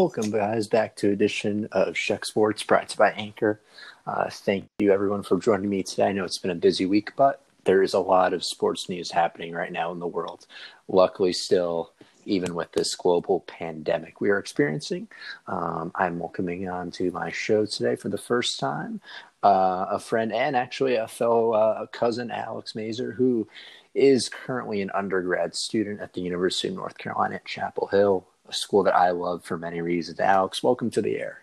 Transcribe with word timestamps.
Welcome, 0.00 0.30
guys, 0.30 0.66
back 0.66 0.96
to 0.96 1.10
edition 1.10 1.68
of 1.72 1.94
Shuck 1.94 2.24
Sports 2.24 2.62
brought 2.62 2.88
to 2.88 2.94
you 2.94 2.98
by 2.98 3.10
Anchor. 3.10 3.60
Uh, 4.06 4.30
thank 4.30 4.66
you, 4.78 4.94
everyone, 4.94 5.22
for 5.22 5.38
joining 5.38 5.68
me 5.68 5.82
today. 5.82 6.06
I 6.06 6.12
know 6.12 6.24
it's 6.24 6.38
been 6.38 6.50
a 6.50 6.54
busy 6.54 6.86
week, 6.86 7.12
but 7.16 7.42
there 7.64 7.82
is 7.82 7.92
a 7.92 8.00
lot 8.00 8.32
of 8.32 8.42
sports 8.42 8.88
news 8.88 9.10
happening 9.10 9.52
right 9.52 9.70
now 9.70 9.92
in 9.92 9.98
the 9.98 10.06
world. 10.06 10.46
Luckily, 10.88 11.34
still, 11.34 11.92
even 12.24 12.54
with 12.54 12.72
this 12.72 12.94
global 12.94 13.40
pandemic 13.40 14.22
we 14.22 14.30
are 14.30 14.38
experiencing, 14.38 15.06
um, 15.46 15.92
I'm 15.94 16.18
welcoming 16.18 16.66
on 16.66 16.90
to 16.92 17.10
my 17.10 17.30
show 17.30 17.66
today 17.66 17.94
for 17.94 18.08
the 18.08 18.16
first 18.16 18.58
time 18.58 19.02
uh, 19.42 19.84
a 19.90 19.98
friend 19.98 20.32
and 20.32 20.56
actually 20.56 20.94
a 20.94 21.08
fellow 21.08 21.52
uh, 21.52 21.84
cousin, 21.88 22.30
Alex 22.30 22.74
Mazer, 22.74 23.12
who 23.12 23.46
is 23.94 24.30
currently 24.30 24.80
an 24.80 24.90
undergrad 24.94 25.54
student 25.54 26.00
at 26.00 26.14
the 26.14 26.22
University 26.22 26.68
of 26.68 26.74
North 26.74 26.96
Carolina 26.96 27.34
at 27.34 27.44
Chapel 27.44 27.88
Hill 27.88 28.26
school 28.52 28.82
that 28.84 28.96
I 28.96 29.10
love 29.10 29.44
for 29.44 29.56
many 29.56 29.80
reasons. 29.80 30.20
Alex, 30.20 30.62
welcome 30.62 30.90
to 30.92 31.02
the 31.02 31.18
air. 31.18 31.40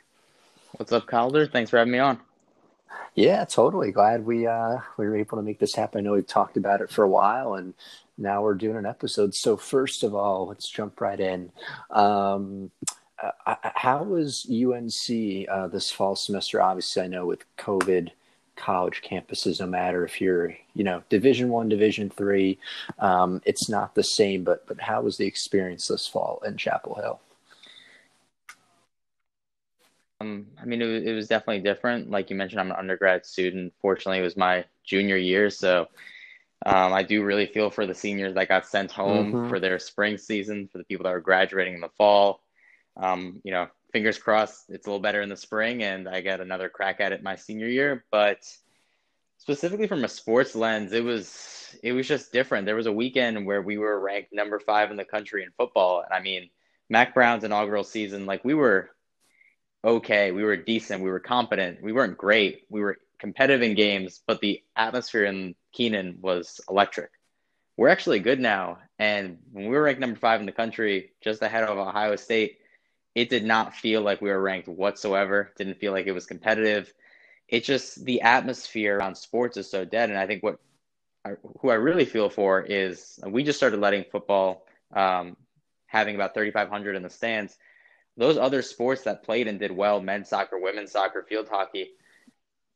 What's 0.74 0.92
up, 0.92 1.08
Calder? 1.08 1.48
Thanks 1.48 1.70
for 1.70 1.78
having 1.78 1.94
me 1.94 2.00
on. 2.00 2.20
Yeah, 3.16 3.46
totally. 3.46 3.92
Glad 3.92 4.26
we 4.26 4.46
uh, 4.46 4.78
we 4.98 5.06
were 5.08 5.16
able 5.16 5.38
to 5.38 5.44
make 5.44 5.60
this 5.60 5.74
happen. 5.74 6.00
I 6.00 6.02
know 6.04 6.14
we've 6.14 6.28
talked 6.28 6.58
about 6.58 6.82
it 6.82 6.92
for 6.92 7.04
a 7.04 7.10
while, 7.10 7.56
and 7.56 7.74
now 8.18 8.44
we're 8.44 8.54
doing 8.54 8.78
an 8.78 8.86
episode. 8.86 9.34
So 9.34 9.58
first 9.58 10.04
of 10.04 10.14
all, 10.14 10.48
let's 10.48 10.70
jump 10.70 11.02
right 11.02 11.20
in. 11.20 11.52
Um, 11.90 12.72
uh, 13.22 13.56
how 13.76 14.04
was 14.04 14.46
UNC 14.50 15.48
uh, 15.50 15.68
this 15.68 15.90
fall 15.90 16.16
semester? 16.16 16.62
Obviously, 16.62 17.02
I 17.02 17.08
know 17.08 17.26
with 17.26 17.44
COVID 17.58 18.12
college 18.58 19.02
campuses 19.02 19.60
no 19.60 19.68
matter 19.68 20.04
if 20.04 20.20
you're 20.20 20.54
you 20.74 20.84
know 20.84 21.02
division 21.10 21.50
one 21.50 21.70
division 21.70 22.10
three 22.10 22.60
um, 23.00 23.42
it's 23.46 23.70
not 23.70 23.96
the 23.96 24.04
same 24.04 24.44
but 24.44 24.66
but 24.68 24.80
how 24.82 25.02
was 25.02 25.18
the 25.18 25.26
experience 25.26 25.88
this 25.88 26.08
fall 26.08 26.42
in 26.46 26.58
chapel 26.58 26.96
hill? 26.96 27.20
Um, 30.20 30.48
i 30.62 30.66
mean 30.66 30.82
it 30.82 30.86
was, 30.86 31.04
it 31.04 31.14
was 31.14 31.28
definitely 31.28 31.62
different. 31.62 32.10
Like 32.10 32.30
you 32.30 32.36
mentioned 32.36 32.60
i'm 32.60 32.72
an 32.72 32.78
undergrad 32.78 33.26
student. 33.26 33.74
Fortunately 33.82 34.20
it 34.20 34.24
was 34.24 34.38
my 34.38 34.66
junior 34.84 35.18
year 35.18 35.50
so 35.50 35.88
um, 36.66 36.92
i 36.94 37.04
do 37.04 37.24
really 37.24 37.46
feel 37.46 37.70
for 37.70 37.86
the 37.86 37.94
seniors 37.94 38.34
that 38.34 38.50
got 38.50 38.66
sent 38.66 38.92
home 38.92 39.32
mm-hmm. 39.32 39.50
for 39.50 39.60
their 39.60 39.80
spring 39.80 40.18
season 40.18 40.68
for 40.68 40.80
the 40.80 40.84
people 40.84 41.04
that 41.04 41.14
are 41.14 41.22
graduating 41.22 41.76
in 41.76 41.82
the 41.82 41.90
fall. 41.98 42.42
Um, 42.96 43.42
you 43.44 43.52
know 43.52 43.68
fingers 43.92 44.18
crossed 44.18 44.70
it's 44.70 44.86
a 44.86 44.90
little 44.90 45.02
better 45.02 45.22
in 45.22 45.30
the 45.30 45.38
spring 45.38 45.84
and 45.84 46.08
I 46.08 46.22
get 46.22 46.42
another 46.42 46.70
crack 46.70 47.00
at 47.00 47.12
it 47.12 47.24
my 47.24 47.36
senior 47.36 47.68
year. 47.68 48.06
But 48.12 48.40
specifically 49.38 49.88
from 49.88 50.04
a 50.04 50.10
sports 50.10 50.56
lens, 50.56 50.94
it 50.94 51.04
was 51.04 51.76
it 51.84 51.94
was 51.94 52.08
just 52.08 52.32
different. 52.32 52.66
There 52.66 52.76
was 52.76 52.86
a 52.86 52.92
weekend 52.92 53.46
where 53.46 53.62
we 53.62 53.78
were 53.78 54.00
ranked 54.00 54.34
number 54.34 54.60
five 54.60 54.92
in 54.92 54.98
the 54.98 55.06
country 55.06 55.44
in 55.44 55.52
football. 55.58 56.02
And 56.02 56.14
I 56.14 56.22
mean, 56.22 56.50
Mack 56.90 57.14
Brown's 57.14 57.44
inaugural 57.44 57.84
season, 57.84 58.26
like 58.26 58.44
we 58.44 58.54
were 58.54 58.90
okay, 59.84 60.32
we 60.32 60.44
were 60.44 60.58
decent, 60.58 61.04
we 61.04 61.10
were 61.10 61.20
competent, 61.20 61.82
we 61.82 61.94
weren't 61.94 62.18
great, 62.18 62.66
we 62.70 62.82
were 62.82 62.98
competitive 63.20 63.62
in 63.62 63.76
games, 63.76 64.22
but 64.28 64.42
the 64.42 64.62
atmosphere 64.76 65.26
in 65.26 65.56
Kenan 65.74 66.18
was 66.22 66.60
electric. 66.70 67.12
We're 67.78 67.90
actually 67.90 68.20
good 68.20 68.40
now. 68.40 68.80
And 69.00 69.38
when 69.52 69.66
we 69.66 69.76
were 69.76 69.84
ranked 69.84 70.02
number 70.02 70.20
five 70.20 70.40
in 70.40 70.46
the 70.46 70.52
country, 70.52 71.12
just 71.22 71.42
ahead 71.42 71.64
of 71.64 71.78
Ohio 71.78 72.16
State, 72.16 72.58
it 73.18 73.32
did 73.32 73.44
not 73.44 73.74
feel 73.74 74.02
like 74.02 74.22
we 74.22 74.30
were 74.30 74.40
ranked 74.40 74.68
whatsoever. 74.68 75.52
Didn't 75.58 75.80
feel 75.80 75.92
like 75.92 76.06
it 76.06 76.12
was 76.12 76.28
competitive. 76.28 76.94
It 77.48 77.64
just 77.64 78.06
the 78.06 78.22
atmosphere 78.22 78.96
around 78.96 79.16
sports 79.16 79.58
is 79.58 79.68
so 79.68 79.86
dead. 79.86 80.12
And 80.12 80.20
I 80.20 80.28
think 80.28 80.44
what 80.44 80.60
I, 81.26 81.32
who 81.60 81.72
I 81.72 81.76
really 81.76 82.06
feel 82.06 82.30
for 82.30 82.62
is 82.62 83.20
we 83.26 83.44
just 83.44 83.58
started 83.58 83.80
letting 83.80 84.06
football 84.12 84.68
um, 84.94 85.36
having 85.88 86.14
about 86.14 86.36
3,500 86.36 86.96
in 86.96 87.02
the 87.02 87.10
stands. 87.10 87.58
Those 88.18 88.38
other 88.38 88.62
sports 88.62 89.02
that 89.06 89.24
played 89.24 89.48
and 89.48 89.58
did 89.58 89.72
well, 89.72 90.00
men's 90.00 90.30
soccer, 90.30 90.60
women's 90.60 90.92
soccer, 90.92 91.26
field 91.28 91.48
hockey, 91.50 91.90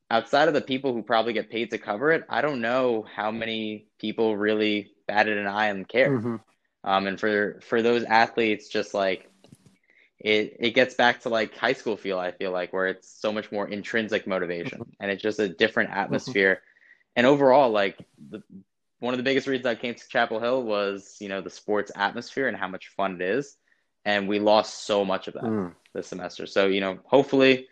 outside 0.09 0.47
of 0.47 0.55
the 0.55 0.61
people 0.61 0.91
who 0.91 1.03
probably 1.03 1.33
get 1.33 1.51
paid 1.51 1.69
to 1.69 1.77
cover 1.77 2.11
it, 2.11 2.23
I 2.27 2.41
don't 2.41 2.61
know 2.61 3.05
how 3.15 3.29
many 3.29 3.85
people 3.99 4.35
really 4.35 4.91
batted 5.07 5.37
an 5.37 5.45
eye 5.45 5.67
and 5.67 5.87
care. 5.87 6.17
Mm-hmm. 6.17 6.35
Um, 6.83 7.05
and 7.05 7.19
for 7.19 7.59
for 7.61 7.83
those 7.83 8.03
athletes, 8.05 8.69
just 8.69 8.95
like 8.95 9.30
it 10.23 10.55
it 10.59 10.71
gets 10.71 10.93
back 10.93 11.19
to 11.19 11.29
like 11.29 11.57
high 11.57 11.73
school 11.73 11.97
feel 11.97 12.19
i 12.19 12.31
feel 12.31 12.51
like 12.51 12.71
where 12.71 12.87
it's 12.87 13.09
so 13.09 13.33
much 13.33 13.51
more 13.51 13.67
intrinsic 13.67 14.27
motivation 14.27 14.79
mm-hmm. 14.79 14.91
and 14.99 15.11
it's 15.11 15.21
just 15.21 15.39
a 15.39 15.49
different 15.49 15.89
mm-hmm. 15.89 15.99
atmosphere. 15.99 16.61
And 17.15 17.27
overall 17.27 17.71
like 17.71 17.97
the, 18.29 18.41
one 18.99 19.13
of 19.13 19.17
the 19.17 19.23
biggest 19.23 19.47
reasons 19.47 19.65
i 19.65 19.75
came 19.75 19.95
to 19.95 20.07
chapel 20.07 20.39
hill 20.39 20.63
was 20.63 21.17
you 21.19 21.27
know 21.27 21.41
the 21.41 21.49
sports 21.49 21.91
atmosphere 21.95 22.47
and 22.47 22.55
how 22.55 22.67
much 22.67 22.87
fun 22.89 23.15
it 23.15 23.21
is. 23.21 23.57
And 24.05 24.27
we 24.27 24.39
lost 24.39 24.85
so 24.85 25.05
much 25.05 25.27
of 25.27 25.35
that 25.35 25.43
mm. 25.43 25.73
this 25.93 26.07
semester. 26.07 26.45
So 26.45 26.67
you 26.67 26.81
know 26.81 26.99
hopefully 27.03 27.67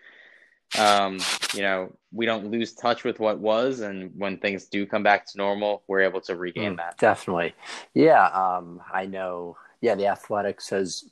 um 0.77 1.19
you 1.55 1.61
know 1.61 1.95
we 2.11 2.25
don't 2.25 2.51
lose 2.51 2.73
touch 2.73 3.03
with 3.03 3.19
what 3.19 3.37
was. 3.39 3.79
And 3.81 4.11
when 4.17 4.39
things 4.39 4.65
do 4.65 4.87
come 4.87 5.03
back 5.03 5.27
to 5.27 5.37
normal 5.37 5.83
we're 5.87 6.01
able 6.01 6.21
to 6.21 6.35
regain 6.35 6.73
mm, 6.73 6.77
that. 6.77 6.97
definitely. 6.97 7.53
Yeah 7.93 8.25
um 8.25 8.81
i 8.91 9.05
know. 9.05 9.55
Yeah 9.81 9.93
the 9.93 10.07
athletics 10.07 10.69
has 10.71 11.05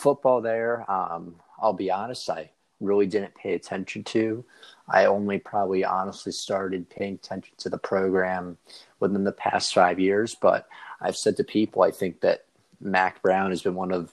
football 0.00 0.40
there, 0.40 0.90
um, 0.90 1.36
I'll 1.60 1.72
be 1.72 1.90
honest, 1.90 2.30
I 2.30 2.50
really 2.80 3.06
didn't 3.06 3.34
pay 3.34 3.54
attention 3.54 4.02
to. 4.04 4.44
I 4.88 5.04
only 5.04 5.38
probably 5.38 5.84
honestly 5.84 6.32
started 6.32 6.88
paying 6.88 7.14
attention 7.14 7.54
to 7.58 7.68
the 7.68 7.78
program 7.78 8.56
within 8.98 9.24
the 9.24 9.32
past 9.32 9.74
five 9.74 10.00
years. 10.00 10.34
But 10.34 10.66
I've 11.00 11.16
said 11.16 11.36
to 11.36 11.44
people, 11.44 11.82
I 11.82 11.90
think 11.90 12.20
that 12.22 12.46
Mack 12.80 13.22
Brown 13.22 13.50
has 13.50 13.62
been 13.62 13.74
one 13.74 13.92
of 13.92 14.12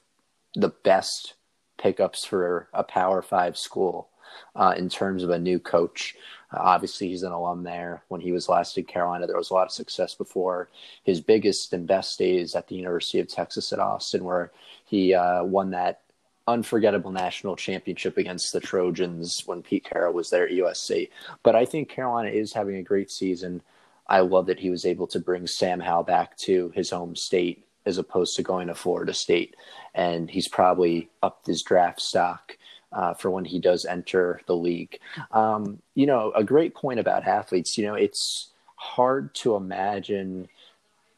the 0.56 0.70
best 0.84 1.36
pickups 1.78 2.26
for 2.26 2.68
a 2.74 2.84
Power 2.84 3.22
Five 3.22 3.58
school 3.58 4.10
uh, 4.56 4.74
in 4.78 4.90
terms 4.90 5.24
of 5.24 5.30
a 5.30 5.40
new 5.40 5.60
coach. 5.60 6.16
Uh, 6.52 6.60
obviously, 6.60 7.10
he's 7.10 7.24
an 7.24 7.32
alum 7.32 7.64
there. 7.64 8.04
When 8.08 8.22
he 8.22 8.32
was 8.32 8.50
last 8.50 8.78
in 8.78 8.86
Carolina, 8.86 9.28
there 9.28 9.38
was 9.38 9.50
a 9.50 9.54
lot 9.54 9.68
of 9.68 9.72
success 9.72 10.16
before 10.16 10.70
his 11.04 11.22
biggest 11.22 11.74
and 11.74 11.88
best 11.88 12.18
days 12.18 12.56
at 12.56 12.68
the 12.68 12.76
University 12.76 13.20
of 13.20 13.28
Texas 13.28 13.74
at 13.74 13.80
Austin, 13.80 14.24
where 14.24 14.52
he 14.86 15.14
uh, 15.14 15.44
won 15.44 15.72
that 15.72 16.02
unforgettable 16.48 17.12
national 17.12 17.58
championship 17.58 18.18
against 18.18 18.54
the 18.54 18.62
Trojans 18.62 19.44
when 19.46 19.62
Pete 19.62 19.84
Carroll 19.84 20.14
was 20.14 20.30
there 20.30 20.46
at 20.48 20.54
USC. 20.54 21.10
But 21.44 21.56
I 21.56 21.66
think 21.66 21.90
Carolina 21.90 22.30
is 22.30 22.54
having 22.54 22.78
a 22.78 22.84
great 22.84 23.12
season. 23.12 23.62
I 24.08 24.22
love 24.22 24.46
that 24.46 24.60
he 24.60 24.70
was 24.70 24.86
able 24.86 25.08
to 25.08 25.20
bring 25.20 25.46
Sam 25.48 25.82
Howell 25.82 26.04
back 26.04 26.38
to 26.38 26.72
his 26.74 26.92
home 26.92 27.16
state 27.16 27.66
as 27.86 27.98
opposed 27.98 28.36
to 28.36 28.44
going 28.44 28.68
to 28.68 28.76
Florida 28.76 29.14
State. 29.14 29.56
And 29.94 30.30
he's 30.30 30.48
probably 30.48 31.10
upped 31.22 31.48
his 31.48 31.64
draft 31.64 32.02
stock 32.02 32.58
uh, 32.92 33.14
for 33.14 33.30
when 33.30 33.46
he 33.46 33.60
does 33.60 33.86
enter 33.86 34.42
the 34.48 34.56
league. 34.56 35.00
Um, 35.32 35.82
you 35.96 36.06
know, 36.06 36.32
a 36.36 36.44
great 36.44 36.74
point 36.74 37.00
about 37.00 37.28
athletes, 37.28 37.78
you 37.78 37.86
know, 37.86 37.96
it's 37.96 38.50
hard 38.76 39.34
to 39.36 39.56
imagine 39.56 40.48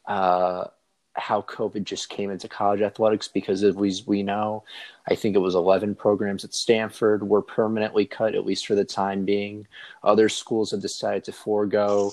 uh, 0.06 0.64
how 1.14 1.42
COVID 1.42 1.84
just 1.84 2.08
came 2.08 2.30
into 2.30 2.48
college 2.48 2.80
athletics 2.80 3.28
because 3.28 3.62
as 3.62 3.74
we, 3.74 3.92
we 4.06 4.22
know, 4.22 4.64
I 5.08 5.14
think 5.14 5.36
it 5.36 5.40
was 5.40 5.54
11 5.54 5.96
programs 5.96 6.44
at 6.44 6.54
Stanford 6.54 7.22
were 7.22 7.42
permanently 7.42 8.06
cut, 8.06 8.34
at 8.34 8.46
least 8.46 8.66
for 8.66 8.74
the 8.74 8.84
time 8.84 9.24
being. 9.24 9.66
Other 10.02 10.28
schools 10.28 10.70
have 10.70 10.80
decided 10.80 11.24
to 11.24 11.32
forego 11.32 12.12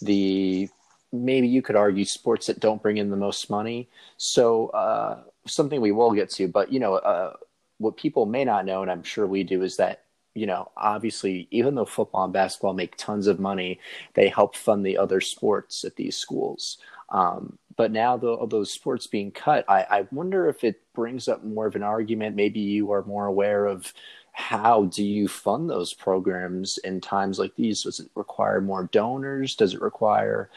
the 0.00 0.68
maybe 1.12 1.46
you 1.46 1.62
could 1.62 1.76
argue 1.76 2.04
sports 2.04 2.46
that 2.48 2.60
don't 2.60 2.82
bring 2.82 2.96
in 2.96 3.10
the 3.10 3.16
most 3.16 3.48
money. 3.48 3.88
So, 4.16 4.68
uh, 4.68 5.22
something 5.46 5.80
we 5.80 5.92
will 5.92 6.12
get 6.12 6.30
to, 6.30 6.48
but 6.48 6.72
you 6.72 6.80
know, 6.80 6.94
uh, 6.94 7.34
what 7.78 7.96
people 7.96 8.26
may 8.26 8.44
not 8.44 8.66
know, 8.66 8.82
and 8.82 8.90
I'm 8.90 9.02
sure 9.02 9.26
we 9.26 9.42
do, 9.44 9.62
is 9.62 9.76
that 9.76 10.04
you 10.34 10.46
know, 10.46 10.70
obviously, 10.76 11.46
even 11.52 11.74
though 11.74 11.84
football 11.84 12.24
and 12.24 12.32
basketball 12.32 12.74
make 12.74 12.96
tons 12.96 13.28
of 13.28 13.38
money, 13.38 13.78
they 14.14 14.28
help 14.28 14.56
fund 14.56 14.84
the 14.84 14.98
other 14.98 15.20
sports 15.20 15.84
at 15.84 15.94
these 15.96 16.16
schools. 16.16 16.78
Um, 17.10 17.56
but 17.76 17.92
now, 17.92 18.16
the, 18.16 18.44
those 18.48 18.72
sports 18.72 19.06
being 19.06 19.30
cut, 19.30 19.64
I, 19.68 19.86
I 19.88 20.06
wonder 20.10 20.48
if 20.48 20.64
it 20.64 20.80
brings 20.92 21.28
up 21.28 21.44
more 21.44 21.66
of 21.66 21.76
an 21.76 21.82
argument. 21.82 22.36
Maybe 22.36 22.60
you 22.60 22.90
are 22.92 23.04
more 23.04 23.26
aware 23.26 23.66
of 23.66 23.92
how 24.32 24.86
do 24.86 25.04
you 25.04 25.28
fund 25.28 25.70
those 25.70 25.94
programs 25.94 26.78
in 26.78 27.00
times 27.00 27.38
like 27.38 27.54
these? 27.54 27.84
Does 27.84 28.00
it 28.00 28.10
require 28.16 28.60
more 28.60 28.88
donors? 28.90 29.54
Does 29.54 29.74
it 29.74 29.80
require 29.80 30.50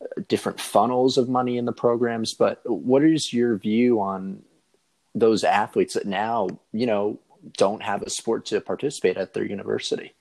uh, 0.00 0.22
different 0.28 0.60
funnels 0.60 1.18
of 1.18 1.28
money 1.28 1.58
in 1.58 1.64
the 1.64 1.72
programs? 1.72 2.34
But 2.34 2.60
what 2.64 3.02
is 3.02 3.32
your 3.32 3.56
view 3.56 4.00
on 4.00 4.42
those 5.14 5.44
athletes 5.44 5.94
that 5.94 6.06
now, 6.06 6.48
you 6.72 6.86
know, 6.86 7.18
don't 7.56 7.82
have 7.82 8.02
a 8.02 8.10
sport 8.10 8.46
to 8.46 8.60
participate 8.60 9.16
at 9.16 9.34
their 9.34 9.44
university? 9.44 10.14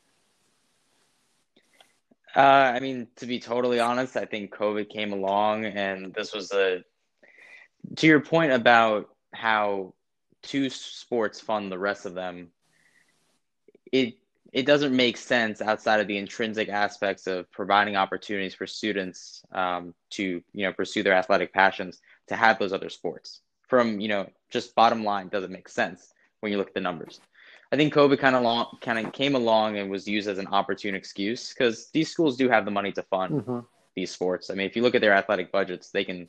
Uh, 2.36 2.40
I 2.40 2.80
mean, 2.80 3.08
to 3.18 3.26
be 3.26 3.40
totally 3.40 3.80
honest, 3.80 4.18
I 4.18 4.26
think 4.26 4.56
COVID 4.56 4.90
came 4.90 5.14
along, 5.14 5.66
and 5.66 6.14
this 6.14 6.34
was 6.34 6.52
a. 6.52 6.84
To 7.98 8.08
your 8.08 8.22
point 8.22 8.54
about 8.54 9.10
how 9.34 9.94
two 10.42 10.70
sports 10.70 11.40
fund 11.40 11.72
the 11.72 11.78
rest 11.78 12.06
of 12.06 12.16
them, 12.16 12.50
it 13.92 14.16
it 14.52 14.66
doesn't 14.66 14.96
make 14.96 15.18
sense 15.18 15.62
outside 15.62 16.00
of 16.00 16.08
the 16.08 16.18
intrinsic 16.18 16.70
aspects 16.70 17.26
of 17.28 17.52
providing 17.52 17.96
opportunities 17.96 18.54
for 18.54 18.68
students 18.68 19.44
um, 19.52 19.94
to 20.12 20.44
you 20.54 20.66
know 20.66 20.74
pursue 20.74 21.04
their 21.04 21.14
athletic 21.14 21.54
passions 21.54 22.02
to 22.28 22.36
have 22.36 22.58
those 22.58 22.74
other 22.74 22.90
sports. 22.90 23.42
From 23.74 24.00
you 24.00 24.08
know 24.08 24.30
just 24.52 24.76
bottom 24.76 25.04
line, 25.04 25.30
doesn't 25.30 25.52
make 25.52 25.68
sense 25.68 26.14
when 26.42 26.52
you 26.52 26.60
look 26.60 26.68
at 26.68 26.76
the 26.76 26.80
numbers. 26.80 27.20
I 27.72 27.76
think 27.76 27.92
COVID 27.92 28.20
kind 28.20 28.36
of 28.36 28.44
long, 28.44 28.78
kind 28.82 29.04
of 29.04 29.12
came 29.14 29.34
along 29.34 29.80
and 29.80 29.90
was 29.90 30.08
used 30.08 30.30
as 30.30 30.38
an 30.38 30.46
opportune 30.46 30.94
excuse 30.94 31.50
because 31.50 31.90
these 31.90 32.12
schools 32.12 32.38
do 32.38 32.48
have 32.50 32.66
the 32.66 32.70
money 32.70 32.92
to 32.92 33.02
fund 33.02 33.34
mm-hmm. 33.34 33.60
these 33.96 34.12
sports. 34.12 34.52
I 34.52 34.54
mean, 34.54 34.68
if 34.68 34.76
you 34.76 34.84
look 34.84 34.94
at 34.94 35.02
their 35.02 35.16
athletic 35.16 35.52
budgets, 35.52 35.90
they 35.90 36.04
can 36.04 36.28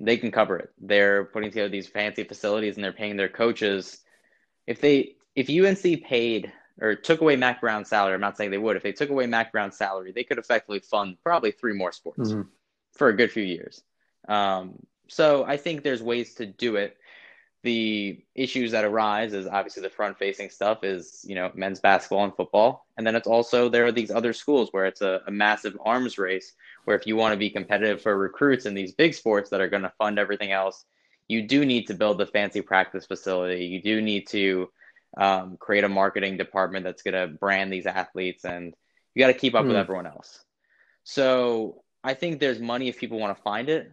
they 0.00 0.16
can 0.16 0.32
cover 0.32 0.58
it. 0.58 0.72
They're 0.80 1.26
putting 1.26 1.50
together 1.50 1.68
these 1.68 1.86
fancy 1.86 2.24
facilities 2.24 2.74
and 2.74 2.82
they're 2.82 2.92
paying 2.92 3.16
their 3.16 3.28
coaches. 3.28 3.98
If 4.66 4.80
they 4.80 5.14
if 5.36 5.48
UNC 5.48 6.02
paid 6.02 6.52
or 6.80 6.96
took 6.96 7.20
away 7.20 7.36
Mack 7.36 7.60
Brown's 7.60 7.88
salary, 7.88 8.14
I'm 8.14 8.20
not 8.20 8.36
saying 8.36 8.50
they 8.50 8.58
would. 8.58 8.74
If 8.74 8.82
they 8.82 8.90
took 8.90 9.10
away 9.10 9.26
Mack 9.26 9.52
Brown's 9.52 9.76
salary, 9.76 10.10
they 10.10 10.24
could 10.24 10.38
effectively 10.38 10.80
fund 10.80 11.16
probably 11.22 11.52
three 11.52 11.74
more 11.74 11.92
sports 11.92 12.32
mm-hmm. 12.32 12.42
for 12.94 13.08
a 13.08 13.16
good 13.16 13.30
few 13.30 13.44
years. 13.44 13.84
Um, 14.26 14.80
so 15.10 15.44
I 15.44 15.56
think 15.56 15.82
there's 15.82 16.02
ways 16.02 16.34
to 16.34 16.46
do 16.46 16.76
it 16.76 16.96
the 17.62 18.18
issues 18.34 18.72
that 18.72 18.84
arise 18.84 19.34
is 19.34 19.46
obviously 19.46 19.82
the 19.82 19.90
front 19.90 20.16
facing 20.18 20.48
stuff 20.48 20.82
is 20.82 21.24
you 21.28 21.34
know 21.34 21.50
men's 21.54 21.80
basketball 21.80 22.24
and 22.24 22.34
football 22.34 22.86
and 22.96 23.06
then 23.06 23.14
it's 23.14 23.26
also 23.26 23.68
there 23.68 23.84
are 23.84 23.92
these 23.92 24.10
other 24.10 24.32
schools 24.32 24.68
where 24.72 24.86
it's 24.86 25.02
a, 25.02 25.20
a 25.26 25.30
massive 25.30 25.76
arms 25.84 26.16
race 26.16 26.54
where 26.84 26.96
if 26.96 27.06
you 27.06 27.16
want 27.16 27.32
to 27.32 27.38
be 27.38 27.50
competitive 27.50 28.00
for 28.00 28.16
recruits 28.16 28.64
in 28.64 28.74
these 28.74 28.92
big 28.92 29.12
sports 29.12 29.50
that 29.50 29.60
are 29.60 29.68
going 29.68 29.82
to 29.82 29.92
fund 29.98 30.18
everything 30.18 30.52
else 30.52 30.84
you 31.28 31.42
do 31.42 31.66
need 31.66 31.86
to 31.86 31.94
build 31.94 32.18
the 32.18 32.26
fancy 32.26 32.62
practice 32.62 33.04
facility 33.04 33.66
you 33.66 33.82
do 33.82 34.00
need 34.00 34.26
to 34.26 34.70
um, 35.18 35.56
create 35.58 35.84
a 35.84 35.88
marketing 35.88 36.36
department 36.36 36.84
that's 36.84 37.02
going 37.02 37.14
to 37.14 37.36
brand 37.36 37.70
these 37.72 37.86
athletes 37.86 38.44
and 38.44 38.74
you 39.14 39.20
got 39.20 39.26
to 39.26 39.34
keep 39.34 39.54
up 39.54 39.64
mm. 39.64 39.68
with 39.68 39.76
hmm. 39.76 39.80
everyone 39.80 40.06
else 40.06 40.44
so 41.04 41.82
i 42.02 42.14
think 42.14 42.40
there's 42.40 42.58
money 42.58 42.88
if 42.88 42.98
people 42.98 43.18
want 43.18 43.36
to 43.36 43.42
find 43.42 43.68
it 43.68 43.92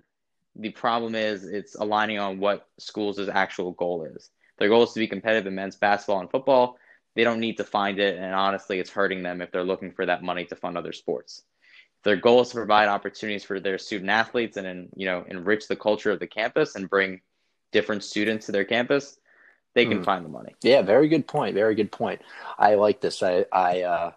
the 0.59 0.71
problem 0.71 1.15
is 1.15 1.43
it's 1.43 1.75
aligning 1.75 2.19
on 2.19 2.39
what 2.39 2.67
schools' 2.79 3.19
actual 3.29 3.71
goal 3.71 4.03
is. 4.03 4.29
Their 4.57 4.69
goal 4.69 4.83
is 4.83 4.93
to 4.93 4.99
be 4.99 5.07
competitive 5.07 5.47
in 5.47 5.55
men's 5.55 5.75
basketball 5.75 6.19
and 6.19 6.31
football. 6.31 6.77
They 7.15 7.23
don't 7.23 7.39
need 7.39 7.57
to 7.57 7.63
find 7.63 7.99
it, 7.99 8.17
and 8.17 8.33
honestly, 8.33 8.79
it's 8.79 8.89
hurting 8.89 9.23
them 9.23 9.41
if 9.41 9.51
they're 9.51 9.63
looking 9.63 9.91
for 9.91 10.05
that 10.05 10.23
money 10.23 10.45
to 10.45 10.55
fund 10.55 10.77
other 10.77 10.93
sports. 10.93 11.43
Their 12.03 12.15
goal 12.15 12.41
is 12.41 12.49
to 12.49 12.55
provide 12.55 12.89
opportunities 12.89 13.43
for 13.43 13.59
their 13.59 13.77
student 13.77 14.09
athletes 14.09 14.57
and, 14.57 14.89
you 14.95 15.07
know 15.07 15.25
enrich 15.27 15.67
the 15.67 15.75
culture 15.75 16.11
of 16.11 16.19
the 16.19 16.27
campus 16.27 16.75
and 16.75 16.89
bring 16.89 17.21
different 17.71 18.03
students 18.03 18.45
to 18.45 18.51
their 18.51 18.65
campus. 18.65 19.17
They 19.73 19.85
can 19.85 19.97
hmm. 19.97 20.03
find 20.03 20.25
the 20.25 20.29
money. 20.29 20.55
Yeah, 20.63 20.81
very 20.81 21.07
good 21.07 21.27
point. 21.27 21.53
Very 21.53 21.75
good 21.75 21.91
point. 21.91 22.21
I 22.57 22.75
like 22.75 23.01
this. 23.01 23.21
I 23.21 23.45
I 23.51 23.81
uh, 23.81 24.11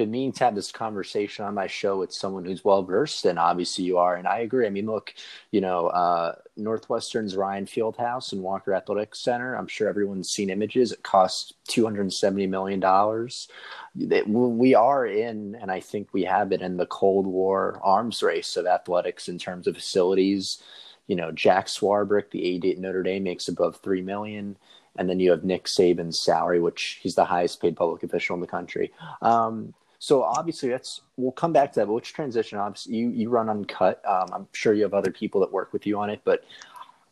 been 0.00 0.10
meaning 0.10 0.32
to 0.32 0.44
have 0.44 0.54
this 0.54 0.72
conversation 0.72 1.44
on 1.44 1.54
my 1.54 1.66
show 1.66 1.98
with 1.98 2.10
someone 2.10 2.42
who's 2.46 2.64
well 2.64 2.82
versed, 2.82 3.26
and 3.26 3.38
obviously 3.38 3.84
you 3.84 3.98
are. 3.98 4.16
And 4.16 4.26
I 4.26 4.38
agree. 4.38 4.66
I 4.66 4.70
mean, 4.70 4.86
look, 4.86 5.12
you 5.50 5.60
know, 5.60 5.88
uh, 5.88 6.36
Northwestern's 6.56 7.36
Ryan 7.36 7.66
Fieldhouse 7.66 8.32
and 8.32 8.42
Walter 8.42 8.72
Athletic 8.72 9.14
Center. 9.14 9.54
I'm 9.54 9.66
sure 9.66 9.90
everyone's 9.90 10.30
seen 10.30 10.48
images. 10.48 10.90
It 10.90 11.02
costs 11.02 11.52
270 11.68 12.46
million 12.46 12.80
dollars. 12.80 13.48
We 13.94 14.74
are 14.74 15.06
in, 15.06 15.54
and 15.60 15.70
I 15.70 15.80
think 15.80 16.08
we 16.14 16.24
have 16.24 16.48
been 16.48 16.62
in 16.62 16.78
the 16.78 16.86
Cold 16.86 17.26
War 17.26 17.78
arms 17.82 18.22
race 18.22 18.56
of 18.56 18.66
athletics 18.66 19.28
in 19.28 19.38
terms 19.38 19.66
of 19.66 19.74
facilities. 19.74 20.62
You 21.08 21.16
know, 21.16 21.30
Jack 21.30 21.66
Swarbrick, 21.66 22.30
the 22.30 22.56
AD 22.56 22.64
at 22.64 22.78
Notre 22.78 23.02
Dame, 23.02 23.24
makes 23.24 23.48
above 23.48 23.76
three 23.76 24.00
million 24.00 24.56
and 24.96 25.08
then 25.08 25.20
you 25.20 25.30
have 25.30 25.44
Nick 25.44 25.66
Saban's 25.66 26.18
salary, 26.18 26.60
which 26.60 26.98
he's 27.00 27.14
the 27.14 27.24
highest 27.24 27.60
paid 27.60 27.76
public 27.76 28.02
official 28.02 28.34
in 28.34 28.40
the 28.40 28.46
country. 28.46 28.92
Um, 29.22 29.72
so 30.02 30.22
obviously, 30.22 30.70
that's 30.70 31.02
we'll 31.18 31.30
come 31.30 31.52
back 31.52 31.72
to 31.72 31.80
that. 31.80 31.86
But 31.86 31.92
which 31.92 32.14
transition? 32.14 32.58
Obviously, 32.58 32.96
you 32.96 33.10
you 33.10 33.28
run 33.28 33.50
uncut. 33.50 34.02
Um, 34.08 34.30
I'm 34.32 34.48
sure 34.52 34.72
you 34.72 34.82
have 34.82 34.94
other 34.94 35.10
people 35.10 35.42
that 35.42 35.52
work 35.52 35.74
with 35.74 35.86
you 35.86 36.00
on 36.00 36.08
it, 36.08 36.22
but 36.24 36.42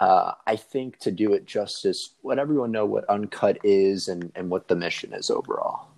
uh, 0.01 0.33
I 0.47 0.57
think 0.57 0.99
to 1.01 1.11
do 1.11 1.35
it 1.35 1.45
justice, 1.45 2.15
let 2.25 2.39
everyone 2.39 2.73
know 2.73 2.87
what 2.87 3.05
uncut 3.11 3.59
is 3.63 4.09
and 4.09 4.33
and 4.35 4.49
what 4.49 4.69
the 4.69 4.75
mission 4.75 5.13
is 5.13 5.29
overall. 5.29 5.89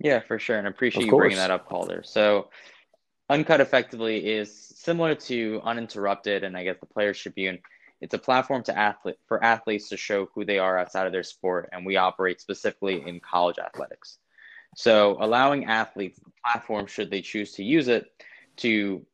Yeah, 0.00 0.18
for 0.18 0.40
sure, 0.40 0.58
and 0.58 0.66
I 0.66 0.70
appreciate 0.70 1.06
you 1.06 1.12
bringing 1.12 1.36
that 1.36 1.52
up, 1.52 1.68
Calder. 1.68 2.02
So, 2.04 2.50
uncut 3.30 3.60
effectively 3.60 4.26
is 4.26 4.52
similar 4.74 5.14
to 5.14 5.60
uninterrupted, 5.62 6.42
and 6.42 6.56
I 6.56 6.64
guess 6.64 6.78
the 6.80 6.86
Players 6.86 7.20
Tribune. 7.20 7.60
It's 8.00 8.14
a 8.14 8.18
platform 8.18 8.64
to 8.64 8.76
athlete 8.76 9.18
for 9.28 9.44
athletes 9.44 9.88
to 9.90 9.96
show 9.96 10.28
who 10.34 10.44
they 10.44 10.58
are 10.58 10.76
outside 10.76 11.06
of 11.06 11.12
their 11.12 11.22
sport, 11.22 11.68
and 11.70 11.86
we 11.86 11.94
operate 11.94 12.40
specifically 12.40 13.04
in 13.06 13.20
college 13.20 13.60
athletics. 13.60 14.18
So 14.74 15.16
allowing 15.20 15.66
athletes 15.66 16.18
the 16.18 16.30
platform, 16.44 16.86
should 16.86 17.10
they 17.10 17.22
choose 17.22 17.52
to 17.52 17.64
use 17.64 17.88
it, 17.88 18.10
to 18.58 19.04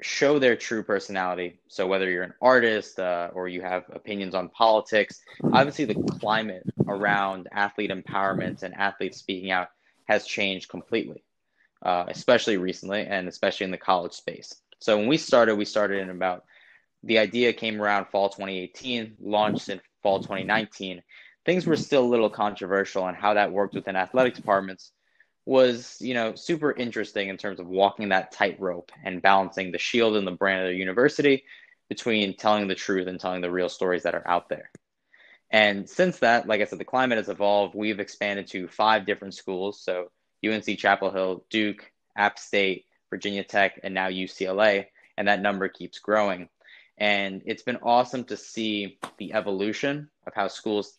show 0.00 0.38
their 0.38 0.56
true 0.56 0.82
personality. 0.82 1.60
So 1.68 1.86
whether 1.86 2.10
you're 2.10 2.24
an 2.24 2.34
artist 2.40 2.98
uh, 2.98 3.30
or 3.32 3.48
you 3.48 3.62
have 3.62 3.84
opinions 3.92 4.34
on 4.34 4.48
politics, 4.48 5.20
obviously 5.52 5.84
the 5.84 5.94
climate 5.94 6.64
around 6.88 7.48
athlete 7.52 7.90
empowerment 7.90 8.62
and 8.62 8.74
athletes 8.74 9.18
speaking 9.18 9.50
out 9.50 9.68
has 10.06 10.26
changed 10.26 10.68
completely, 10.68 11.24
uh, 11.82 12.04
especially 12.08 12.56
recently 12.56 13.06
and 13.06 13.28
especially 13.28 13.64
in 13.64 13.70
the 13.70 13.78
college 13.78 14.12
space. 14.12 14.54
So 14.80 14.98
when 14.98 15.06
we 15.06 15.16
started, 15.16 15.56
we 15.56 15.64
started 15.64 16.02
in 16.02 16.10
about 16.10 16.44
the 17.04 17.18
idea 17.18 17.52
came 17.52 17.80
around 17.80 18.06
fall 18.06 18.28
2018, 18.28 19.16
launched 19.20 19.68
in 19.68 19.80
fall 20.02 20.18
2019. 20.18 21.02
Things 21.44 21.66
were 21.66 21.74
mm-hmm. 21.74 21.82
still 21.82 22.04
a 22.04 22.06
little 22.06 22.30
controversial 22.30 23.06
and 23.06 23.16
how 23.16 23.34
that 23.34 23.52
worked 23.52 23.74
within 23.74 23.96
athletic 23.96 24.34
departments 24.34 24.92
was, 25.46 25.96
you 26.00 26.14
know, 26.14 26.34
super 26.34 26.72
interesting 26.72 27.28
in 27.28 27.36
terms 27.36 27.60
of 27.60 27.66
walking 27.66 28.08
that 28.08 28.32
tightrope 28.32 28.90
and 29.04 29.20
balancing 29.20 29.72
the 29.72 29.78
shield 29.78 30.16
and 30.16 30.26
the 30.26 30.32
brand 30.32 30.62
of 30.62 30.72
the 30.72 30.76
university 30.76 31.44
between 31.88 32.36
telling 32.36 32.66
the 32.66 32.74
truth 32.74 33.06
and 33.06 33.20
telling 33.20 33.42
the 33.42 33.50
real 33.50 33.68
stories 33.68 34.04
that 34.04 34.14
are 34.14 34.26
out 34.26 34.48
there. 34.48 34.70
And 35.50 35.88
since 35.88 36.18
that, 36.20 36.48
like 36.48 36.60
I 36.60 36.64
said, 36.64 36.78
the 36.78 36.84
climate 36.84 37.18
has 37.18 37.28
evolved. 37.28 37.74
We've 37.74 38.00
expanded 38.00 38.46
to 38.48 38.68
five 38.68 39.06
different 39.06 39.34
schools. 39.34 39.80
So 39.80 40.10
UNC 40.44 40.78
Chapel 40.78 41.10
Hill, 41.10 41.44
Duke, 41.50 41.92
App 42.16 42.38
State, 42.38 42.86
Virginia 43.10 43.44
Tech, 43.44 43.78
and 43.84 43.94
now 43.94 44.08
UCLA. 44.08 44.86
And 45.16 45.28
that 45.28 45.42
number 45.42 45.68
keeps 45.68 45.98
growing. 45.98 46.48
And 46.96 47.42
it's 47.44 47.62
been 47.62 47.78
awesome 47.82 48.24
to 48.24 48.36
see 48.36 48.98
the 49.18 49.34
evolution 49.34 50.08
of 50.26 50.34
how 50.34 50.48
schools 50.48 50.98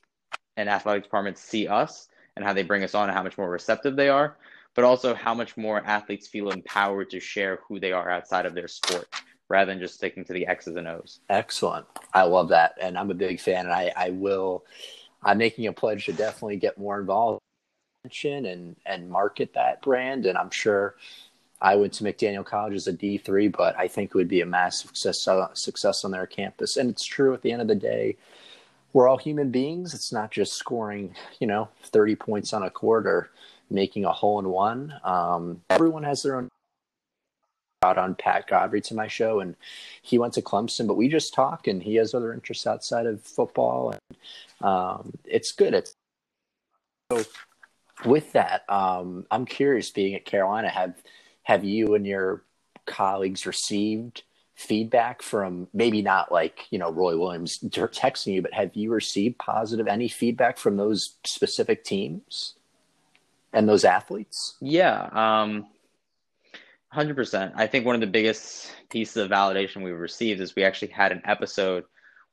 and 0.57 0.69
athletic 0.69 1.03
departments 1.03 1.41
see 1.41 1.67
us 1.67 2.09
and 2.35 2.45
how 2.45 2.53
they 2.53 2.63
bring 2.63 2.83
us 2.83 2.95
on 2.95 3.09
and 3.09 3.17
how 3.17 3.23
much 3.23 3.37
more 3.37 3.49
receptive 3.49 3.95
they 3.95 4.09
are, 4.09 4.37
but 4.73 4.83
also 4.83 5.13
how 5.13 5.33
much 5.33 5.57
more 5.57 5.83
athletes 5.85 6.27
feel 6.27 6.51
empowered 6.51 7.09
to 7.09 7.19
share 7.19 7.59
who 7.67 7.79
they 7.79 7.91
are 7.91 8.09
outside 8.09 8.45
of 8.45 8.53
their 8.53 8.67
sport 8.67 9.07
rather 9.47 9.71
than 9.71 9.79
just 9.79 9.95
sticking 9.95 10.25
to 10.25 10.33
the 10.33 10.47
X's 10.47 10.75
and 10.75 10.87
O's. 10.87 11.19
Excellent. 11.29 11.85
I 12.13 12.23
love 12.23 12.49
that. 12.49 12.75
And 12.81 12.97
I'm 12.97 13.11
a 13.11 13.15
big 13.15 13.39
fan. 13.39 13.65
And 13.65 13.73
I, 13.73 13.91
I 13.95 14.09
will, 14.09 14.65
I'm 15.23 15.37
making 15.37 15.67
a 15.67 15.73
pledge 15.73 16.05
to 16.05 16.13
definitely 16.13 16.57
get 16.57 16.77
more 16.77 16.99
involved 16.99 17.41
and, 18.23 18.75
and 18.85 19.09
market 19.09 19.53
that 19.53 19.81
brand. 19.81 20.25
And 20.25 20.37
I'm 20.37 20.51
sure 20.51 20.95
I 21.61 21.75
went 21.75 21.93
to 21.93 22.03
McDaniel 22.03 22.45
College 22.45 22.73
as 22.73 22.87
a 22.87 22.93
D3, 22.93 23.51
but 23.55 23.77
I 23.77 23.87
think 23.87 24.09
it 24.09 24.15
would 24.15 24.27
be 24.27 24.41
a 24.41 24.45
massive 24.45 24.95
success, 24.95 25.27
uh, 25.27 25.53
success 25.53 26.03
on 26.03 26.11
their 26.11 26.27
campus. 26.27 26.77
And 26.77 26.89
it's 26.89 27.05
true 27.05 27.33
at 27.33 27.41
the 27.41 27.51
end 27.51 27.61
of 27.61 27.67
the 27.67 27.75
day, 27.75 28.17
we're 28.95 29.09
all 29.09 29.17
human 29.17 29.51
beings. 29.51 29.93
It's 29.93 30.13
not 30.13 30.31
just 30.31 30.53
scoring, 30.53 31.13
you 31.41 31.47
know, 31.47 31.67
30 31.83 32.15
points 32.15 32.53
on 32.53 32.63
a 32.63 32.71
or 32.81 33.29
making 33.69 34.05
a 34.05 34.11
hole 34.13 34.39
in 34.39 34.47
one. 34.47 34.93
Um, 35.03 35.61
everyone 35.69 36.03
has 36.03 36.23
their 36.23 36.37
own 36.37 36.47
on 37.83 38.15
Pat 38.15 38.47
Godfrey 38.47 38.79
to 38.81 38.95
my 38.95 39.07
show, 39.07 39.41
and 39.41 39.57
he 40.01 40.17
went 40.17 40.33
to 40.35 40.41
Clemson, 40.41 40.87
but 40.87 40.95
we 40.95 41.09
just 41.09 41.33
talk, 41.33 41.67
and 41.67 41.83
he 41.83 41.95
has 41.95 42.13
other 42.13 42.33
interests 42.33 42.65
outside 42.65 43.05
of 43.05 43.21
football, 43.21 43.91
and 43.91 44.17
um, 44.65 45.11
it's 45.25 45.51
good. 45.51 45.73
It's 45.73 45.93
so 47.11 47.25
with 48.05 48.31
that, 48.31 48.63
um, 48.69 49.27
I'm 49.29 49.45
curious. 49.45 49.91
Being 49.91 50.15
at 50.15 50.23
Carolina, 50.23 50.69
have 50.69 50.95
have 51.43 51.65
you 51.65 51.95
and 51.95 52.07
your 52.07 52.43
colleagues 52.85 53.45
received 53.45 54.23
feedback 54.55 55.21
from 55.21 55.67
maybe 55.73 56.01
not 56.01 56.31
like 56.31 56.65
you 56.69 56.79
know 56.79 56.91
Roy 56.91 57.17
Williams 57.17 57.59
texting 57.59 58.33
you, 58.33 58.41
but 58.41 58.53
have 58.53 58.75
you 58.75 58.91
received 58.91 59.37
positive 59.37 59.87
any 59.87 60.07
feedback 60.07 60.57
from 60.57 60.77
those 60.77 61.15
specific 61.25 61.83
teams 61.83 62.55
and 63.53 63.67
those 63.67 63.85
athletes? 63.85 64.55
Yeah, 64.61 65.09
um, 65.11 65.67
hundred 66.89 67.15
percent. 67.15 67.53
I 67.55 67.67
think 67.67 67.85
one 67.85 67.95
of 67.95 68.01
the 68.01 68.07
biggest 68.07 68.71
pieces 68.89 69.17
of 69.17 69.29
validation 69.29 69.83
we've 69.83 69.97
received 69.97 70.41
is 70.41 70.55
we 70.55 70.63
actually 70.63 70.89
had 70.89 71.11
an 71.11 71.21
episode 71.25 71.83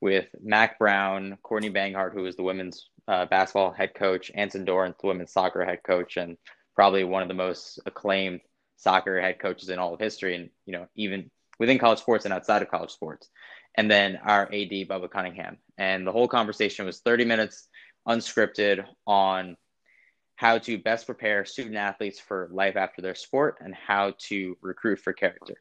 with 0.00 0.26
Mack 0.42 0.78
Brown, 0.78 1.38
Courtney 1.42 1.70
Banghart, 1.70 2.12
who 2.12 2.26
is 2.26 2.36
the 2.36 2.42
women's 2.42 2.88
uh, 3.08 3.26
basketball 3.26 3.72
head 3.72 3.94
coach, 3.94 4.30
Anson 4.34 4.64
Dorrance, 4.64 4.96
the 5.00 5.06
women's 5.06 5.32
soccer 5.32 5.64
head 5.64 5.80
coach, 5.84 6.16
and 6.16 6.36
probably 6.74 7.04
one 7.04 7.22
of 7.22 7.28
the 7.28 7.34
most 7.34 7.80
acclaimed 7.86 8.40
soccer 8.76 9.20
head 9.20 9.38
coaches 9.38 9.68
in 9.68 9.78
all 9.78 9.94
of 9.94 10.00
history, 10.00 10.36
and 10.36 10.50
you 10.66 10.72
know 10.72 10.86
even 10.94 11.30
within 11.62 11.78
college 11.78 12.00
sports 12.00 12.24
and 12.24 12.34
outside 12.34 12.60
of 12.60 12.68
college 12.68 12.90
sports. 12.90 13.30
And 13.76 13.88
then 13.88 14.18
our 14.24 14.46
AD 14.46 14.88
Bubba 14.88 15.08
Cunningham, 15.08 15.58
and 15.78 16.04
the 16.04 16.10
whole 16.10 16.26
conversation 16.26 16.86
was 16.86 16.98
30 16.98 17.24
minutes 17.24 17.68
unscripted 18.06 18.84
on 19.06 19.56
how 20.34 20.58
to 20.58 20.76
best 20.76 21.06
prepare 21.06 21.44
student 21.44 21.76
athletes 21.76 22.18
for 22.18 22.48
life 22.50 22.74
after 22.74 23.00
their 23.00 23.14
sport 23.14 23.58
and 23.60 23.76
how 23.76 24.12
to 24.26 24.58
recruit 24.60 24.98
for 24.98 25.12
character. 25.12 25.54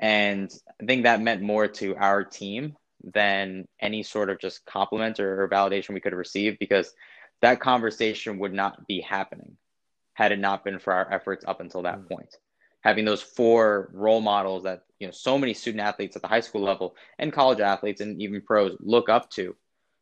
And 0.00 0.50
I 0.82 0.84
think 0.84 1.04
that 1.04 1.22
meant 1.22 1.42
more 1.42 1.68
to 1.68 1.94
our 1.94 2.24
team 2.24 2.76
than 3.04 3.68
any 3.80 4.02
sort 4.02 4.30
of 4.30 4.40
just 4.40 4.66
compliment 4.66 5.20
or, 5.20 5.44
or 5.44 5.48
validation 5.48 5.94
we 5.94 6.00
could 6.00 6.10
have 6.10 6.18
received 6.18 6.58
because 6.58 6.92
that 7.40 7.60
conversation 7.60 8.40
would 8.40 8.52
not 8.52 8.84
be 8.88 9.00
happening 9.00 9.56
had 10.14 10.32
it 10.32 10.40
not 10.40 10.64
been 10.64 10.80
for 10.80 10.92
our 10.92 11.10
efforts 11.12 11.44
up 11.46 11.60
until 11.60 11.82
that 11.82 12.00
mm. 12.00 12.08
point. 12.08 12.34
Having 12.82 13.04
those 13.04 13.22
four 13.22 13.90
role 13.92 14.20
models 14.20 14.62
that 14.64 14.84
you 14.98 15.06
know 15.06 15.12
so 15.12 15.38
many 15.38 15.54
student 15.54 15.82
athletes 15.82 16.16
at 16.16 16.22
the 16.22 16.28
high 16.28 16.40
school 16.40 16.62
level 16.62 16.96
and 17.18 17.32
college 17.32 17.60
athletes 17.60 18.00
and 18.00 18.20
even 18.22 18.40
pros 18.40 18.76
look 18.80 19.08
up 19.08 19.30
to, 19.30 19.54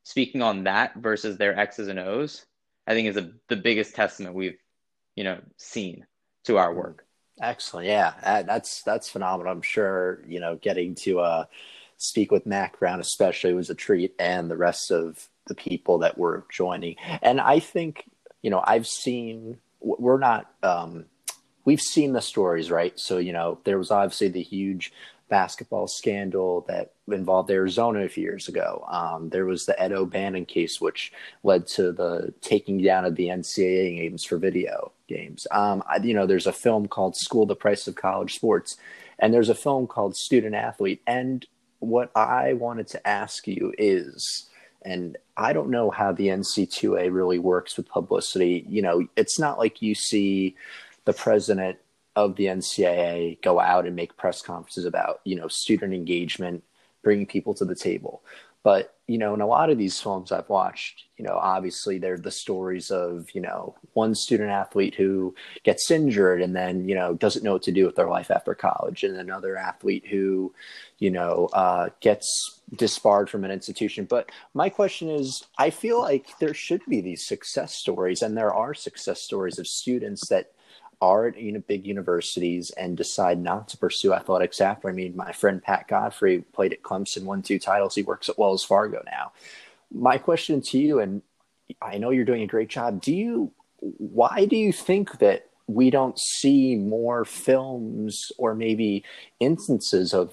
speaking 0.05 0.43
on 0.43 0.65
that 0.65 0.95
versus 0.97 1.37
their 1.37 1.59
X's 1.59 1.89
and 1.89 1.99
O's, 1.99 2.47
I 2.87 2.95
think 2.95 3.09
is 3.09 3.17
a, 3.17 3.31
the 3.49 3.57
biggest 3.57 3.95
testament 3.95 4.35
we've 4.35 4.59
you 5.17 5.25
know 5.25 5.41
seen 5.57 6.07
to 6.45 6.59
our 6.59 6.73
work. 6.73 7.05
Excellent, 7.41 7.87
yeah, 7.87 8.43
that's 8.43 8.83
that's 8.83 9.09
phenomenal. 9.09 9.53
I'm 9.53 9.63
sure 9.63 10.23
you 10.27 10.41
know 10.41 10.57
getting 10.57 10.95
to 10.97 11.21
uh, 11.21 11.45
speak 11.97 12.31
with 12.33 12.47
Mack 12.47 12.79
Brown 12.79 13.01
especially 13.01 13.55
was 13.55 13.71
a 13.71 13.75
treat, 13.75 14.15
and 14.19 14.51
the 14.51 14.57
rest 14.57 14.91
of 14.91 15.29
the 15.47 15.55
people 15.55 15.99
that 15.99 16.19
were 16.19 16.47
joining. 16.51 16.97
And 17.23 17.41
I 17.41 17.59
think 17.59 18.09
you 18.43 18.51
know 18.51 18.63
I've 18.65 18.87
seen 18.87 19.59
we're 19.81 20.19
not 20.19 20.51
um, 20.63 21.07
we've 21.69 21.81
seen 21.81 22.13
the 22.15 22.21
stories 22.23 22.71
right 22.71 22.99
so 22.99 23.19
you 23.19 23.33
know 23.33 23.59
there 23.65 23.79
was 23.79 23.91
obviously 23.91 24.29
the 24.29 24.43
huge 24.43 24.93
basketball 25.29 25.87
scandal 25.87 26.65
that 26.69 26.93
involved 27.09 27.51
Arizona 27.51 28.01
a 28.01 28.09
few 28.09 28.23
years 28.23 28.49
ago. 28.49 28.85
Um, 28.89 29.29
there 29.29 29.45
was 29.45 29.67
the 29.67 29.81
Ed 29.81 29.93
O'Bannon 29.93 30.47
case, 30.47 30.81
which 30.81 31.13
led 31.43 31.67
to 31.69 31.93
the 31.93 32.33
taking 32.41 32.83
down 32.83 33.05
of 33.05 33.17
the 33.17 33.29
NCAA 33.29 33.97
games 33.97 34.25
for 34.25 34.39
video 34.39 34.93
games. 35.07 35.47
Um, 35.51 35.83
I, 35.89 35.99
you 35.99 36.15
know, 36.15 36.27
there's 36.27 36.47
a 36.47 36.53
film 36.53 36.89
called 36.89 37.17
Schooled: 37.17 37.49
The 37.49 37.57
Price 37.57 37.87
of 37.87 37.95
College 37.95 38.35
Sports, 38.35 38.77
and 39.19 39.33
there's 39.33 39.51
a 39.51 39.55
film 39.55 39.87
called 39.87 40.17
Student 40.17 40.55
Athlete. 40.55 41.03
And 41.07 41.45
what 41.81 42.11
I 42.17 42.55
wanted 42.55 42.89
to 42.89 43.07
ask 43.07 43.47
you 43.47 43.73
is, 43.79 44.49
and 44.83 45.17
I 45.37 45.53
don't 45.53 45.71
know 45.71 45.91
how 45.91 46.13
the 46.13 46.29
NC2A 46.29 47.13
really 47.13 47.39
works 47.39 47.77
with 47.77 47.89
publicity. 47.89 48.65
You 48.69 48.83
know, 48.83 49.07
it's 49.17 49.39
not 49.39 49.59
like 49.59 49.83
you 49.83 49.95
see 49.95 50.57
the 51.09 51.15
president 51.15 51.79
of 52.17 52.37
the 52.37 52.45
NCAA 52.45 53.41
go 53.41 53.59
out 53.59 53.87
and 53.87 53.97
make 53.97 54.19
press 54.19 54.43
conferences 54.43 54.85
about, 54.85 55.23
you 55.25 55.37
know, 55.37 55.49
student 55.49 55.95
engagement, 55.95 56.63
bringing 57.03 57.25
people 57.25 57.55
to 57.55 57.65
the 57.65 57.75
table. 57.75 58.23
But, 58.63 58.95
you 59.07 59.17
know, 59.17 59.33
in 59.33 59.41
a 59.41 59.47
lot 59.47 59.71
of 59.71 59.79
these 59.79 59.99
films 59.99 60.33
I've 60.33 60.51
watched, 60.51 61.05
you 61.17 61.25
know, 61.25 61.33
obviously 61.33 61.97
they're 61.97 62.19
the 62.19 62.31
stories 62.31 62.91
of, 62.91 63.29
you 63.33 63.41
know, 63.41 63.75
one 63.95 64.15
student 64.15 64.51
athlete 64.51 64.97
who 64.97 65.35
gets 65.63 65.91
injured 65.91 66.43
and 66.43 66.55
then, 66.55 66.87
you 66.87 66.95
know, 66.95 67.15
doesn't 67.15 67.43
know 67.43 67.55
what 67.55 67.63
to 67.63 67.73
do 67.73 67.87
with 67.87 67.97
their 67.97 68.11
life 68.11 68.31
after 68.31 68.55
college, 68.55 69.03
and 69.03 69.17
another 69.17 69.57
athlete 69.57 70.05
who, 70.11 70.53
you 70.99 71.11
know, 71.11 71.49
uh, 71.55 71.89
gets 72.01 72.61
disbarred 72.77 73.31
from 73.31 73.45
an 73.45 73.51
institution. 73.51 74.05
But 74.05 74.31
my 74.53 74.69
question 74.69 75.09
is 75.09 75.43
I 75.57 75.71
feel 75.71 76.03
like 76.03 76.39
there 76.39 76.53
should 76.53 76.83
be 76.87 77.01
these 77.01 77.27
success 77.27 77.75
stories, 77.77 78.21
and 78.21 78.37
there 78.37 78.53
are 78.53 78.75
success 78.75 79.23
stories 79.23 79.59
of 79.59 79.67
students 79.67 80.29
that 80.29 80.53
are 81.01 81.29
at 81.29 81.39
you 81.39 81.53
know, 81.53 81.61
big 81.61 81.87
universities 81.87 82.71
and 82.71 82.97
decide 82.97 83.41
not 83.41 83.69
to 83.69 83.77
pursue 83.77 84.13
athletics 84.13 84.61
after. 84.61 84.89
I 84.89 84.93
mean, 84.93 85.17
my 85.17 85.33
friend 85.33 85.63
Pat 85.63 85.87
Godfrey 85.89 86.41
played 86.53 86.73
at 86.73 86.83
Clemson, 86.83 87.25
won 87.25 87.43
two 87.43 87.59
titles. 87.59 87.95
He 87.95 88.03
works 88.03 88.29
at 88.29 88.39
Wells 88.39 88.65
Fargo 88.65 89.03
now. 89.07 89.33
My 89.93 90.19
question 90.19 90.61
to 90.63 90.79
you, 90.79 91.01
and 91.01 91.23
I 91.81 91.99
know 91.99 92.11
you're 92.11 92.25
doing 92.25 92.43
a 92.43 92.47
great 92.47 92.69
job. 92.69 93.01
Do 93.01 93.15
you? 93.15 93.53
Why 93.81 94.45
do 94.45 94.57
you 94.57 94.73
think 94.73 95.19
that 95.21 95.49
we 95.69 95.91
don't 95.91 96.19
see 96.19 96.75
more 96.75 97.25
films 97.25 98.33
or 98.39 98.55
maybe 98.55 99.05
instances 99.39 100.13
of 100.13 100.33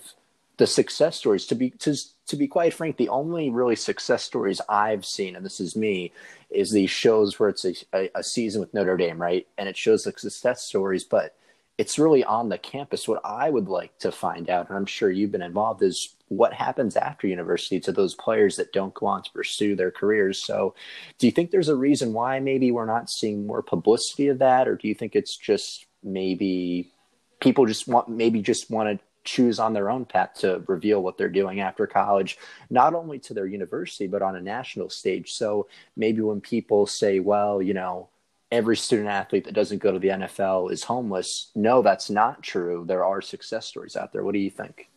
the 0.58 0.68
success 0.68 1.18
stories? 1.18 1.46
To 1.48 1.56
be 1.56 1.72
to 1.72 1.96
to 2.28 2.36
be 2.36 2.48
quite 2.48 2.74
frank, 2.74 2.98
the 2.98 3.10
only 3.10 3.50
really 3.50 3.76
success 3.76 4.24
stories 4.24 4.62
I've 4.68 5.06
seen, 5.06 5.36
and 5.36 5.46
this 5.46 5.60
is 5.60 5.76
me, 5.76 6.12
is 6.50 6.72
these 6.72 6.90
shows 6.90 7.40
where 7.40 7.50
it's 7.50 7.66
a, 7.66 7.76
a, 7.94 8.10
a, 8.16 8.24
season 8.24 8.62
with 8.62 8.74
Notre 8.74 8.98
Dame, 8.98 9.22
right? 9.22 9.48
And 9.58 9.70
it 9.70 9.78
shows 9.78 10.04
the 10.04 10.12
success 10.12 10.64
stories, 10.64 11.04
but 11.04 11.36
it's 11.78 12.00
really 12.00 12.24
on 12.24 12.50
the 12.50 12.58
campus. 12.58 13.08
What 13.08 13.22
I 13.24 13.50
would 13.50 13.68
like 13.68 13.98
to 14.00 14.12
find 14.12 14.50
out, 14.50 14.70
and 14.70 14.78
I'm 14.78 14.86
sure 14.86 15.12
you've 15.12 15.32
been 15.32 15.42
involved, 15.42 15.84
is 15.84 16.16
what 16.30 16.54
happens 16.54 16.96
after 16.96 17.28
university 17.28 17.80
to 17.82 17.92
those 17.92 18.16
players 18.16 18.56
that 18.56 18.74
don't 18.74 18.94
go 18.94 19.06
on 19.06 19.24
to 19.24 19.32
pursue 19.32 19.76
their 19.76 19.92
careers. 19.92 20.44
So, 20.44 20.74
do 21.20 21.28
you 21.28 21.32
think 21.32 21.52
there's 21.52 21.70
a 21.70 21.76
reason 21.76 22.14
why 22.14 22.40
maybe 22.40 22.72
we're 22.72 22.86
not 22.86 23.10
seeing 23.10 23.46
more 23.46 23.62
publicity 23.62 24.30
of 24.30 24.40
that, 24.40 24.68
or 24.68 24.76
do 24.76 24.88
you 24.88 24.96
think 24.96 25.16
it's 25.16 25.38
just 25.38 25.86
maybe 26.04 26.92
people 27.40 27.66
just 27.66 27.88
want 27.88 28.10
maybe 28.10 28.42
just 28.42 28.72
want 28.72 29.00
to 29.00 29.05
choose 29.25 29.60
on 29.60 29.74
their 29.74 29.89
own 29.89 30.05
path 30.05 30.36
to 30.36 30.63
reveal 30.67 31.01
what 31.01 31.17
they're 31.17 31.29
doing 31.29 31.60
after 31.60 31.86
college, 31.88 32.38
not 32.70 32.94
only 32.94 33.20
to 33.20 33.34
their 33.34 33.48
university, 33.48 34.08
but 34.08 34.22
on 34.22 34.36
a 34.36 34.41
national 34.41 34.89
stage. 34.89 35.34
So 35.34 35.67
maybe 35.98 36.22
when 36.22 36.39
people 36.39 36.86
say, 36.86 37.20
well, 37.20 37.62
you 37.62 37.74
know, 37.74 38.10
every 38.51 38.77
student 38.77 39.10
athlete 39.10 39.46
that 39.46 39.53
doesn't 39.53 39.82
go 39.82 39.91
to 39.91 40.00
the 40.00 40.10
NFL 40.10 40.72
is 40.72 40.84
homeless, 40.84 41.51
no, 41.55 41.82
that's 41.82 42.10
not 42.10 42.44
true. 42.44 42.86
There 42.88 43.03
are 43.03 43.22
success 43.22 43.65
stories 43.65 43.96
out 43.96 44.13
there. 44.13 44.24
What 44.24 44.34
do 44.34 44.39
you 44.39 44.51
think? 44.51 44.89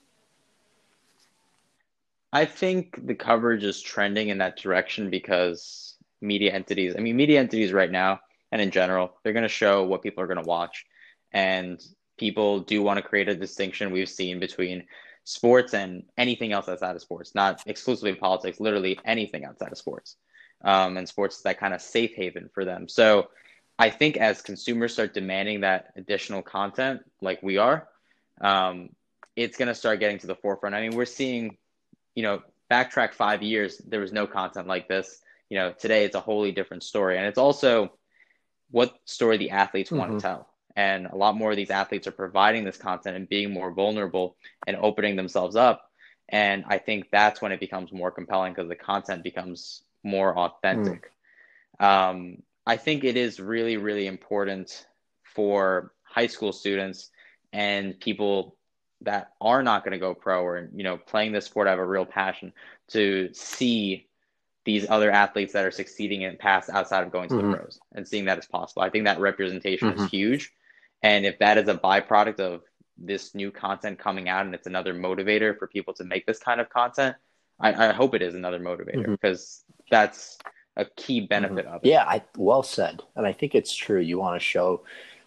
I 2.32 2.44
think 2.44 3.06
the 3.06 3.14
coverage 3.14 3.64
is 3.64 3.80
trending 3.80 4.28
in 4.28 4.38
that 4.38 4.58
direction 4.58 5.08
because 5.08 5.96
media 6.20 6.52
entities, 6.52 6.94
I 6.96 7.00
mean, 7.00 7.16
media 7.16 7.40
entities 7.40 7.72
right 7.72 7.90
now 7.90 8.20
and 8.52 8.60
in 8.60 8.70
general, 8.70 9.14
they're 9.22 9.32
going 9.32 9.42
to 9.44 9.48
show 9.48 9.84
what 9.84 10.02
people 10.02 10.22
are 10.22 10.26
going 10.26 10.42
to 10.42 10.48
watch. 10.48 10.86
And 11.32 11.82
people 12.18 12.60
do 12.60 12.82
want 12.82 12.98
to 12.98 13.02
create 13.02 13.28
a 13.28 13.34
distinction 13.34 13.90
we've 13.90 14.08
seen 14.08 14.38
between 14.40 14.84
sports 15.24 15.74
and 15.74 16.04
anything 16.16 16.52
else 16.52 16.68
outside 16.68 16.96
of 16.96 17.02
sports, 17.02 17.34
not 17.34 17.62
exclusively 17.66 18.14
politics, 18.14 18.60
literally 18.60 18.98
anything 19.04 19.44
outside 19.44 19.70
of 19.70 19.78
sports. 19.78 20.16
Um, 20.64 20.96
and 20.96 21.08
sports 21.08 21.36
is 21.36 21.42
that 21.42 21.60
kind 21.60 21.74
of 21.74 21.80
safe 21.80 22.14
haven 22.14 22.48
for 22.52 22.64
them. 22.64 22.88
So 22.88 23.28
I 23.78 23.90
think 23.90 24.16
as 24.16 24.42
consumers 24.42 24.94
start 24.94 25.14
demanding 25.14 25.60
that 25.60 25.92
additional 25.96 26.42
content, 26.42 27.02
like 27.20 27.42
we 27.42 27.58
are, 27.58 27.86
um, 28.40 28.90
it's 29.36 29.56
going 29.56 29.68
to 29.68 29.74
start 29.74 30.00
getting 30.00 30.18
to 30.18 30.26
the 30.26 30.34
forefront. 30.34 30.74
I 30.74 30.80
mean, 30.80 30.96
we're 30.96 31.04
seeing, 31.04 31.58
you 32.14 32.22
know, 32.22 32.42
backtrack 32.70 33.14
five 33.14 33.42
years, 33.42 33.78
there 33.86 34.00
was 34.00 34.12
no 34.12 34.26
content 34.26 34.66
like 34.66 34.88
this. 34.88 35.20
You 35.48 35.58
know, 35.58 35.72
today 35.72 36.04
it's 36.04 36.16
a 36.16 36.20
wholly 36.20 36.52
different 36.52 36.82
story. 36.82 37.18
And 37.18 37.26
it's 37.26 37.38
also 37.38 37.92
what 38.70 38.98
story 39.04 39.36
the 39.36 39.50
athletes 39.50 39.90
mm-hmm. 39.90 39.98
want 39.98 40.12
to 40.12 40.20
tell 40.20 40.48
and 40.78 41.06
a 41.06 41.16
lot 41.16 41.34
more 41.34 41.50
of 41.50 41.56
these 41.56 41.70
athletes 41.70 42.06
are 42.06 42.12
providing 42.12 42.62
this 42.62 42.76
content 42.76 43.16
and 43.16 43.28
being 43.28 43.52
more 43.52 43.72
vulnerable 43.72 44.36
and 44.68 44.76
opening 44.76 45.16
themselves 45.16 45.56
up 45.56 45.90
and 46.28 46.64
i 46.68 46.78
think 46.78 47.08
that's 47.10 47.42
when 47.42 47.52
it 47.52 47.58
becomes 47.58 47.92
more 47.92 48.12
compelling 48.12 48.52
because 48.52 48.68
the 48.68 48.76
content 48.76 49.24
becomes 49.24 49.82
more 50.04 50.38
authentic 50.38 51.10
mm. 51.80 51.84
um, 51.84 52.36
i 52.66 52.76
think 52.76 53.02
it 53.02 53.16
is 53.16 53.40
really 53.40 53.76
really 53.76 54.06
important 54.06 54.86
for 55.24 55.92
high 56.04 56.28
school 56.28 56.52
students 56.52 57.10
and 57.52 57.98
people 57.98 58.56
that 59.00 59.32
are 59.40 59.62
not 59.62 59.84
going 59.84 59.92
to 59.92 59.98
go 59.98 60.14
pro 60.14 60.42
or 60.42 60.68
you 60.74 60.84
know 60.84 60.96
playing 60.96 61.32
this 61.32 61.46
sport 61.46 61.68
I 61.68 61.70
have 61.70 61.78
a 61.78 61.86
real 61.86 62.04
passion 62.04 62.52
to 62.88 63.30
see 63.32 64.06
these 64.64 64.86
other 64.90 65.10
athletes 65.10 65.52
that 65.52 65.64
are 65.64 65.70
succeeding 65.70 66.22
in 66.22 66.36
past 66.36 66.68
outside 66.68 67.04
of 67.04 67.12
going 67.12 67.28
to 67.28 67.36
mm-hmm. 67.36 67.52
the 67.52 67.56
pros 67.56 67.78
and 67.94 68.06
seeing 68.06 68.26
that 68.26 68.38
as 68.38 68.46
possible. 68.46 68.82
I 68.82 68.90
think 68.90 69.04
that 69.04 69.20
representation 69.20 69.92
mm-hmm. 69.92 70.04
is 70.04 70.10
huge. 70.10 70.52
And 71.02 71.24
if 71.24 71.38
that 71.38 71.58
is 71.58 71.68
a 71.68 71.74
byproduct 71.74 72.40
of 72.40 72.62
this 72.96 73.34
new 73.34 73.50
content 73.50 73.98
coming 73.98 74.28
out 74.28 74.46
and 74.46 74.54
it's 74.54 74.66
another 74.66 74.92
motivator 74.92 75.56
for 75.56 75.66
people 75.68 75.94
to 75.94 76.04
make 76.04 76.26
this 76.26 76.38
kind 76.38 76.60
of 76.60 76.68
content, 76.68 77.16
I, 77.60 77.88
I 77.88 77.92
hope 77.92 78.14
it 78.14 78.22
is 78.22 78.34
another 78.34 78.58
motivator 78.58 78.96
mm-hmm. 78.96 79.12
because 79.12 79.64
that's 79.90 80.38
a 80.76 80.84
key 80.96 81.20
benefit 81.20 81.66
mm-hmm. 81.66 81.74
of 81.74 81.84
it. 81.84 81.88
Yeah, 81.88 82.04
I, 82.04 82.22
well 82.36 82.62
said. 82.62 83.02
And 83.16 83.26
I 83.26 83.32
think 83.32 83.54
it's 83.54 83.74
true. 83.74 84.00
You 84.00 84.18
want 84.18 84.40
to 84.40 84.44
show 84.44 84.82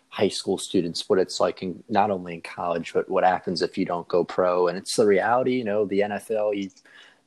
high 0.10 0.30
school 0.30 0.58
students 0.58 1.08
what 1.08 1.20
it's 1.20 1.40
like 1.40 1.62
in 1.64 1.84
not 1.88 2.12
only 2.12 2.34
in 2.34 2.42
college, 2.42 2.94
but 2.94 3.10
what 3.10 3.24
happens 3.24 3.62
if 3.62 3.78
you 3.78 3.86
don't 3.86 4.08
go 4.08 4.24
pro. 4.24 4.68
And 4.68 4.78
it's 4.78 4.96
the 4.96 5.06
reality, 5.06 5.54
you 5.54 5.64
know, 5.64 5.86
the 5.86 6.02
NFL, 6.02 6.62
you, 6.62 6.70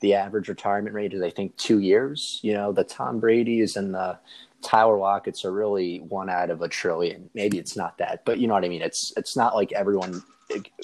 the 0.01 0.15
average 0.15 0.49
retirement 0.49 0.95
rate 0.95 1.15
is, 1.15 1.23
I 1.23 1.31
think, 1.31 1.57
two 1.57 1.79
years. 1.79 2.41
You 2.43 2.53
know, 2.53 2.73
the 2.73 2.85
Tom 2.85 3.21
Brady's 3.21 3.77
and 3.77 3.95
the 3.95 4.19
Tyler 4.65 4.99
Lockett's 4.99 5.45
are 5.45 5.53
really 5.53 5.99
one 5.99 6.31
out 6.31 6.51
of 6.51 6.63
a 6.63 6.69
trillion. 6.69 7.31
Maybe 7.35 7.59
it's 7.59 7.77
not 7.77 7.99
that, 7.99 8.25
but 8.25 8.39
you 8.39 8.49
know 8.49 8.55
what 8.55 8.65
I 8.65 8.69
mean. 8.69 8.83
It's 8.83 9.13
it's 9.17 9.37
not 9.37 9.55
like 9.55 9.73
everyone 9.73 10.23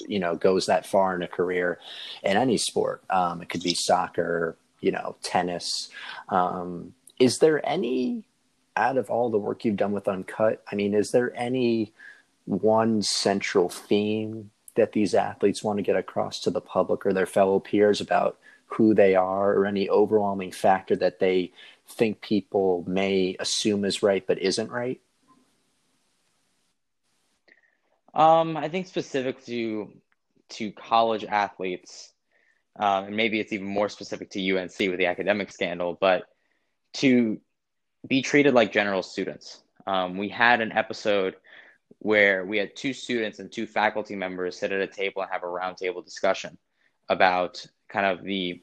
you 0.07 0.19
know 0.19 0.35
goes 0.35 0.65
that 0.65 0.85
far 0.85 1.15
in 1.15 1.23
a 1.23 1.27
career 1.27 1.79
in 2.23 2.37
any 2.37 2.57
sport. 2.57 3.03
Um, 3.09 3.41
it 3.41 3.49
could 3.49 3.63
be 3.63 3.73
soccer, 3.73 4.57
you 4.79 4.91
know, 4.91 5.15
tennis. 5.23 5.89
Um, 6.29 6.93
is 7.19 7.39
there 7.39 7.67
any 7.67 8.23
out 8.77 8.97
of 8.97 9.09
all 9.09 9.29
the 9.29 9.37
work 9.37 9.65
you've 9.65 9.77
done 9.77 9.91
with 9.91 10.07
Uncut? 10.07 10.63
I 10.71 10.75
mean, 10.75 10.93
is 10.93 11.11
there 11.11 11.35
any 11.35 11.93
one 12.45 13.01
central 13.01 13.69
theme 13.69 14.51
that 14.75 14.93
these 14.93 15.13
athletes 15.13 15.63
want 15.63 15.77
to 15.77 15.83
get 15.83 15.95
across 15.95 16.39
to 16.39 16.49
the 16.49 16.61
public 16.61 17.05
or 17.05 17.13
their 17.13 17.25
fellow 17.25 17.59
peers 17.59 17.99
about 17.99 18.37
who 18.65 18.93
they 18.93 19.15
are 19.15 19.53
or 19.53 19.65
any 19.65 19.89
overwhelming 19.89 20.51
factor 20.51 20.95
that 20.95 21.19
they 21.19 21.51
think 21.91 22.21
people 22.21 22.83
may 22.87 23.35
assume 23.39 23.85
is 23.85 24.03
right 24.03 24.25
but 24.25 24.39
isn't 24.39 24.71
right? 24.71 25.01
Um, 28.13 28.57
I 28.57 28.67
think 28.67 28.87
specific 28.87 29.45
to 29.45 29.91
to 30.49 30.71
college 30.71 31.23
athletes, 31.23 32.11
um, 32.77 33.05
and 33.05 33.15
maybe 33.15 33.39
it's 33.39 33.53
even 33.53 33.67
more 33.67 33.87
specific 33.87 34.31
to 34.31 34.57
UNC 34.57 34.77
with 34.79 34.97
the 34.97 35.05
academic 35.05 35.51
scandal, 35.51 35.97
but 35.99 36.25
to 36.95 37.39
be 38.05 38.21
treated 38.21 38.53
like 38.53 38.73
general 38.73 39.01
students. 39.01 39.61
Um, 39.87 40.17
we 40.17 40.27
had 40.27 40.59
an 40.59 40.71
episode 40.73 41.35
where 41.99 42.45
we 42.45 42.57
had 42.57 42.75
two 42.75 42.93
students 42.93 43.39
and 43.39 43.51
two 43.51 43.65
faculty 43.65 44.15
members 44.15 44.57
sit 44.59 44.71
at 44.71 44.81
a 44.81 44.87
table 44.87 45.21
and 45.21 45.31
have 45.31 45.43
a 45.43 45.47
roundtable 45.47 46.03
discussion 46.03 46.57
about 47.09 47.65
kind 47.89 48.05
of 48.05 48.23
the 48.23 48.61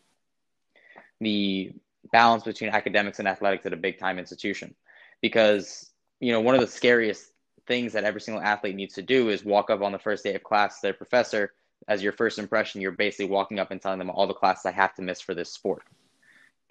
the 1.21 1.73
balance 2.13 2.45
between 2.45 2.71
academics 2.71 3.19
and 3.19 3.29
athletics 3.29 3.67
at 3.67 3.73
a 3.73 3.77
big 3.77 3.99
time 3.99 4.19
institution 4.19 4.75
because 5.21 5.91
you 6.21 6.33
know 6.33 6.41
one 6.41 6.55
of 6.55 6.61
the 6.61 6.67
scariest 6.67 7.27
things 7.67 7.93
that 7.93 8.05
every 8.05 8.21
single 8.21 8.43
athlete 8.43 8.75
needs 8.75 8.95
to 8.95 9.03
do 9.03 9.29
is 9.29 9.45
walk 9.45 9.71
up 9.71 9.83
on 9.83 9.93
the 9.93 9.99
first 9.99 10.25
day 10.25 10.35
of 10.35 10.43
class 10.43 10.77
to 10.77 10.87
their 10.87 10.95
professor 10.95 11.53
as 11.87 12.03
your 12.03 12.13
first 12.13 12.39
impression 12.39 12.81
you're 12.81 12.93
basically 12.93 13.27
walking 13.27 13.59
up 13.59 13.71
and 13.71 13.81
telling 13.81 13.99
them 13.99 14.11
all 14.11 14.27
the 14.27 14.35
classes 14.35 14.67
i 14.67 14.71
have 14.71 14.95
to 14.95 15.03
miss 15.03 15.21
for 15.21 15.35
this 15.35 15.53
sport 15.53 15.83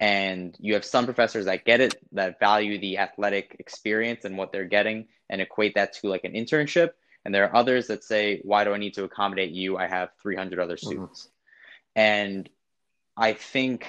and 0.00 0.56
you 0.60 0.74
have 0.74 0.84
some 0.84 1.04
professors 1.04 1.46
that 1.46 1.64
get 1.64 1.80
it 1.80 2.00
that 2.12 2.38
value 2.38 2.78
the 2.78 2.98
athletic 2.98 3.56
experience 3.58 4.24
and 4.24 4.36
what 4.36 4.52
they're 4.52 4.64
getting 4.64 5.06
and 5.30 5.40
equate 5.40 5.74
that 5.74 5.92
to 5.92 6.08
like 6.08 6.24
an 6.24 6.32
internship 6.32 6.90
and 7.24 7.34
there 7.34 7.44
are 7.44 7.56
others 7.56 7.86
that 7.88 8.04
say 8.04 8.40
why 8.44 8.64
do 8.64 8.72
i 8.72 8.78
need 8.78 8.94
to 8.94 9.04
accommodate 9.04 9.50
you 9.50 9.76
i 9.76 9.86
have 9.86 10.10
300 10.22 10.58
other 10.58 10.76
mm-hmm. 10.76 10.86
students 10.86 11.22
mm-hmm. 11.22 12.00
and 12.00 12.50
i 13.16 13.32
think 13.32 13.86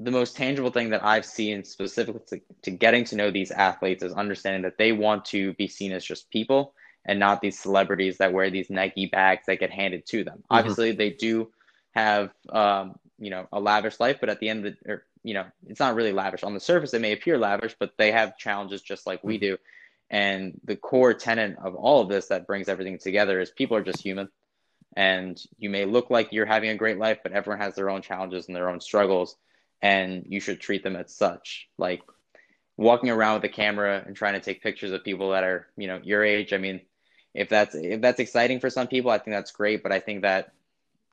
the 0.00 0.10
most 0.10 0.36
tangible 0.36 0.70
thing 0.70 0.90
that 0.90 1.04
I've 1.04 1.24
seen 1.24 1.64
specifically 1.64 2.20
to, 2.28 2.40
to, 2.62 2.70
getting 2.70 3.04
to 3.04 3.16
know 3.16 3.30
these 3.30 3.50
athletes 3.50 4.02
is 4.02 4.12
understanding 4.12 4.62
that 4.62 4.76
they 4.76 4.92
want 4.92 5.24
to 5.26 5.52
be 5.54 5.68
seen 5.68 5.92
as 5.92 6.04
just 6.04 6.30
people 6.30 6.74
and 7.04 7.18
not 7.18 7.40
these 7.40 7.58
celebrities 7.58 8.18
that 8.18 8.32
wear 8.32 8.50
these 8.50 8.70
Nike 8.70 9.06
bags 9.06 9.44
that 9.46 9.60
get 9.60 9.70
handed 9.70 10.06
to 10.06 10.24
them. 10.24 10.38
Mm-hmm. 10.38 10.56
Obviously, 10.56 10.92
they 10.92 11.10
do 11.10 11.50
have 11.92 12.30
um, 12.50 12.98
you 13.18 13.30
know 13.30 13.46
a 13.52 13.60
lavish 13.60 14.00
life, 14.00 14.18
but 14.20 14.28
at 14.28 14.40
the 14.40 14.48
end 14.48 14.66
of 14.66 14.74
the, 14.84 14.92
or, 14.92 15.04
you 15.22 15.34
know, 15.34 15.44
it's 15.68 15.80
not 15.80 15.94
really 15.94 16.12
lavish. 16.12 16.42
On 16.42 16.54
the 16.54 16.60
surface, 16.60 16.92
it 16.92 17.00
may 17.00 17.12
appear 17.12 17.38
lavish, 17.38 17.76
but 17.78 17.92
they 17.96 18.10
have 18.10 18.36
challenges 18.36 18.82
just 18.82 19.06
like 19.06 19.22
we 19.22 19.36
mm-hmm. 19.36 19.46
do. 19.46 19.58
And 20.10 20.60
the 20.64 20.76
core 20.76 21.14
tenet 21.14 21.56
of 21.62 21.74
all 21.74 22.00
of 22.00 22.08
this 22.08 22.26
that 22.26 22.46
brings 22.46 22.68
everything 22.68 22.98
together 22.98 23.40
is 23.40 23.50
people 23.50 23.76
are 23.76 23.82
just 23.82 24.02
human. 24.02 24.28
And 24.96 25.40
you 25.58 25.70
may 25.70 25.86
look 25.86 26.10
like 26.10 26.30
you're 26.30 26.46
having 26.46 26.70
a 26.70 26.76
great 26.76 26.98
life, 26.98 27.18
but 27.22 27.32
everyone 27.32 27.60
has 27.60 27.74
their 27.74 27.90
own 27.90 28.02
challenges 28.02 28.46
and 28.46 28.54
their 28.54 28.68
own 28.68 28.80
struggles 28.80 29.36
and 29.82 30.24
you 30.28 30.40
should 30.40 30.60
treat 30.60 30.82
them 30.82 30.96
as 30.96 31.14
such. 31.14 31.68
Like 31.78 32.02
walking 32.76 33.10
around 33.10 33.34
with 33.34 33.50
a 33.50 33.54
camera 33.54 34.02
and 34.04 34.16
trying 34.16 34.34
to 34.34 34.40
take 34.40 34.62
pictures 34.62 34.92
of 34.92 35.04
people 35.04 35.30
that 35.30 35.44
are, 35.44 35.68
you 35.76 35.86
know, 35.86 36.00
your 36.02 36.24
age. 36.24 36.52
I 36.52 36.58
mean, 36.58 36.80
if 37.34 37.48
that's 37.48 37.74
if 37.74 38.00
that's 38.00 38.20
exciting 38.20 38.60
for 38.60 38.70
some 38.70 38.86
people, 38.86 39.10
I 39.10 39.18
think 39.18 39.34
that's 39.34 39.50
great, 39.50 39.82
but 39.82 39.92
I 39.92 40.00
think 40.00 40.22
that 40.22 40.52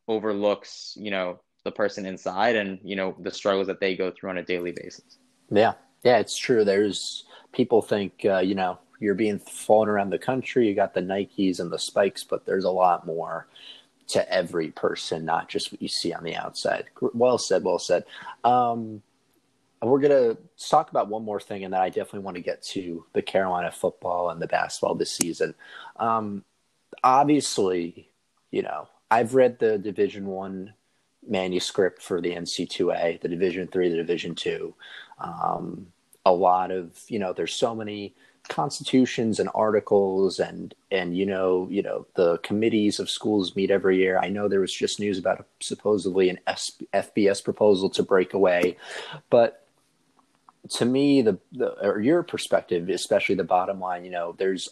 overlooks, 0.08 0.94
you 0.98 1.12
know, 1.12 1.40
the 1.64 1.72
person 1.72 2.06
inside 2.06 2.56
and, 2.56 2.80
you 2.84 2.96
know, 2.96 3.16
the 3.20 3.32
struggles 3.32 3.68
that 3.68 3.80
they 3.80 3.96
go 3.96 4.12
through 4.12 4.32
on 4.32 4.38
a 4.38 4.44
daily 4.44 4.72
basis. 4.72 5.18
Yeah. 5.50 5.74
Yeah, 6.04 6.18
it's 6.18 6.38
true. 6.38 6.66
There's 6.66 7.26
people 7.52 7.82
think, 7.82 8.26
uh, 8.26 8.40
you 8.40 8.56
know, 8.56 8.80
you're 9.00 9.16
being 9.16 9.40
flown 9.40 9.88
around 9.88 10.10
the 10.10 10.18
country, 10.18 10.68
you 10.68 10.76
got 10.76 10.94
the 10.94 11.02
Nikes 11.02 11.60
and 11.60 11.72
the 11.72 11.80
spikes, 11.80 12.24
but 12.24 12.46
there's 12.46 12.66
a 12.66 12.72
lot 12.72 13.06
more 13.06 13.48
to 14.12 14.32
every 14.32 14.70
person, 14.70 15.26
not 15.26 15.50
just 15.50 15.72
what 15.72 15.82
you 15.82 15.88
see 15.88 16.14
on 16.14 16.24
the 16.24 16.36
outside. 16.36 16.86
Well 17.14 17.38
said, 17.38 17.64
well 17.64 17.80
said. 17.80 18.06
Um, 18.44 19.02
we're 19.82 20.00
going 20.00 20.36
to 20.36 20.38
talk 20.70 20.92
about 20.92 21.10
one 21.10 21.26
more 21.26 21.40
thing, 21.40 21.64
and 21.64 21.74
then 21.74 21.82
I 21.82 21.90
definitely 21.90 22.20
want 22.20 22.36
to 22.36 22.44
get 22.44 22.62
to 22.64 23.06
the 23.14 23.22
Carolina 23.22 23.72
football 23.72 24.30
and 24.30 24.42
the 24.42 24.48
basketball 24.48 24.96
this 24.96 25.12
season. 25.12 25.56
Um, 25.98 26.44
obviously, 27.04 28.10
you 28.52 28.62
know, 28.62 28.88
I've 29.10 29.34
read 29.34 29.58
the 29.58 29.78
Division 29.78 30.28
One 30.28 30.74
manuscript 31.28 32.02
for 32.02 32.22
the 32.22 32.36
NC2A, 32.36 33.22
the 33.22 33.28
Division 33.28 33.68
Three, 33.68 33.90
the 33.90 33.98
Division 33.98 34.36
Two. 34.36 34.76
Um, 35.18 35.88
a 36.26 36.32
lot 36.32 36.70
of, 36.70 37.04
you 37.08 37.18
know, 37.18 37.34
there's 37.34 37.54
so 37.54 37.76
many 37.76 38.16
constitutions 38.52 39.40
and 39.40 39.50
articles 39.56 40.38
and 40.38 40.76
and 40.92 41.18
you 41.18 41.26
know 41.26 41.70
you 41.72 41.82
know 41.82 42.06
the 42.16 42.38
committees 42.40 43.00
of 43.00 43.10
schools 43.10 43.56
meet 43.56 43.72
every 43.72 43.98
year. 43.98 44.20
I 44.20 44.28
know 44.28 44.50
there 44.50 44.60
was 44.60 44.74
just 44.74 45.00
news 45.00 45.18
about 45.18 45.48
supposedly 45.62 46.30
an 46.30 46.40
fbs 46.48 47.42
proposal 47.42 47.90
to 47.92 48.04
break 48.04 48.34
away. 48.34 48.76
But 49.30 49.66
to 50.72 50.84
me 50.84 51.22
the, 51.22 51.40
the 51.54 51.70
or 51.82 52.02
your 52.02 52.24
perspective 52.24 52.90
especially 52.90 53.36
the 53.36 53.44
bottom 53.44 53.80
line 53.80 54.06
you 54.06 54.12
know 54.12 54.36
there's 54.38 54.70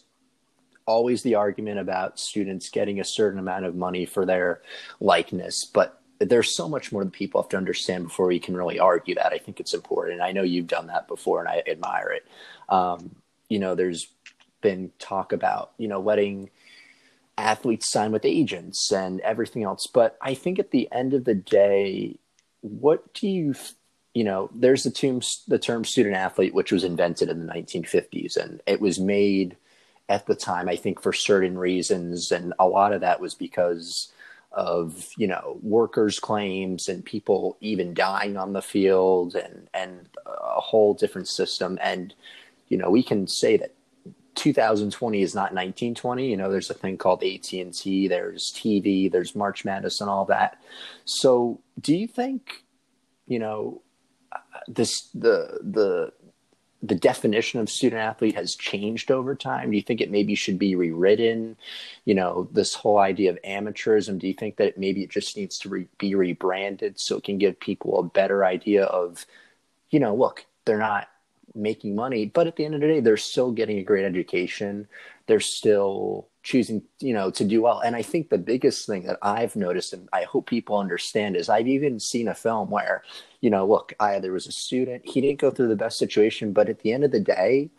always 0.86 1.24
the 1.24 1.34
argument 1.34 1.80
about 1.80 2.20
students 2.20 2.70
getting 2.70 3.00
a 3.00 3.04
certain 3.04 3.39
amount 3.39 3.65
of 3.65 3.76
money 3.76 4.06
for 4.06 4.24
their 4.24 4.62
likeness 5.00 5.65
but 5.65 6.00
there's 6.20 6.56
so 6.56 6.70
much 6.70 6.92
more 6.92 7.04
that 7.04 7.13
people 7.13 7.42
have 7.42 7.50
to 7.50 7.58
understand 7.58 8.04
before 8.04 8.28
we 8.28 8.39
can 8.39 8.56
really 8.56 8.78
argue 8.78 9.15
that. 9.15 9.32
I 9.32 9.38
think 9.38 9.62
it's 9.62 9.74
important. 9.74 10.15
And 10.15 10.24
i 10.24 10.34
know 10.34 10.44
you've 10.44 10.68
done 10.68 10.88
that 10.88 11.08
before 11.08 11.39
and 11.39 11.48
i 11.48 11.63
admire 11.65 12.10
it. 12.10 12.28
Um, 12.68 13.15
you 13.49 13.59
know, 13.59 13.75
there's 13.75 14.07
been 14.62 14.91
talk 14.99 15.33
about, 15.33 15.71
you 15.77 15.88
know, 15.88 15.99
letting 15.99 16.49
athletes 17.38 17.89
sign 17.89 18.12
with 18.12 18.25
agents 18.25 18.91
and 18.91 19.19
everything 19.21 19.63
else. 19.63 19.88
But 19.88 20.17
I 20.21 20.33
think 20.33 20.59
at 20.59 20.71
the 20.71 20.88
end 20.91 21.13
of 21.13 21.25
the 21.25 21.35
day, 21.35 22.17
what 22.62 23.13
do 23.13 23.27
you, 23.27 23.55
you 24.13 24.23
know, 24.23 24.49
there's 24.53 24.83
the 24.83 24.91
term, 24.91 25.21
the 25.47 25.59
term 25.59 25.83
student 25.85 26.15
athlete, 26.15 26.53
which 26.53 26.71
was 26.71 26.83
invented 26.83 27.29
in 27.29 27.45
the 27.45 27.51
1950s, 27.51 28.38
and 28.38 28.62
it 28.65 28.81
was 28.81 28.99
made 28.99 29.55
at 30.09 30.25
the 30.25 30.35
time, 30.35 30.67
I 30.67 30.75
think, 30.75 31.01
for 31.01 31.13
certain 31.13 31.57
reasons. 31.57 32.31
And 32.31 32.53
a 32.59 32.67
lot 32.67 32.93
of 32.93 33.01
that 33.01 33.21
was 33.21 33.35
because 33.35 34.12
of 34.51 35.09
you 35.15 35.27
know 35.27 35.59
workers 35.62 36.19
claims 36.19 36.89
and 36.89 37.05
people 37.05 37.55
even 37.62 37.93
dying 37.93 38.35
on 38.35 38.53
the 38.53 38.62
field 38.62 39.35
and 39.35 39.67
and 39.75 40.09
a 40.25 40.59
whole 40.59 40.95
different 40.95 41.27
system 41.27 41.77
and 41.83 42.15
you 42.69 42.77
know, 42.77 42.89
we 42.89 43.03
can 43.03 43.27
say 43.27 43.58
that 43.58 43.75
2020 44.36 45.21
is 45.21 45.36
not 45.36 45.53
1920. 45.53 46.29
You 46.29 46.38
know, 46.38 46.49
there's 46.49 46.69
a 46.69 46.73
thing 46.73 46.97
called 46.97 47.23
AT&T, 47.23 48.08
there's 48.08 48.53
TV, 48.53 49.12
there's 49.12 49.36
March 49.36 49.65
Madness 49.65 49.99
and 49.99 50.10
all 50.10 50.25
that. 50.25 50.62
So, 51.05 51.60
do 51.79 51.95
you 51.95 52.08
think, 52.08 52.63
you 53.27 53.39
know, 53.39 53.82
this 54.67 55.10
the 55.13 55.60
the 55.62 56.13
the 56.82 56.95
definition 56.95 57.60
of 57.60 57.69
student 57.69 58.01
athlete 58.01 58.36
has 58.36 58.55
changed 58.55 59.12
over 59.12 59.36
time? 59.36 59.71
Do 59.71 59.75
you 59.75 59.84
think 59.84 59.99
it 59.99 60.12
maybe 60.12 60.36
should 60.36 60.58
be 60.58 60.75
rewritten? 60.75 61.58
You 62.05 62.15
know, 62.15 62.47
this 62.53 62.73
whole 62.73 62.99
idea 62.99 63.32
of 63.32 63.39
amateurism, 63.45 64.17
do 64.19 64.27
you 64.27 64.34
think 64.34 64.55
that 64.58 64.77
maybe 64.77 65.03
it 65.03 65.10
just 65.10 65.36
needs 65.36 65.60
to 65.60 65.69
re- 65.69 65.88
be 65.97 66.15
rebranded 66.15 66.99
so 66.99 67.17
it 67.17 67.25
can 67.25 67.38
give 67.38 67.60
people 67.60 67.99
a 67.99 68.03
better 68.03 68.45
idea 68.45 68.86
of, 68.86 69.25
you 69.89 69.99
know, 69.99 70.15
look, 70.15 70.45
they're 70.65 70.77
not 70.77 71.10
making 71.55 71.95
money, 71.95 72.25
but 72.25 72.47
at 72.47 72.55
the 72.55 72.65
end 72.65 72.75
of 72.75 72.81
the 72.81 72.88
day, 72.88 72.99
they're 72.99 73.17
still 73.17 73.51
getting 73.51 73.77
a 73.77 73.83
great 73.83 74.05
education. 74.05 74.88
They're 75.27 75.39
still 75.39 76.27
choosing, 76.43 76.83
you 76.99 77.13
know, 77.13 77.29
to 77.31 77.43
do 77.43 77.62
well. 77.62 77.79
And 77.79 77.95
I 77.95 78.01
think 78.01 78.29
the 78.29 78.38
biggest 78.38 78.88
thing 78.88 79.03
that 79.03 79.19
I've 79.21 79.55
noticed, 79.55 79.93
and 79.93 80.07
I 80.13 80.23
hope 80.23 80.47
people 80.47 80.77
understand, 80.77 81.35
is 81.35 81.49
I've 81.49 81.67
even 81.67 81.99
seen 81.99 82.27
a 82.27 82.35
film 82.35 82.69
where, 82.69 83.03
you 83.41 83.49
know, 83.49 83.65
look, 83.65 83.93
I 83.99 84.19
there 84.19 84.33
was 84.33 84.47
a 84.47 84.51
student, 84.51 85.05
he 85.05 85.21
didn't 85.21 85.39
go 85.39 85.51
through 85.51 85.67
the 85.67 85.75
best 85.75 85.97
situation, 85.97 86.53
but 86.53 86.69
at 86.69 86.79
the 86.79 86.93
end 86.93 87.03
of 87.03 87.12
the 87.12 87.19
day, 87.19 87.69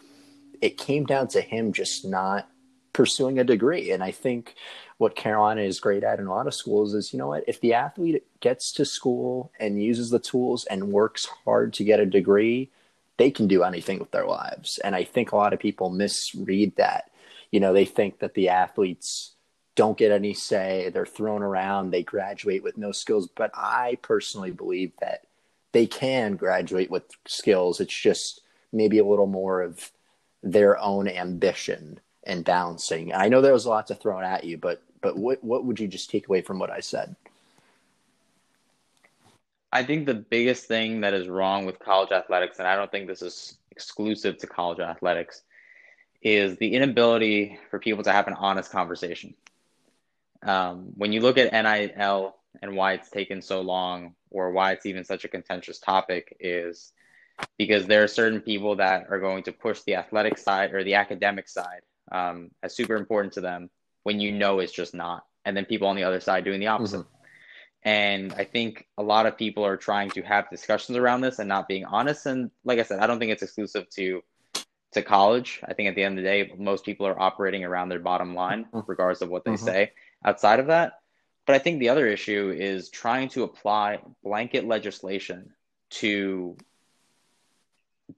it 0.60 0.76
came 0.76 1.06
down 1.06 1.28
to 1.28 1.40
him 1.40 1.72
just 1.72 2.04
not 2.04 2.48
pursuing 2.92 3.38
a 3.38 3.44
degree. 3.44 3.92
And 3.92 4.02
I 4.02 4.10
think 4.10 4.54
what 4.98 5.16
Carolina 5.16 5.62
is 5.62 5.80
great 5.80 6.04
at 6.04 6.18
in 6.18 6.26
a 6.26 6.34
lot 6.34 6.46
of 6.46 6.54
schools 6.54 6.92
is, 6.92 7.12
you 7.12 7.18
know 7.18 7.28
what, 7.28 7.44
if 7.46 7.60
the 7.60 7.72
athlete 7.72 8.24
gets 8.40 8.72
to 8.72 8.84
school 8.84 9.52
and 9.58 9.82
uses 9.82 10.10
the 10.10 10.18
tools 10.18 10.66
and 10.66 10.92
works 10.92 11.26
hard 11.44 11.72
to 11.74 11.84
get 11.84 12.00
a 12.00 12.06
degree, 12.06 12.70
they 13.20 13.30
can 13.30 13.46
do 13.46 13.62
anything 13.62 13.98
with 13.98 14.10
their 14.12 14.26
lives. 14.26 14.78
And 14.82 14.94
I 14.94 15.04
think 15.04 15.32
a 15.32 15.36
lot 15.36 15.52
of 15.52 15.60
people 15.60 15.90
misread 15.90 16.76
that. 16.76 17.10
You 17.50 17.60
know, 17.60 17.74
they 17.74 17.84
think 17.84 18.20
that 18.20 18.32
the 18.32 18.48
athletes 18.48 19.34
don't 19.74 19.98
get 19.98 20.10
any 20.10 20.32
say, 20.32 20.90
they're 20.92 21.04
thrown 21.04 21.42
around, 21.42 21.90
they 21.90 22.02
graduate 22.02 22.62
with 22.62 22.78
no 22.78 22.92
skills. 22.92 23.28
But 23.28 23.50
I 23.54 23.98
personally 24.00 24.52
believe 24.52 24.92
that 25.00 25.26
they 25.72 25.86
can 25.86 26.36
graduate 26.36 26.90
with 26.90 27.04
skills. 27.26 27.78
It's 27.78 27.94
just 27.94 28.40
maybe 28.72 28.98
a 28.98 29.04
little 29.04 29.26
more 29.26 29.60
of 29.60 29.90
their 30.42 30.78
own 30.78 31.06
ambition 31.06 32.00
and 32.24 32.42
balancing. 32.42 33.12
I 33.12 33.28
know 33.28 33.42
there 33.42 33.52
was 33.52 33.66
lots 33.66 33.90
of 33.90 34.00
thrown 34.00 34.24
at 34.24 34.44
you, 34.44 34.56
but 34.56 34.82
but 35.02 35.18
what 35.18 35.44
what 35.44 35.66
would 35.66 35.78
you 35.78 35.88
just 35.88 36.08
take 36.08 36.26
away 36.26 36.40
from 36.40 36.58
what 36.58 36.70
I 36.70 36.80
said? 36.80 37.16
I 39.72 39.84
think 39.84 40.06
the 40.06 40.14
biggest 40.14 40.66
thing 40.66 41.02
that 41.02 41.14
is 41.14 41.28
wrong 41.28 41.64
with 41.64 41.78
college 41.78 42.10
athletics, 42.10 42.58
and 42.58 42.66
I 42.66 42.76
don't 42.76 42.90
think 42.90 43.06
this 43.06 43.22
is 43.22 43.56
exclusive 43.70 44.38
to 44.38 44.46
college 44.46 44.80
athletics, 44.80 45.42
is 46.22 46.56
the 46.56 46.74
inability 46.74 47.58
for 47.70 47.78
people 47.78 48.02
to 48.04 48.12
have 48.12 48.26
an 48.26 48.34
honest 48.34 48.70
conversation. 48.70 49.34
Um, 50.42 50.92
when 50.96 51.12
you 51.12 51.20
look 51.20 51.38
at 51.38 51.52
NIL 51.52 52.34
and 52.60 52.74
why 52.74 52.94
it's 52.94 53.10
taken 53.10 53.42
so 53.42 53.60
long, 53.60 54.14
or 54.30 54.50
why 54.50 54.72
it's 54.72 54.86
even 54.86 55.04
such 55.04 55.24
a 55.24 55.28
contentious 55.28 55.78
topic, 55.78 56.36
is 56.40 56.92
because 57.56 57.86
there 57.86 58.02
are 58.02 58.08
certain 58.08 58.40
people 58.40 58.76
that 58.76 59.06
are 59.08 59.20
going 59.20 59.44
to 59.44 59.52
push 59.52 59.80
the 59.82 59.94
athletic 59.94 60.36
side 60.36 60.74
or 60.74 60.82
the 60.82 60.94
academic 60.94 61.48
side 61.48 61.82
um, 62.10 62.50
as 62.62 62.74
super 62.74 62.96
important 62.96 63.32
to 63.34 63.40
them 63.40 63.70
when 64.02 64.20
you 64.20 64.32
know 64.32 64.58
it's 64.58 64.72
just 64.72 64.94
not. 64.94 65.24
And 65.44 65.56
then 65.56 65.64
people 65.64 65.88
on 65.88 65.96
the 65.96 66.04
other 66.04 66.20
side 66.20 66.44
doing 66.44 66.60
the 66.60 66.66
opposite. 66.66 67.00
Mm-hmm. 67.00 67.19
And 67.82 68.32
I 68.34 68.44
think 68.44 68.86
a 68.98 69.02
lot 69.02 69.26
of 69.26 69.38
people 69.38 69.64
are 69.64 69.76
trying 69.76 70.10
to 70.10 70.22
have 70.22 70.50
discussions 70.50 70.98
around 70.98 71.22
this 71.22 71.38
and 71.38 71.48
not 71.48 71.66
being 71.66 71.86
honest. 71.86 72.26
And 72.26 72.50
like 72.64 72.78
I 72.78 72.82
said, 72.82 73.00
I 73.00 73.06
don't 73.06 73.18
think 73.18 73.32
it's 73.32 73.42
exclusive 73.42 73.88
to 73.90 74.22
to 74.92 75.02
college. 75.02 75.60
I 75.64 75.72
think 75.72 75.88
at 75.88 75.94
the 75.94 76.02
end 76.02 76.18
of 76.18 76.24
the 76.24 76.28
day, 76.28 76.52
most 76.58 76.84
people 76.84 77.06
are 77.06 77.18
operating 77.18 77.64
around 77.64 77.88
their 77.88 78.00
bottom 78.00 78.34
line, 78.34 78.64
mm-hmm. 78.64 78.80
regardless 78.86 79.22
of 79.22 79.30
what 79.30 79.44
they 79.44 79.52
mm-hmm. 79.52 79.64
say. 79.64 79.92
Outside 80.24 80.58
of 80.60 80.66
that, 80.66 81.00
but 81.46 81.56
I 81.56 81.58
think 81.58 81.80
the 81.80 81.88
other 81.88 82.06
issue 82.06 82.54
is 82.56 82.90
trying 82.90 83.28
to 83.30 83.44
apply 83.44 84.00
blanket 84.22 84.66
legislation 84.66 85.52
to 85.90 86.56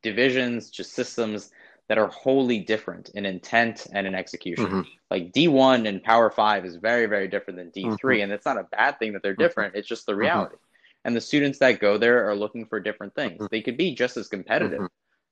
divisions, 0.03 0.71
just 0.71 0.93
systems 0.93 1.51
that 1.89 1.99
are 1.99 2.09
wholly 2.09 2.61
different 2.61 3.11
in 3.11 3.27
intent 3.27 3.87
and 3.93 4.07
in 4.07 4.15
execution. 4.15 4.67
Mm-hmm. 4.67 4.81
Like 5.11 5.33
D1 5.33 5.89
and 5.89 6.03
Power 6.03 6.31
5 6.31 6.65
is 6.65 6.77
very, 6.77 7.07
very 7.07 7.29
different 7.29 7.59
than 7.59 7.71
D3. 7.71 7.99
Mm-hmm. 7.99 8.23
And 8.23 8.33
it's 8.33 8.47
not 8.47 8.59
a 8.59 8.65
bad 8.65 8.99
thing 8.99 9.13
that 9.13 9.23
they're 9.23 9.33
mm-hmm. 9.33 9.43
different, 9.43 9.75
it's 9.75 9.89
just 9.89 10.07
the 10.07 10.13
mm-hmm. 10.13 10.21
reality. 10.21 10.57
And 11.05 11.17
the 11.17 11.21
students 11.21 11.59
that 11.59 11.81
go 11.81 11.99
there 11.99 12.29
are 12.29 12.37
looking 12.37 12.65
for 12.67 12.79
different 12.81 13.15
things. 13.15 13.35
Mm-hmm. 13.35 13.47
They 13.51 13.61
could 13.61 13.77
be 13.77 13.95
just 13.95 14.17
as 14.17 14.29
competitive. 14.29 14.89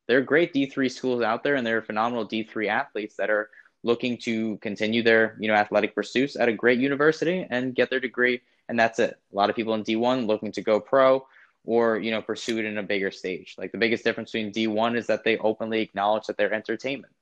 There 0.09 0.19
are 0.19 0.23
great 0.23 0.53
D3 0.53 0.91
schools 0.91 1.23
out 1.23 1.45
there, 1.45 1.55
and 1.55 1.65
there 1.65 1.79
are 1.79 1.83
phenomenal 1.83 2.27
D3 2.27 2.69
athletes 2.69 3.15
that 3.17 3.31
are 3.31 3.49
looking 3.83 4.19
to 4.19 4.57
continue 4.59 5.03
their 5.03 5.37
you 5.39 5.49
know 5.49 5.55
athletic 5.55 5.95
pursuits 5.95 6.37
at 6.37 6.49
a 6.49 6.53
great 6.53 6.79
university 6.79 7.47
and 7.51 7.75
get 7.75 7.91
their 7.91 8.01
degree 8.01 8.41
and 8.69 8.79
that's 8.79 8.99
it 8.99 9.19
a 9.33 9.37
lot 9.37 9.49
of 9.49 9.57
people 9.57 9.75
in 9.75 9.83
d1 9.83 10.27
looking 10.27 10.53
to 10.53 10.61
go 10.61 10.79
pro 10.79 11.27
or 11.65 11.99
you 11.99 12.11
know 12.11 12.23
pursue 12.23 12.59
it 12.59 12.65
in 12.65 12.79
a 12.79 12.83
bigger 12.83 13.11
stage. 13.11 13.55
Like 13.59 13.73
the 13.73 13.79
biggest 13.79 14.05
difference 14.05 14.33
between 14.33 14.53
d1 14.53 14.97
is 14.97 15.07
that 15.07 15.25
they 15.25 15.39
openly 15.39 15.81
acknowledge 15.81 16.27
that 16.27 16.37
they're 16.37 16.53
entertainment. 16.53 17.13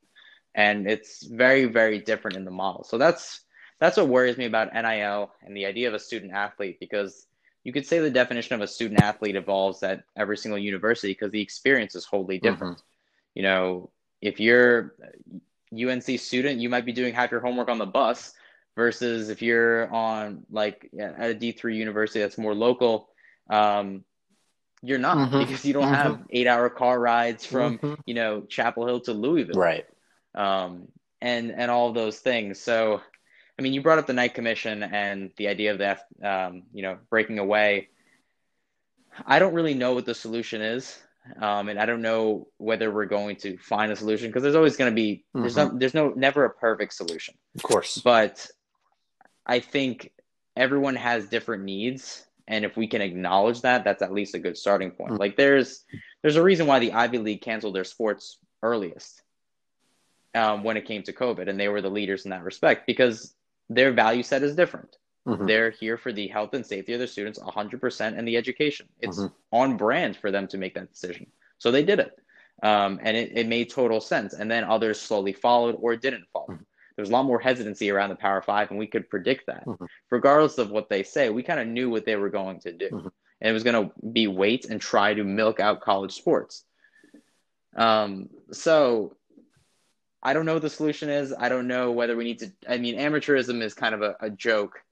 And 0.54 0.88
it's 0.88 1.24
very 1.24 1.66
very 1.66 1.98
different 2.00 2.36
in 2.36 2.44
the 2.44 2.50
model. 2.50 2.84
So 2.84 2.98
that's 2.98 3.40
that's 3.80 3.96
what 3.96 4.08
worries 4.08 4.38
me 4.38 4.46
about 4.46 4.72
nil 4.72 5.30
and 5.44 5.56
the 5.56 5.66
idea 5.66 5.88
of 5.88 5.94
a 5.94 5.98
student 5.98 6.32
athlete 6.32 6.78
because 6.80 7.26
you 7.64 7.72
could 7.72 7.86
say 7.86 7.98
the 7.98 8.10
definition 8.10 8.54
of 8.54 8.60
a 8.60 8.66
student 8.66 9.02
athlete 9.02 9.36
evolves 9.36 9.82
at 9.82 10.04
every 10.16 10.36
single 10.36 10.58
university 10.58 11.12
because 11.12 11.32
the 11.32 11.40
experience 11.40 11.94
is 11.94 12.04
wholly 12.04 12.38
different. 12.38 12.78
Mm-hmm. 12.78 13.34
you 13.34 13.42
know 13.42 13.90
if 14.20 14.40
you're 14.40 14.94
UNC 15.72 16.18
student, 16.18 16.60
you 16.60 16.68
might 16.68 16.86
be 16.86 16.92
doing 16.92 17.14
half 17.14 17.30
your 17.30 17.40
homework 17.40 17.68
on 17.68 17.78
the 17.78 17.86
bus 17.86 18.34
versus 18.76 19.28
if 19.28 19.42
you're 19.42 19.92
on 19.92 20.44
like 20.50 20.88
at 20.98 21.30
a 21.30 21.34
D3 21.34 21.74
university 21.74 22.20
that's 22.20 22.38
more 22.38 22.54
local, 22.54 23.10
um, 23.50 24.04
you're 24.82 24.98
not 24.98 25.16
mm-hmm. 25.16 25.38
because 25.40 25.64
you 25.64 25.72
don't 25.72 25.84
mm-hmm. 25.84 25.94
have 25.94 26.22
eight 26.30 26.46
hour 26.46 26.70
car 26.70 26.98
rides 26.98 27.44
from, 27.44 27.78
mm-hmm. 27.78 27.94
you 28.06 28.14
know, 28.14 28.42
Chapel 28.42 28.86
Hill 28.86 29.00
to 29.00 29.12
Louisville. 29.12 29.60
Right. 29.60 29.86
Um, 30.34 30.88
and, 31.20 31.50
and 31.50 31.70
all 31.70 31.92
those 31.92 32.18
things. 32.18 32.60
So, 32.60 33.00
I 33.58 33.62
mean, 33.62 33.72
you 33.72 33.82
brought 33.82 33.98
up 33.98 34.06
the 34.06 34.12
Knight 34.12 34.34
Commission 34.34 34.84
and 34.84 35.32
the 35.36 35.48
idea 35.48 35.72
of 35.72 35.78
that, 35.78 36.06
um, 36.22 36.62
you 36.72 36.82
know, 36.82 36.98
breaking 37.10 37.40
away. 37.40 37.88
I 39.26 39.40
don't 39.40 39.54
really 39.54 39.74
know 39.74 39.94
what 39.94 40.06
the 40.06 40.14
solution 40.14 40.62
is. 40.62 40.96
Um, 41.40 41.68
and 41.68 41.78
I 41.78 41.86
don't 41.86 42.02
know 42.02 42.48
whether 42.58 42.90
we're 42.90 43.06
going 43.06 43.36
to 43.36 43.58
find 43.58 43.92
a 43.92 43.96
solution 43.96 44.28
because 44.28 44.42
there's 44.42 44.54
always 44.54 44.76
going 44.76 44.90
to 44.90 44.94
be 44.94 45.24
there's 45.34 45.56
mm-hmm. 45.56 45.74
no 45.74 45.78
there's 45.78 45.94
no 45.94 46.12
never 46.16 46.44
a 46.44 46.50
perfect 46.50 46.94
solution. 46.94 47.34
Of 47.54 47.62
course, 47.62 47.98
but 47.98 48.46
I 49.46 49.60
think 49.60 50.12
everyone 50.56 50.96
has 50.96 51.28
different 51.28 51.64
needs, 51.64 52.24
and 52.48 52.64
if 52.64 52.76
we 52.76 52.88
can 52.88 53.00
acknowledge 53.00 53.60
that, 53.60 53.84
that's 53.84 54.02
at 54.02 54.12
least 54.12 54.34
a 54.34 54.38
good 54.38 54.56
starting 54.56 54.90
point. 54.90 55.12
Mm-hmm. 55.12 55.20
Like 55.20 55.36
there's 55.36 55.84
there's 56.22 56.36
a 56.36 56.42
reason 56.42 56.66
why 56.66 56.80
the 56.80 56.92
Ivy 56.92 57.18
League 57.18 57.42
canceled 57.42 57.76
their 57.76 57.84
sports 57.84 58.38
earliest 58.62 59.22
um, 60.34 60.64
when 60.64 60.76
it 60.76 60.86
came 60.86 61.02
to 61.04 61.12
COVID, 61.12 61.48
and 61.48 61.60
they 61.60 61.68
were 61.68 61.82
the 61.82 61.90
leaders 61.90 62.24
in 62.24 62.30
that 62.30 62.42
respect 62.42 62.86
because 62.86 63.34
their 63.68 63.92
value 63.92 64.22
set 64.22 64.42
is 64.42 64.56
different. 64.56 64.96
Mm-hmm. 65.26 65.46
They're 65.46 65.70
here 65.70 65.98
for 65.98 66.12
the 66.12 66.26
health 66.26 66.54
and 66.54 66.64
safety 66.64 66.94
of 66.94 67.00
their 67.00 67.06
students 67.06 67.38
100% 67.38 68.18
and 68.18 68.26
the 68.26 68.36
education. 68.36 68.88
It's 69.00 69.18
mm-hmm. 69.18 69.34
on 69.52 69.76
brand 69.76 70.16
for 70.16 70.30
them 70.30 70.48
to 70.48 70.58
make 70.58 70.74
that 70.74 70.90
decision. 70.90 71.26
So 71.58 71.70
they 71.70 71.82
did 71.82 71.98
it. 71.98 72.18
Um, 72.62 72.98
and 73.02 73.14
it, 73.14 73.36
it 73.36 73.46
made 73.46 73.70
total 73.70 74.00
sense. 74.00 74.32
And 74.32 74.50
then 74.50 74.64
others 74.64 74.98
slowly 74.98 75.34
followed 75.34 75.76
or 75.78 75.96
didn't 75.96 76.24
follow. 76.32 76.58
There's 76.98 77.10
a 77.10 77.12
lot 77.12 77.26
more 77.26 77.38
hesitancy 77.38 77.92
around 77.92 78.10
the 78.10 78.16
Power 78.16 78.42
Five, 78.42 78.70
and 78.70 78.78
we 78.78 78.88
could 78.88 79.08
predict 79.08 79.46
that. 79.46 79.64
Mm-hmm. 79.64 79.84
Regardless 80.10 80.58
of 80.58 80.72
what 80.72 80.88
they 80.88 81.04
say, 81.04 81.30
we 81.30 81.44
kind 81.44 81.60
of 81.60 81.68
knew 81.68 81.88
what 81.88 82.04
they 82.04 82.16
were 82.16 82.28
going 82.28 82.58
to 82.62 82.72
do. 82.72 82.88
Mm-hmm. 82.90 83.08
And 83.40 83.50
it 83.50 83.52
was 83.52 83.62
going 83.62 83.86
to 83.86 83.92
be 84.12 84.26
wait 84.26 84.64
and 84.64 84.80
try 84.80 85.14
to 85.14 85.22
milk 85.22 85.60
out 85.60 85.80
college 85.80 86.10
sports. 86.10 86.64
Um, 87.76 88.28
so 88.50 89.14
I 90.24 90.32
don't 90.32 90.44
know 90.44 90.54
what 90.54 90.62
the 90.62 90.70
solution 90.70 91.08
is. 91.08 91.32
I 91.38 91.48
don't 91.48 91.68
know 91.68 91.92
whether 91.92 92.16
we 92.16 92.24
need 92.24 92.40
to. 92.40 92.52
I 92.68 92.78
mean, 92.78 92.96
amateurism 92.98 93.62
is 93.62 93.74
kind 93.74 93.94
of 93.94 94.02
a, 94.02 94.16
a 94.18 94.28
joke 94.28 94.82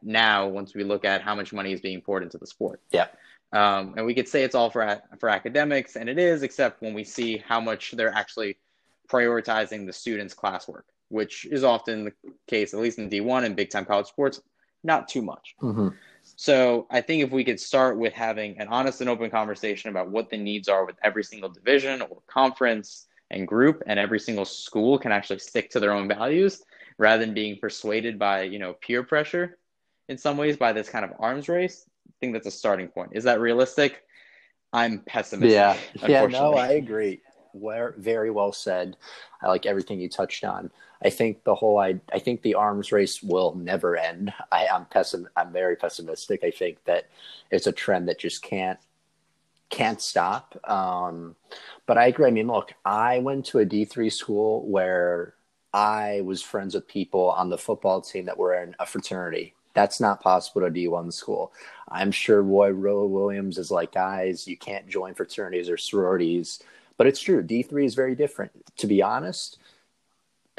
now 0.00 0.46
once 0.46 0.76
we 0.76 0.84
look 0.84 1.04
at 1.04 1.22
how 1.22 1.34
much 1.34 1.52
money 1.52 1.72
is 1.72 1.80
being 1.80 2.00
poured 2.00 2.22
into 2.22 2.38
the 2.38 2.46
sport. 2.46 2.80
Yeah. 2.92 3.08
Um, 3.52 3.94
and 3.96 4.06
we 4.06 4.14
could 4.14 4.28
say 4.28 4.44
it's 4.44 4.54
all 4.54 4.70
for 4.70 5.02
for 5.18 5.28
academics, 5.28 5.96
and 5.96 6.08
it 6.08 6.20
is, 6.20 6.44
except 6.44 6.82
when 6.82 6.94
we 6.94 7.02
see 7.02 7.38
how 7.38 7.60
much 7.60 7.90
they're 7.96 8.14
actually 8.14 8.58
prioritizing 9.08 9.86
the 9.86 9.92
students' 9.92 10.36
classwork, 10.36 10.82
which 11.08 11.46
is 11.46 11.64
often 11.64 12.04
the 12.04 12.12
case, 12.46 12.74
at 12.74 12.80
least 12.80 12.98
in 12.98 13.08
D1 13.10 13.44
and 13.44 13.56
big 13.56 13.70
time 13.70 13.84
college 13.84 14.06
sports, 14.06 14.40
not 14.84 15.08
too 15.08 15.22
much. 15.22 15.54
Mm-hmm. 15.62 15.88
So 16.22 16.86
I 16.90 17.00
think 17.00 17.22
if 17.22 17.30
we 17.30 17.44
could 17.44 17.58
start 17.58 17.98
with 17.98 18.12
having 18.12 18.58
an 18.60 18.68
honest 18.68 19.00
and 19.00 19.08
open 19.08 19.30
conversation 19.30 19.90
about 19.90 20.10
what 20.10 20.30
the 20.30 20.36
needs 20.36 20.68
are 20.68 20.84
with 20.84 20.96
every 21.02 21.24
single 21.24 21.48
division 21.48 22.02
or 22.02 22.22
conference 22.26 23.06
and 23.30 23.46
group, 23.46 23.82
and 23.86 23.98
every 23.98 24.20
single 24.20 24.44
school 24.44 24.98
can 24.98 25.12
actually 25.12 25.38
stick 25.38 25.70
to 25.70 25.80
their 25.80 25.92
own 25.92 26.08
values 26.08 26.62
rather 26.96 27.24
than 27.24 27.34
being 27.34 27.58
persuaded 27.58 28.18
by 28.18 28.42
you 28.42 28.58
know 28.58 28.74
peer 28.74 29.02
pressure 29.02 29.58
in 30.08 30.16
some 30.18 30.36
ways 30.36 30.56
by 30.56 30.72
this 30.72 30.88
kind 30.88 31.04
of 31.04 31.12
arms 31.18 31.48
race. 31.48 31.84
I 32.08 32.12
think 32.20 32.32
that's 32.32 32.46
a 32.46 32.50
starting 32.50 32.88
point. 32.88 33.10
Is 33.12 33.24
that 33.24 33.40
realistic? 33.40 34.02
I'm 34.72 35.00
pessimistic. 35.00 35.52
Yeah, 35.52 35.76
yeah, 36.08 36.26
no, 36.26 36.54
I 36.54 36.72
agree. 36.72 37.20
Where 37.52 37.94
very 37.98 38.30
well 38.30 38.52
said. 38.52 38.96
I 39.42 39.48
like 39.48 39.66
everything 39.66 40.00
you 40.00 40.08
touched 40.08 40.44
on. 40.44 40.70
I 41.04 41.10
think 41.10 41.44
the 41.44 41.54
whole 41.54 41.78
I 41.78 42.00
I 42.12 42.18
think 42.18 42.42
the 42.42 42.54
arms 42.54 42.92
race 42.92 43.22
will 43.22 43.54
never 43.54 43.96
end. 43.96 44.32
I, 44.50 44.66
I'm 44.66 44.86
pessim 44.86 45.26
I'm 45.36 45.52
very 45.52 45.76
pessimistic. 45.76 46.42
I 46.44 46.50
think 46.50 46.84
that 46.84 47.08
it's 47.50 47.66
a 47.66 47.72
trend 47.72 48.08
that 48.08 48.18
just 48.18 48.42
can't 48.42 48.78
can't 49.70 50.00
stop. 50.00 50.58
Um, 50.68 51.36
but 51.86 51.98
I 51.98 52.06
agree. 52.06 52.26
I 52.26 52.30
mean, 52.30 52.48
look, 52.48 52.72
I 52.84 53.18
went 53.18 53.46
to 53.46 53.58
a 53.58 53.64
D 53.64 53.84
three 53.84 54.10
school 54.10 54.66
where 54.66 55.34
I 55.72 56.22
was 56.24 56.42
friends 56.42 56.74
with 56.74 56.88
people 56.88 57.30
on 57.30 57.50
the 57.50 57.58
football 57.58 58.00
team 58.00 58.24
that 58.26 58.38
were 58.38 58.54
in 58.54 58.74
a 58.78 58.86
fraternity. 58.86 59.54
That's 59.74 60.00
not 60.00 60.20
possible 60.20 60.64
at 60.64 60.70
a 60.70 60.74
D1 60.74 61.12
school. 61.12 61.52
I'm 61.88 62.10
sure 62.10 62.42
Roy 62.42 62.72
Williams 62.72 63.58
is 63.58 63.70
like, 63.70 63.92
guys, 63.92 64.48
you 64.48 64.56
can't 64.56 64.88
join 64.88 65.14
fraternities 65.14 65.68
or 65.68 65.76
sororities. 65.76 66.60
But 66.96 67.06
it's 67.06 67.20
true. 67.20 67.42
D3 67.44 67.84
is 67.84 67.94
very 67.94 68.16
different. 68.16 68.50
To 68.78 68.86
be 68.86 69.02
honest, 69.02 69.58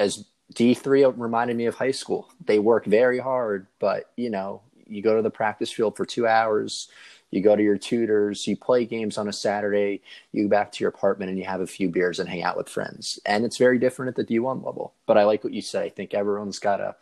as 0.00 0.24
D3 0.54 1.14
reminded 1.16 1.56
me 1.56 1.66
of 1.66 1.76
high 1.76 1.90
school. 1.92 2.28
They 2.44 2.58
work 2.58 2.86
very 2.86 3.20
hard, 3.20 3.66
but 3.78 4.10
you 4.16 4.30
know, 4.30 4.62
you 4.88 5.02
go 5.02 5.14
to 5.14 5.22
the 5.22 5.30
practice 5.30 5.70
field 5.70 5.96
for 5.96 6.04
two 6.04 6.26
hours, 6.26 6.88
you 7.30 7.40
go 7.40 7.54
to 7.54 7.62
your 7.62 7.78
tutors, 7.78 8.46
you 8.48 8.56
play 8.56 8.84
games 8.84 9.18
on 9.18 9.28
a 9.28 9.32
Saturday, 9.32 10.00
you 10.32 10.44
go 10.44 10.48
back 10.48 10.72
to 10.72 10.82
your 10.82 10.88
apartment 10.88 11.28
and 11.28 11.38
you 11.38 11.44
have 11.44 11.60
a 11.60 11.66
few 11.66 11.88
beers 11.88 12.18
and 12.18 12.28
hang 12.28 12.42
out 12.42 12.56
with 12.56 12.68
friends. 12.68 13.20
And 13.24 13.44
it's 13.44 13.58
very 13.58 13.78
different 13.78 14.08
at 14.08 14.26
the 14.26 14.34
D1 14.34 14.64
level. 14.64 14.94
But 15.06 15.18
I 15.18 15.24
like 15.24 15.44
what 15.44 15.52
you 15.52 15.62
said. 15.62 15.84
I 15.84 15.90
think 15.90 16.14
everyone's 16.14 16.58
got 16.58 16.78
to 16.78 16.96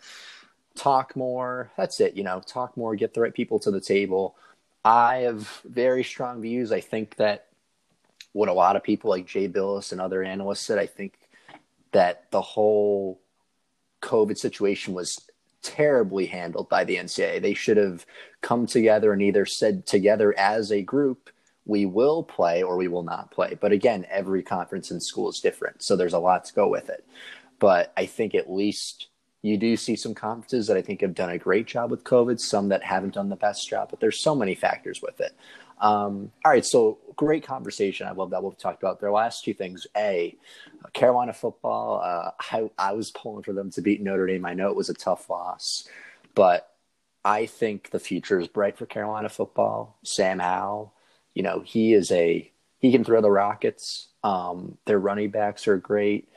talk 0.74 1.16
more. 1.16 1.70
That's 1.78 2.00
it, 2.00 2.14
you 2.14 2.24
know, 2.24 2.42
talk 2.44 2.76
more, 2.76 2.94
get 2.96 3.14
the 3.14 3.22
right 3.22 3.32
people 3.32 3.58
to 3.61 3.70
the 3.70 3.80
table. 3.80 4.37
I 4.84 5.18
have 5.18 5.62
very 5.64 6.04
strong 6.04 6.42
views. 6.42 6.72
I 6.72 6.80
think 6.80 7.16
that 7.16 7.46
what 8.32 8.48
a 8.48 8.52
lot 8.52 8.76
of 8.76 8.82
people 8.82 9.08
like 9.08 9.26
Jay 9.26 9.48
Bilas 9.48 9.92
and 9.92 10.00
other 10.00 10.22
analysts 10.22 10.61
said, 10.61 10.78
I 10.78 10.87
think 10.87 11.18
that 11.92 12.31
the 12.31 12.40
whole 12.40 13.20
COVID 14.03 14.38
situation 14.38 14.94
was 14.94 15.29
terribly 15.62 16.27
handled 16.27 16.68
by 16.68 16.85
the 16.85 16.96
NCAA. 16.96 17.42
They 17.42 17.55
should 17.55 17.77
have 17.77 18.07
come 18.40 18.66
together 18.66 19.12
and 19.12 19.22
either 19.22 19.46
said 19.46 19.87
together 19.87 20.37
as 20.38 20.70
a 20.70 20.83
group, 20.83 21.31
we 21.66 21.85
will 21.85 22.22
play 22.22 22.62
or 22.62 22.77
we 22.77 22.88
will 22.88 23.03
not 23.03 23.31
play. 23.31 23.57
But 23.61 23.72
again, 23.72 24.07
every 24.09 24.42
conference 24.42 24.90
and 24.90 25.03
school 25.03 25.29
is 25.29 25.40
different. 25.40 25.83
So 25.83 25.96
there's 25.96 26.14
a 26.14 26.18
lot 26.18 26.44
to 26.46 26.55
go 26.55 26.68
with 26.68 26.88
it. 26.88 27.05
But 27.59 27.92
I 27.96 28.07
think 28.07 28.35
at 28.35 28.51
least 28.51 29.09
you 29.42 29.57
do 29.57 29.77
see 29.77 29.96
some 29.96 30.14
conferences 30.14 30.66
that 30.66 30.77
I 30.77 30.83
think 30.83 31.01
have 31.01 31.14
done 31.14 31.31
a 31.31 31.38
great 31.38 31.66
job 31.66 31.90
with 31.90 32.05
COVID, 32.05 32.40
some 32.40 32.68
that 32.68 32.83
haven't 32.83 33.14
done 33.14 33.29
the 33.29 33.37
best 33.37 33.68
job, 33.68 33.88
but 33.90 34.01
there's 34.01 34.18
so 34.18 34.35
many 34.35 34.55
factors 34.55 35.03
with 35.03 35.20
it. 35.20 35.37
Um, 35.81 36.33
all 36.45 36.53
right, 36.53 36.64
so 36.64 36.99
great 37.17 37.45
conversation. 37.45 38.07
I 38.07 38.12
love 38.12 38.31
that 38.31 38.43
we've 38.43 38.57
talked 38.57 38.83
about 38.83 39.01
their 39.01 39.11
last 39.11 39.45
two 39.45 39.55
things. 39.55 39.87
A, 39.97 40.37
Carolina 40.93 41.33
football. 41.33 42.01
Uh, 42.03 42.31
I, 42.53 42.71
I 42.79 42.93
was 42.93 43.11
pulling 43.11 43.43
for 43.43 43.53
them 43.53 43.71
to 43.73 43.83
beat 43.83 44.03
Notre 44.03 44.27
Dame. 44.27 44.47
I 44.47 44.55
know 44.55 44.69
it 44.69 44.77
was 44.77 44.88
a 44.88 44.95
tough 44.95 45.29
loss, 45.29 45.88
but 46.35 46.73
I 47.25 47.47
think 47.47 47.91
the 47.91 47.99
future 47.99 48.41
is 48.41 48.49
bright 48.49 48.79
for 48.79 48.87
Carolina 48.87 49.29
football. 49.29 49.99
Sam 50.05 50.38
Howell, 50.38 50.95
you 51.35 51.43
know, 51.43 51.61
he 51.64 51.93
is 51.93 52.11
a 52.12 52.51
he 52.79 52.93
can 52.93 53.05
throw 53.05 53.21
the 53.21 53.31
rockets. 53.31 54.09
Um, 54.23 54.79
their 54.87 54.99
running 54.99 55.31
backs 55.31 55.67
are 55.69 55.77
great. 55.77 56.29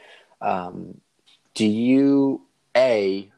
Um, 0.41 0.99
do 1.53 1.65
you 1.65 2.41
a 2.75 3.30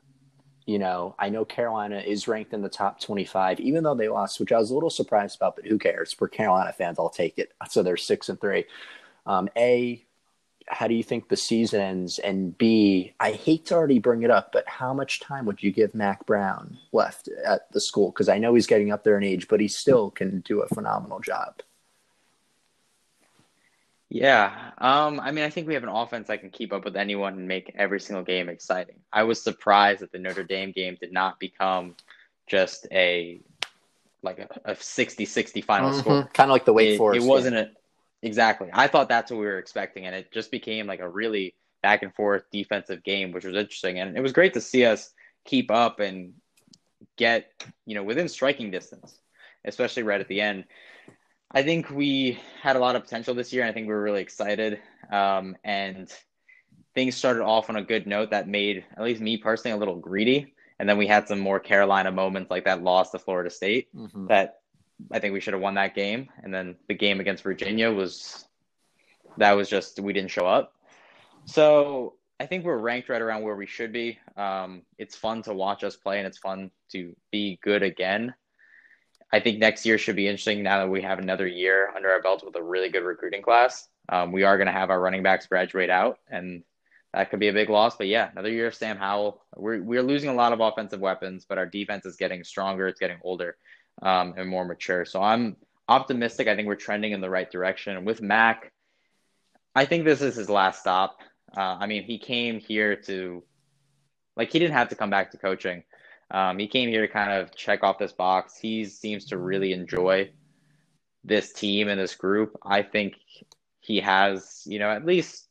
you 0.66 0.80
know, 0.80 1.16
I 1.20 1.30
know 1.30 1.46
Carolina 1.46 2.00
is 2.00 2.28
ranked 2.28 2.54
in 2.54 2.62
the 2.62 2.70
top 2.70 3.00
25, 3.00 3.60
even 3.60 3.84
though 3.84 3.96
they 3.96 4.08
lost, 4.08 4.40
which 4.40 4.52
I 4.52 4.58
was 4.58 4.72
a 4.72 4.74
little 4.74 4.90
surprised 4.90 5.38
about, 5.38 5.56
but 5.56 5.66
who 5.66 5.78
cares? 5.78 6.14
For 6.14 6.28
Carolina 6.28 6.72
fans, 6.74 7.00
I'll 7.00 7.10
take 7.10 7.38
it. 7.38 7.54
So 7.70 7.84
they're 7.84 7.98
six 7.98 8.30
and 8.30 8.40
three. 8.40 8.66
Um, 9.26 9.50
a, 9.58 10.06
how 10.68 10.88
do 10.88 10.94
you 10.94 11.04
think 11.04 11.28
the 11.28 11.38
season 11.38 11.82
ends? 11.82 12.20
And 12.20 12.58
B, 12.58 13.14
I 13.20 13.32
hate 13.32 13.66
to 13.68 13.76
already 13.76 14.00
bring 14.00 14.24
it 14.24 14.32
up, 14.32 14.52
but 14.54 14.68
how 14.68 14.94
much 14.94 15.20
time 15.20 15.46
would 15.46 15.62
you 15.62 15.72
give 15.72 15.94
Mack 15.94 16.26
Brown 16.26 16.78
left 16.92 17.30
at 17.46 17.72
the 17.72 17.82
school? 17.82 18.12
Because 18.12 18.30
I 18.30 18.38
know 18.38 18.54
he's 18.54 18.68
getting 18.68 18.92
up 18.92 19.04
there 19.04 19.18
in 19.18 19.24
age, 19.24 19.48
but 19.48 19.60
he 19.60 19.68
still 19.68 20.12
can 20.12 20.42
do 20.42 20.62
a 20.62 20.68
phenomenal 20.68 21.20
job. 21.20 21.62
Yeah. 24.14 24.72
Um, 24.78 25.20
I 25.20 25.32
mean, 25.32 25.44
I 25.44 25.50
think 25.50 25.68
we 25.68 25.74
have 25.74 25.82
an 25.82 25.90
offense 25.90 26.28
that 26.28 26.40
can 26.40 26.52
keep 26.52 26.72
up 26.72 26.86
with 26.86 26.96
anyone 26.96 27.34
and 27.34 27.48
make 27.48 27.74
every 27.74 28.00
single 28.00 28.24
game 28.24 28.48
exciting. 28.48 28.98
I 29.12 29.24
was 29.24 29.42
surprised 29.42 30.02
that 30.02 30.12
the 30.12 30.20
Notre 30.20 30.44
Dame 30.44 30.72
game 30.72 30.98
did 31.02 31.12
not 31.12 31.40
become 31.40 31.96
just 32.46 32.86
a 32.92 33.42
like 34.22 34.38
a, 34.38 34.48
a 34.72 34.76
60-60 34.76 35.66
final 35.66 35.90
mm-hmm. 35.90 36.00
score. 36.00 36.30
Kind 36.32 36.52
of 36.52 36.54
like 36.54 36.64
the 36.64 36.74
Wake 36.74 36.98
Forest. 36.98 37.26
It 37.26 37.28
wasn't 37.28 37.56
a 37.56 37.72
exactly. 38.22 38.70
I 38.72 38.88
thought 38.88 39.10
that's 39.10 39.32
what 39.32 39.40
we 39.40 39.48
were 39.48 39.58
expecting, 39.58 40.06
and 40.06 40.16
it 40.16 40.32
just 40.32 40.52
became 40.52 40.86
like 40.86 41.00
a 41.00 41.10
really 41.10 41.56
back 41.82 42.04
and 42.04 42.14
forth 42.14 42.44
defensive 42.52 43.04
game, 43.04 43.32
which 43.32 43.46
was 43.46 43.56
interesting. 43.56 44.00
And 44.00 44.16
it 44.16 44.22
was 44.22 44.32
great 44.32 44.54
to 44.54 44.62
see 44.62 44.86
us 44.86 45.12
keep 45.44 45.72
up 45.72 46.00
and 46.00 46.34
get, 47.18 47.52
you 47.88 47.96
know, 47.96 48.04
within 48.04 48.30
striking 48.30 48.70
distance, 48.70 49.20
especially 49.66 50.04
right 50.04 50.22
at 50.22 50.28
the 50.28 50.40
end. 50.40 50.66
I 51.54 51.64
think 51.64 51.90
we 51.90 52.40
had 52.62 52.76
a 52.76 52.80
lot 52.80 52.96
of 52.96 53.04
potential 53.04 53.36
this 53.36 53.54
year. 53.54 53.64
And 53.64 53.70
I 53.70 53.74
think 53.74 53.88
we 53.88 53.94
were 53.94 54.02
really 54.02 54.22
excited. 54.22 54.80
Um, 55.12 55.56
and 55.64 56.12
things 56.96 57.16
started 57.16 57.44
off 57.44 57.70
on 57.70 57.76
a 57.76 57.84
good 57.84 58.08
note 58.08 58.32
that 58.32 58.48
made 58.48 58.86
at 58.96 59.04
least 59.04 59.22
me 59.22 59.38
personally 59.38 59.76
a 59.76 59.78
little 59.78 59.96
greedy. 59.96 60.54
And 60.80 60.90
then 60.90 60.98
we 60.98 61.08
had 61.08 61.28
some 61.28 61.40
more 61.40 61.60
Carolina 61.60 62.12
moments 62.12 62.50
like 62.50 62.66
that 62.66 62.84
loss 62.84 63.12
to 63.12 63.20
Florida 63.20 63.50
State 63.50 63.88
mm-hmm. 63.96 64.28
that 64.28 64.60
I 65.12 65.20
think 65.20 65.34
we 65.34 65.40
should 65.40 65.54
have 65.54 65.62
won 65.62 65.76
that 65.76 65.96
game. 65.96 66.30
And 66.44 66.54
then 66.54 66.76
the 66.88 66.96
game 66.96 67.20
against 67.20 67.44
Virginia 67.44 67.92
was 67.92 68.46
that 69.38 69.54
was 69.54 69.70
just 69.70 70.00
we 70.00 70.14
didn't 70.14 70.32
show 70.32 70.48
up. 70.48 70.74
So 71.46 72.16
I 72.40 72.46
think 72.46 72.66
we're 72.66 72.78
ranked 72.78 73.10
right 73.10 73.22
around 73.22 73.44
where 73.44 73.56
we 73.56 73.66
should 73.66 73.92
be. 73.92 74.20
Um, 74.36 74.82
it's 74.98 75.16
fun 75.16 75.44
to 75.44 75.54
watch 75.54 75.84
us 75.84 75.96
play 75.96 76.18
and 76.18 76.28
it's 76.28 76.38
fun 76.38 76.72
to 76.92 77.16
be 77.32 77.60
good 77.62 77.84
again. 77.84 78.34
I 79.34 79.40
think 79.40 79.58
next 79.58 79.84
year 79.84 79.98
should 79.98 80.16
be 80.16 80.28
interesting 80.28 80.62
now 80.62 80.78
that 80.78 80.92
we 80.92 81.02
have 81.02 81.18
another 81.18 81.48
year 81.48 81.92
under 81.96 82.12
our 82.12 82.22
belt 82.22 82.44
with 82.46 82.56
a 82.56 82.62
really 82.62 82.90
good 82.90 83.04
recruiting 83.04 83.42
class. 83.42 83.90
Um, 84.08 84.32
we 84.32 84.44
are 84.44 84.58
going 84.58 84.68
to 84.68 84.72
have 84.72 84.92
our 84.92 85.02
running 85.02 85.24
backs 85.24 85.48
graduate 85.48 85.90
out, 85.90 86.20
and 86.30 86.64
that 87.14 87.32
could 87.32 87.40
be 87.40 87.48
a 87.48 87.54
big 87.54 87.72
loss. 87.72 87.98
But 87.98 88.08
yeah, 88.08 88.30
another 88.32 88.52
year 88.52 88.68
of 88.68 88.76
Sam 88.76 88.96
Howell. 88.96 89.42
We're 89.58 89.82
we're 89.82 90.04
losing 90.04 90.30
a 90.30 90.36
lot 90.36 90.54
of 90.54 90.60
offensive 90.60 91.00
weapons, 91.00 91.46
but 91.50 91.58
our 91.58 91.66
defense 91.66 92.06
is 92.06 92.16
getting 92.16 92.44
stronger. 92.44 92.88
It's 92.88 93.00
getting 93.00 93.18
older 93.24 93.58
um, 94.04 94.36
and 94.38 94.48
more 94.48 94.66
mature. 94.66 95.04
So 95.04 95.20
I'm 95.20 95.58
optimistic. 95.90 96.48
I 96.48 96.56
think 96.56 96.68
we're 96.68 96.76
trending 96.76 97.12
in 97.12 97.22
the 97.22 97.30
right 97.30 97.50
direction. 97.50 98.06
With 98.06 98.22
Mack, 98.22 98.72
I 99.76 99.86
think 99.86 100.06
this 100.06 100.22
is 100.22 100.36
his 100.36 100.50
last 100.50 100.82
stop. 100.82 101.18
Uh, 101.58 101.78
I 101.80 101.88
mean, 101.88 102.04
he 102.04 102.20
came 102.20 102.60
here 102.60 102.96
to, 103.08 103.44
like, 104.36 104.52
he 104.52 104.60
didn't 104.60 104.74
have 104.74 104.90
to 104.90 104.96
come 104.96 105.10
back 105.10 105.32
to 105.32 105.38
coaching. 105.38 105.84
Um, 106.34 106.58
he 106.58 106.68
came 106.68 106.90
here 106.90 107.06
to 107.06 107.14
kind 107.14 107.32
of 107.32 107.56
check 107.56 107.84
off 107.84 108.00
this 108.00 108.12
box. 108.12 108.58
He 108.58 108.86
seems 108.86 109.26
to 109.26 109.38
really 109.38 109.72
enjoy 109.72 110.32
this 111.24 111.54
team 111.54 111.88
and 111.88 112.00
this 112.00 112.16
group. 112.16 112.58
I 112.66 112.82
think 112.82 113.14
he 113.80 114.00
has, 114.00 114.64
you 114.66 114.80
know, 114.80 114.90
at 114.90 115.06
least 115.06 115.48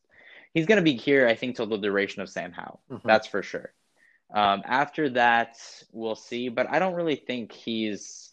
he's 0.52 0.66
going 0.66 0.76
to 0.76 0.82
be 0.82 0.96
here, 0.96 1.28
I 1.28 1.36
think, 1.36 1.54
till 1.54 1.66
the 1.66 1.78
duration 1.78 2.20
of 2.20 2.28
Sam 2.28 2.50
Howell. 2.50 2.80
Mm-hmm. 2.90 3.06
That's 3.06 3.28
for 3.28 3.44
sure. 3.44 3.72
Um, 4.34 4.62
after 4.64 5.10
that, 5.10 5.56
we'll 5.92 6.16
see. 6.16 6.48
But 6.48 6.68
I 6.68 6.80
don't 6.80 6.94
really 6.94 7.16
think 7.16 7.52
he's. 7.52 8.30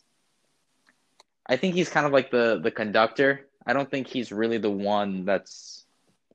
I 1.46 1.56
think 1.56 1.76
he's 1.76 1.90
kind 1.90 2.06
of 2.06 2.12
like 2.12 2.32
the 2.32 2.60
the 2.62 2.72
conductor. 2.72 3.48
I 3.66 3.74
don't 3.74 3.92
think 3.92 4.08
he's 4.08 4.32
really 4.32 4.58
the 4.58 4.72
one 4.72 5.26
that's 5.26 5.86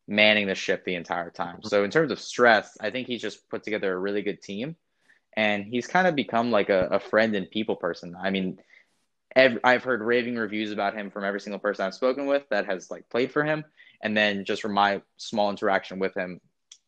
manning 0.07 0.47
the 0.47 0.55
ship 0.55 0.85
the 0.85 0.95
entire 0.95 1.31
time. 1.31 1.57
Mm-hmm. 1.57 1.69
So 1.69 1.83
in 1.83 1.91
terms 1.91 2.13
of 2.13 2.21
stress, 2.21 2.77
I 2.81 2.91
think 2.91 3.09
he's 3.09 3.23
just 3.23 3.49
put 3.49 3.65
together 3.65 3.93
a 3.93 3.99
really 3.99 4.23
good 4.23 4.41
team 4.41 4.77
and 5.37 5.65
he's 5.65 5.87
kind 5.87 6.07
of 6.07 6.15
become 6.15 6.51
like 6.51 6.71
a, 6.71 6.89
a 6.93 7.01
friend 7.01 7.35
and 7.35 7.51
people 7.51 7.77
person. 7.77 8.17
I 8.21 8.31
mean, 8.31 8.59
ev- 9.35 9.59
I've 9.65 9.85
heard 9.85 10.01
raving 10.01 10.37
reviews 10.37 10.73
about 10.73 10.95
him 10.95 11.11
from 11.11 11.25
every 11.25 11.41
single 11.41 11.59
person 11.59 11.87
I've 11.87 11.95
spoken 11.95 12.27
with 12.27 12.45
that 12.51 12.67
has 12.67 12.91
like 12.91 13.09
played 13.11 13.33
for 13.33 13.45
him, 13.45 13.65
and 14.01 14.17
then 14.17 14.45
just 14.45 14.63
from 14.63 14.73
my 14.73 15.03
small 15.17 15.51
interaction 15.51 15.99
with 15.99 16.15
him, 16.15 16.41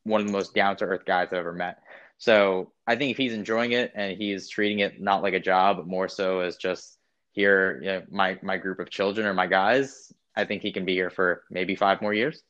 one 0.05 0.21
of 0.21 0.27
the 0.27 0.33
most 0.33 0.55
down 0.55 0.77
to 0.77 0.85
earth 0.85 1.05
guys 1.05 1.29
I've 1.33 1.39
ever 1.39 1.53
met. 1.53 1.79
So 2.19 2.73
I 2.87 2.97
think 2.97 3.11
if 3.11 3.17
he's 3.17 3.35
enjoying 3.35 3.73
it 3.73 3.93
and 3.95 4.17
he's 4.17 4.49
treating 4.49 4.79
it 4.79 5.01
not 5.01 5.23
like 5.23 5.35
a 5.35 5.41
job, 5.41 5.77
but 5.77 5.87
more 5.87 6.09
so 6.09 6.41
as 6.41 6.57
just 6.57 6.99
here, 7.33 7.81
you 7.83 7.89
know, 7.89 8.03
my 8.11 8.39
my 8.43 8.57
group 8.57 8.79
of 8.79 8.91
children 8.91 9.27
or 9.27 9.35
my 9.35 9.47
guys, 9.47 10.13
I 10.35 10.45
think 10.45 10.63
he 10.63 10.73
can 10.73 10.85
be 10.85 10.95
here 10.95 11.11
for 11.11 11.43
maybe 11.51 11.77
five 11.77 12.01
more 12.01 12.15
years. 12.15 12.43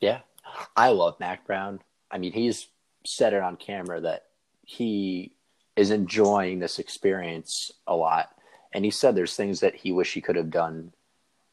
Yeah, 0.00 0.20
I 0.76 0.90
love 0.90 1.18
Mack 1.20 1.46
Brown. 1.46 1.80
I 2.10 2.18
mean, 2.18 2.32
he's 2.32 2.68
said 3.06 3.32
it 3.32 3.42
on 3.42 3.56
camera 3.56 4.00
that 4.02 4.24
he 4.70 5.32
is 5.76 5.90
enjoying 5.90 6.58
this 6.58 6.78
experience 6.78 7.72
a 7.86 7.96
lot. 7.96 8.28
And 8.74 8.84
he 8.84 8.90
said 8.90 9.14
there's 9.14 9.34
things 9.34 9.60
that 9.60 9.74
he 9.74 9.92
wish 9.92 10.12
he 10.12 10.20
could 10.20 10.36
have 10.36 10.50
done 10.50 10.92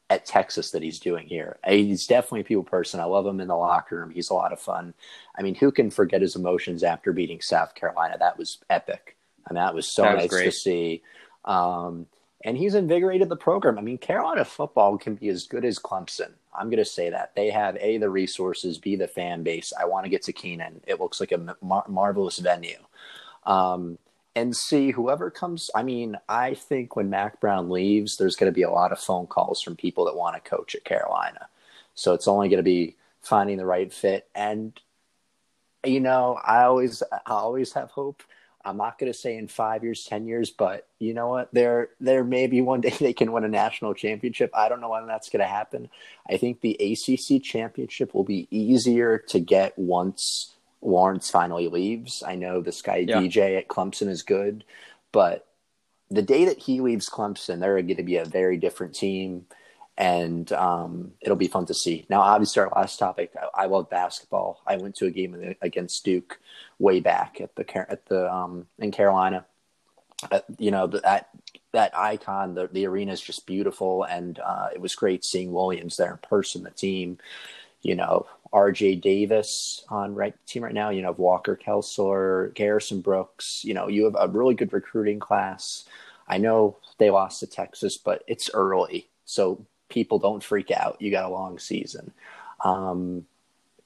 at 0.10 0.26
Texas 0.26 0.72
that 0.72 0.84
he's 0.84 1.00
doing 1.00 1.26
here. 1.26 1.58
He's 1.66 2.08
definitely 2.08 2.42
a 2.42 2.44
people 2.44 2.66
person. 2.66 3.00
I 3.00 3.06
love 3.06 3.26
him 3.26 3.40
in 3.40 3.48
the 3.48 3.56
locker 3.56 3.96
room. 3.96 4.12
He's 4.12 4.32
a 4.32 4.34
lot 4.34 4.52
of 4.52 4.60
fun. 4.60 4.94
I 5.38 5.44
mean, 5.44 5.56
who 5.56 5.72
can 5.72 5.92
forget 5.92 6.22
his 6.22 6.36
emotions 6.36 6.84
after 6.84 7.14
beating 7.14 7.40
South 7.40 7.74
Carolina? 7.74 8.18
That 8.20 8.38
was 8.38 8.58
epic. 8.70 9.16
I 9.48 9.54
mean, 9.54 9.64
that 9.64 9.74
was 9.74 9.88
so 9.88 10.02
that 10.02 10.16
was 10.16 10.24
nice 10.24 10.30
great. 10.30 10.46
to 10.46 10.52
see. 10.52 11.02
Um, 11.46 12.06
and 12.44 12.58
he's 12.58 12.76
invigorated 12.76 13.30
the 13.30 13.38
program. 13.38 13.78
I 13.78 13.82
mean, 13.82 13.98
Carolina 13.98 14.44
football 14.44 14.98
can 14.98 15.16
be 15.16 15.30
as 15.30 15.48
good 15.48 15.64
as 15.64 15.80
Clemson. 15.80 16.34
I'm 16.54 16.68
going 16.68 16.78
to 16.78 16.86
say 16.86 17.10
that 17.10 17.34
they 17.34 17.50
have 17.50 17.78
a 17.78 17.98
the 17.98 18.10
resources, 18.10 18.78
b 18.78 18.96
the 18.98 19.08
fan 19.08 19.44
base. 19.44 19.72
I 19.80 19.86
want 19.86 20.04
to 20.04 20.10
get 20.10 20.24
to 20.24 20.34
Kenan. 20.34 20.82
It 20.86 21.00
looks 21.00 21.20
like 21.20 21.32
a 21.32 21.56
mar- 21.62 21.86
marvelous 21.88 22.40
venue. 22.40 22.78
Um, 23.46 23.98
and 24.36 24.56
see 24.56 24.92
whoever 24.92 25.32
comes. 25.32 25.70
I 25.74 25.84
mean, 25.84 26.18
I 26.28 26.56
think 26.56 26.96
when 26.96 27.10
Mack 27.10 27.40
Brown 27.40 27.70
leaves, 27.70 28.18
there's 28.18 28.36
going 28.36 28.52
to 28.52 28.56
be 28.56 28.64
a 28.64 28.70
lot 28.70 28.92
of 28.92 29.00
phone 29.00 29.28
calls 29.28 29.62
from 29.62 29.78
people 29.78 30.06
that 30.06 30.16
want 30.16 30.36
to 30.36 30.50
coach 30.50 30.76
at 30.76 30.84
Carolina. 30.84 31.48
So 31.94 32.14
it's 32.14 32.28
only 32.28 32.50
going 32.50 32.58
to 32.58 32.64
be 32.64 32.98
finding 33.22 33.58
the 33.58 33.66
right 33.66 33.92
fit. 33.92 34.28
And 34.36 34.78
you 35.86 36.00
know, 36.00 36.40
I 36.44 36.64
always, 36.64 37.04
I 37.12 37.20
always 37.28 37.74
have 37.74 37.92
hope. 37.92 38.24
I'm 38.64 38.78
not 38.78 38.98
going 38.98 39.12
to 39.12 39.18
say 39.18 39.38
in 39.38 39.48
five 39.48 39.84
years, 39.84 40.04
ten 40.04 40.26
years, 40.26 40.50
but 40.50 40.88
you 40.98 41.14
know 41.14 41.28
what? 41.28 41.54
There, 41.54 41.90
there 42.00 42.24
may 42.24 42.48
be 42.48 42.62
one 42.62 42.82
day 42.82 42.90
they 43.00 43.14
can 43.14 43.32
win 43.32 43.44
a 43.44 43.50
national 43.50 43.94
championship. 43.94 44.50
I 44.54 44.68
don't 44.68 44.82
know 44.82 44.90
when 44.90 45.08
that's 45.08 45.30
going 45.30 45.42
to 45.42 45.48
happen. 45.48 45.90
I 46.30 46.38
think 46.38 46.62
the 46.62 46.74
ACC 46.74 47.42
championship 47.44 48.14
will 48.14 48.24
be 48.24 48.48
easier 48.50 49.20
to 49.30 49.40
get 49.40 49.78
once 49.78 50.56
Lawrence 50.82 51.30
finally 51.30 51.68
leaves. 51.68 52.24
I 52.26 52.36
know 52.36 52.62
this 52.62 52.82
guy 52.82 52.98
yeah. 52.98 53.18
DJ 53.18 53.58
at 53.58 53.68
Clemson 53.68 54.08
is 54.08 54.22
good, 54.22 54.64
but 55.12 55.48
the 56.12 56.22
day 56.22 56.46
that 56.46 56.60
he 56.60 56.82
leaves 56.82 57.10
Clemson, 57.10 57.60
they're 57.60 57.82
going 57.82 57.96
to 57.96 58.04
be 58.04 58.18
a 58.18 58.26
very 58.26 58.58
different 58.58 58.94
team, 58.94 59.46
and 59.98 60.52
um, 60.54 61.14
it'll 61.22 61.36
be 61.36 61.48
fun 61.48 61.66
to 61.68 61.74
see. 61.74 62.06
Now, 62.10 62.22
obviously, 62.22 62.62
our 62.62 62.72
last 62.76 63.00
topic. 63.00 63.32
I, 63.36 63.64
I 63.64 63.66
love 63.66 63.90
basketball. 63.90 64.62
I 64.68 64.78
went 64.78 64.96
to 64.98 65.06
a 65.08 65.12
game 65.12 65.56
against 65.62 66.06
Duke 66.06 66.40
way 66.80 67.00
back 67.00 67.42
at 67.42 67.56
the 67.56 67.92
at 67.92 68.06
the 68.06 68.32
um, 68.32 68.68
in 68.78 68.92
Carolina. 68.92 69.46
Uh, 70.32 70.40
you 70.58 70.72
know 70.72 70.88
that 70.88 71.30
that 71.74 71.98
icon, 71.98 72.56
the 72.56 72.68
the 72.68 72.86
arena 72.86 73.12
is 73.12 73.22
just 73.22 73.48
beautiful, 73.48 74.04
and 74.04 74.40
uh, 74.40 74.70
it 74.74 74.82
was 74.82 74.96
great 74.96 75.26
seeing 75.26 75.52
Williams 75.52 75.98
there 75.98 76.12
in 76.12 76.18
person. 76.18 76.64
The 76.64 76.72
team, 76.72 77.18
you 77.82 77.96
know, 77.96 78.28
RJ 78.56 79.02
Davis 79.02 79.84
on 79.90 80.16
right 80.16 80.34
team 80.48 80.64
right 80.64 80.74
now. 80.74 80.90
You 80.90 81.02
know, 81.02 81.12
Walker 81.12 81.58
Kessler, 81.58 82.54
Garrison 82.56 83.02
Brooks. 83.02 83.64
You 83.66 83.74
know, 83.74 83.90
you 83.90 84.06
have 84.06 84.16
a 84.18 84.32
really 84.32 84.56
good 84.56 84.72
recruiting 84.72 85.20
class. 85.20 85.84
I 86.28 86.38
know 86.38 86.78
they 86.98 87.10
lost 87.10 87.42
to 87.42 87.48
Texas, 87.48 87.98
but 87.98 88.24
it's 88.28 88.50
early, 88.54 89.10
so 89.26 89.66
people 89.90 90.20
don't 90.20 90.44
freak 90.44 90.72
out. 90.72 91.02
You 91.02 91.12
got 91.12 91.26
a 91.26 91.34
long 91.34 91.60
season. 91.60 92.14
Um, 92.64 93.26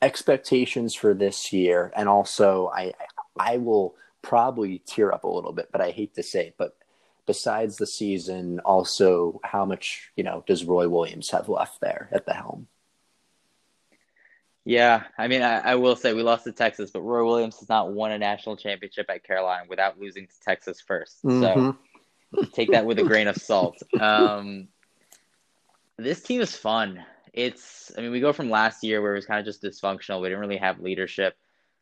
expectations 0.04 0.94
for 0.94 1.16
this 1.16 1.52
year, 1.52 1.92
and 1.96 2.08
also 2.08 2.72
I 2.74 2.94
I 3.38 3.58
will 3.58 3.96
probably 4.22 4.84
tear 4.86 5.12
up 5.12 5.24
a 5.24 5.28
little 5.28 5.52
bit, 5.52 5.70
but 5.72 5.82
I 5.82 5.90
hate 5.90 6.14
to 6.16 6.24
say 6.24 6.48
it, 6.48 6.56
but 6.58 6.78
besides 7.26 7.78
the 7.78 7.88
season, 7.88 8.60
also 8.60 9.40
how 9.44 9.66
much 9.66 10.12
you 10.16 10.24
know 10.24 10.44
does 10.46 10.64
Roy 10.64 10.88
Williams 10.88 11.32
have 11.32 11.50
left 11.50 11.82
there 11.82 12.10
at 12.12 12.28
the 12.28 12.34
helm? 12.34 12.68
Yeah, 14.66 15.04
I 15.18 15.28
mean, 15.28 15.42
I, 15.42 15.60
I, 15.60 15.76
will 15.76 15.96
say 15.96 16.14
we 16.14 16.22
lost 16.22 16.44
to 16.44 16.52
Texas, 16.52 16.92
but 16.92 17.02
Roy 17.02 17.26
Williams 17.26 17.60
has 17.60 17.70
not 17.70 17.92
won 17.92 18.12
a 18.12 18.18
national 18.18 18.58
championship 18.58 19.10
at 19.10 19.24
Carolina 19.24 19.64
without 19.68 20.00
losing 20.00 20.28
to 20.28 20.34
Texas 20.46 20.84
1st 20.88 21.24
mm-hmm. 21.24 21.72
So 22.32 22.46
take 22.54 22.72
that 22.72 22.86
with 22.86 23.00
a 23.00 23.04
grain 23.04 23.28
of 23.28 23.38
salt. 23.38 23.82
Um, 24.00 24.68
this 25.98 26.22
team 26.22 26.42
is 26.42 26.56
fun. 26.56 27.04
It's, 27.34 27.92
I 27.98 28.02
mean, 28.02 28.12
we 28.12 28.20
go 28.20 28.34
from 28.34 28.50
last 28.50 28.84
year 28.84 29.02
where 29.02 29.14
it 29.14 29.18
was 29.18 29.26
kind 29.26 29.40
of 29.40 29.46
just 29.46 29.64
dysfunctional. 29.64 30.22
We 30.22 30.28
didn't 30.28 30.42
really 30.42 30.58
have 30.58 30.80
leadership. 30.80 31.36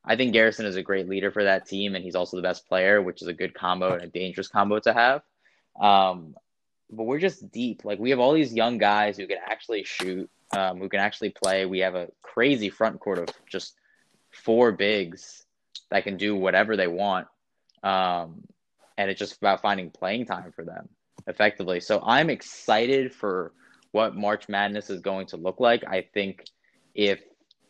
I 0.06 0.16
think 0.16 0.32
Garrison 0.32 0.66
is 0.66 0.78
a 0.78 0.84
great 0.84 1.10
leader 1.10 1.32
for 1.32 1.44
that 1.44 1.68
team, 1.68 1.96
and 1.96 2.04
he's 2.04 2.16
also 2.16 2.38
the 2.38 2.44
best 2.44 2.68
player, 2.68 3.02
which 3.02 3.22
is 3.22 3.28
a 3.28 3.34
good 3.34 3.54
combo 3.54 3.94
and 3.94 4.04
a 4.04 4.08
dangerous 4.08 4.48
combo 4.48 4.80
to 4.80 4.94
have. 4.94 5.22
Um, 5.80 6.36
but 6.90 7.04
we're 7.04 7.20
just 7.20 7.52
deep. 7.52 7.84
Like 7.84 8.00
we 8.00 8.12
have 8.12 8.20
all 8.20 8.34
these 8.34 8.54
young 8.54 8.78
guys 8.78 9.18
who 9.18 9.28
can 9.28 9.38
actually 9.46 9.84
shoot, 9.84 10.30
um, 10.56 10.80
who 10.80 10.90
can 10.90 11.00
actually 11.00 11.30
play. 11.30 11.66
We 11.66 11.80
have 11.80 11.96
a 11.96 12.08
crazy 12.22 12.70
front 12.70 13.00
court 13.00 13.18
of 13.18 13.30
just 13.50 13.76
four 14.32 14.72
bigs 14.72 15.46
that 15.90 16.04
can 16.04 16.18
do 16.18 16.36
whatever 16.36 16.76
they 16.76 16.88
want. 16.88 17.28
Um, 17.84 18.44
and 18.98 19.10
it's 19.10 19.20
just 19.20 19.38
about 19.38 19.62
finding 19.62 19.92
playing 19.92 20.26
time 20.26 20.52
for 20.52 20.64
them 20.64 20.90
effectively. 21.28 21.80
So 21.80 22.02
I'm 22.04 22.30
excited 22.30 23.14
for 23.14 23.54
what 23.92 24.16
March 24.16 24.50
Madness 24.50 24.90
is 24.90 25.02
going 25.02 25.28
to 25.28 25.38
look 25.38 25.60
like. 25.60 25.84
I 25.88 26.08
think 26.14 26.46
if 26.96 27.22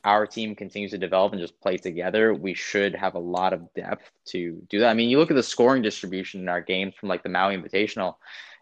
our 0.03 0.25
team 0.25 0.55
continues 0.55 0.91
to 0.91 0.97
develop 0.97 1.33
and 1.33 1.41
just 1.41 1.59
play 1.59 1.77
together, 1.77 2.33
we 2.33 2.53
should 2.53 2.95
have 2.95 3.15
a 3.15 3.19
lot 3.19 3.53
of 3.53 3.73
depth 3.73 4.09
to 4.25 4.61
do 4.69 4.79
that. 4.79 4.89
I 4.89 4.93
mean, 4.93 5.09
you 5.09 5.17
look 5.17 5.31
at 5.31 5.35
the 5.35 5.43
scoring 5.43 5.81
distribution 5.81 6.39
in 6.41 6.49
our 6.49 6.61
games 6.61 6.93
from 6.95 7.09
like 7.09 7.23
the 7.23 7.29
Maui 7.29 7.57
Invitational, 7.57 8.15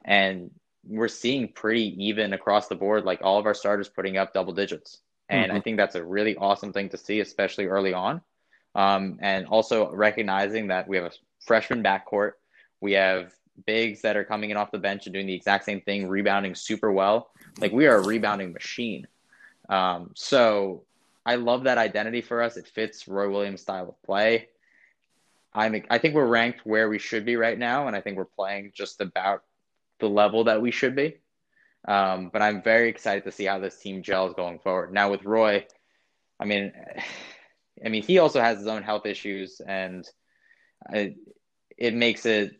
and 0.04 0.49
we're 0.88 1.08
seeing 1.08 1.48
pretty 1.48 1.95
even 2.04 2.34
across 2.34 2.67
the 2.67 2.76
board, 2.76 3.06
like 3.06 3.21
all 3.24 3.39
of 3.39 3.45
our 3.45 3.54
starters 3.54 3.89
putting 3.89 4.17
up 4.17 4.34
double 4.34 4.54
digits. 4.54 5.00
And 5.30 5.50
mm-hmm. 5.50 5.58
I 5.58 5.62
think 5.62 5.78
that's 5.78 5.95
a 5.95 6.04
really 6.04 6.36
awesome 6.36 6.71
thing 6.71 6.89
to 6.89 6.98
see, 6.98 7.19
especially 7.19 7.65
early 7.65 7.93
on. 7.93 8.21
Um, 8.76 9.17
and 9.21 9.45
also 9.48 9.91
recognizing 9.91 10.67
that 10.67 10.88
we 10.88 10.98
have 10.98 11.06
a 11.06 11.12
freshman 11.39 11.82
backcourt, 11.82 12.34
we 12.82 12.91
have 12.93 13.34
bigs 13.65 14.02
that 14.02 14.17
are 14.17 14.26
coming 14.26 14.50
in 14.50 14.58
off 14.58 14.71
the 14.71 14.78
bench 14.78 15.06
and 15.06 15.13
doing 15.13 15.28
the 15.28 15.34
exact 15.34 15.63
same 15.63 15.82
thing, 15.82 16.08
rebounding 16.08 16.54
super 16.56 16.91
well. 16.91 17.32
Like 17.60 17.71
we 17.71 17.88
are 17.88 17.98
a 17.98 18.06
rebounding 18.06 18.52
machine. 18.52 19.08
Um, 19.69 20.12
so 20.13 20.84
I 21.26 21.36
love 21.36 21.63
that 21.63 21.78
identity 21.78 22.21
for 22.21 22.41
us. 22.41 22.58
It 22.58 22.67
fits 22.67 23.08
Roy 23.08 23.30
Williams' 23.30 23.62
style 23.62 23.89
of 23.89 24.02
play. 24.04 24.50
I'm 25.54 25.82
I 25.89 25.98
think 25.98 26.13
we're 26.13 26.28
ranked 26.28 26.65
where 26.65 26.89
we 26.89 27.00
should 27.00 27.26
be 27.26 27.38
right 27.38 27.58
now, 27.58 27.88
and 27.88 27.95
I 27.95 28.02
think 28.02 28.17
we're 28.17 28.26
playing 28.26 28.74
just 28.76 29.00
about 29.00 29.43
the 29.99 30.10
level 30.10 30.45
that 30.45 30.62
we 30.62 30.71
should 30.71 30.95
be. 30.95 31.17
Um, 31.88 32.29
but 32.34 32.41
I'm 32.41 32.63
very 32.63 32.89
excited 32.89 33.23
to 33.25 33.31
see 33.31 33.45
how 33.45 33.60
this 33.60 33.77
team 33.77 34.01
gels 34.01 34.34
going 34.34 34.60
forward. 34.60 34.93
Now 34.93 35.12
with 35.12 35.23
Roy, 35.23 35.65
I 36.39 36.45
mean, 36.45 36.71
I 37.86 37.89
mean 37.89 38.03
he 38.03 38.19
also 38.19 38.41
has 38.41 38.58
his 38.58 38.67
own 38.67 38.84
health 38.84 39.05
issues, 39.05 39.62
and 39.65 40.08
it, 40.91 41.15
it 41.77 41.93
makes 41.93 42.25
it 42.25 42.53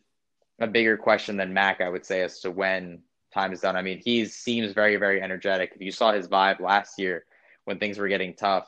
a 0.60 0.68
bigger 0.68 0.98
question 0.98 1.38
than 1.38 1.54
Mack, 1.54 1.82
I 1.82 1.90
would 1.90 2.06
say, 2.06 2.22
as 2.22 2.42
to 2.42 2.52
when 2.52 3.02
time 3.34 3.54
is 3.54 3.62
done. 3.62 3.76
I 3.76 3.82
mean, 3.82 4.02
he 4.04 4.26
seems 4.26 4.74
very, 4.74 4.96
very 4.98 5.22
energetic. 5.22 5.74
If 5.76 5.82
you 5.82 5.92
saw 5.92 6.12
his 6.12 6.28
vibe 6.28 6.60
last 6.60 7.00
year 7.00 7.26
when 7.66 7.80
things 7.80 7.98
were 7.98 8.08
getting 8.08 8.34
tough, 8.34 8.68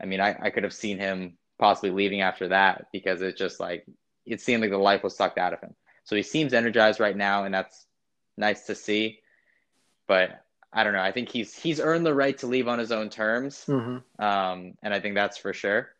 I 0.00 0.06
mean, 0.06 0.20
I, 0.20 0.36
I 0.40 0.50
could 0.50 0.64
have 0.64 0.74
seen 0.74 0.98
him 0.98 1.36
possibly 1.58 1.90
leaving 1.90 2.20
after 2.20 2.48
that 2.48 2.86
because 2.92 3.20
it 3.20 3.36
just 3.36 3.58
like 3.60 3.84
it 4.24 4.40
seemed 4.40 4.62
like 4.62 4.70
the 4.70 4.78
life 4.78 5.02
was 5.02 5.16
sucked 5.16 5.38
out 5.38 5.52
of 5.52 5.60
him. 5.60 5.74
So 6.08 6.16
he 6.16 6.22
seems 6.22 6.54
energized 6.54 7.00
right 7.00 7.14
now, 7.14 7.44
and 7.44 7.52
that's 7.52 7.84
nice 8.38 8.64
to 8.64 8.74
see. 8.74 9.18
But 10.06 10.42
I 10.72 10.82
don't 10.82 10.94
know. 10.94 11.02
I 11.02 11.12
think 11.12 11.28
he's 11.28 11.54
he's 11.54 11.80
earned 11.80 12.06
the 12.06 12.14
right 12.14 12.36
to 12.38 12.46
leave 12.46 12.66
on 12.66 12.78
his 12.78 12.90
own 12.92 13.10
terms, 13.10 13.66
mm-hmm. 13.68 14.24
um, 14.24 14.72
and 14.82 14.94
I 14.94 15.00
think 15.00 15.16
that's 15.16 15.36
for 15.36 15.52
sure. 15.52 15.90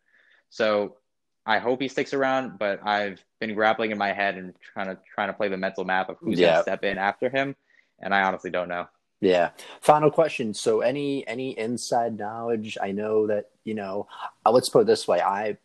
So 0.49 0.97
I 1.45 1.59
hope 1.59 1.83
he 1.83 1.89
sticks 1.89 2.15
around, 2.15 2.59
but 2.59 2.81
I've 2.87 3.23
been 3.39 3.55
grappling 3.55 3.91
in 3.91 3.99
my 3.99 4.15
head 4.15 4.39
and 4.39 4.55
trying 4.73 4.87
to 4.87 4.99
trying 5.15 5.29
to 5.29 5.35
play 5.35 5.49
the 5.49 5.59
mental 5.59 5.85
map 5.85 6.09
of 6.09 6.17
who's 6.21 6.39
yeah. 6.39 6.47
going 6.47 6.57
to 6.57 6.63
step 6.63 6.85
in 6.85 6.97
after 6.97 7.29
him, 7.29 7.55
and 8.01 8.15
I 8.15 8.23
honestly 8.23 8.51
don't 8.51 8.71
know. 8.71 8.89
Yeah. 9.21 9.51
Final 9.83 10.11
question. 10.11 10.55
So, 10.55 10.81
any 10.81 11.29
any 11.29 11.51
inside 11.59 12.19
knowledge? 12.19 12.79
I 12.81 12.93
know 12.93 13.27
that 13.27 13.51
you 13.65 13.75
know. 13.75 14.07
Uh, 14.47 14.53
let's 14.53 14.71
put 14.71 14.81
it 14.81 14.87
this 14.87 15.07
way. 15.07 15.21
I 15.21 15.59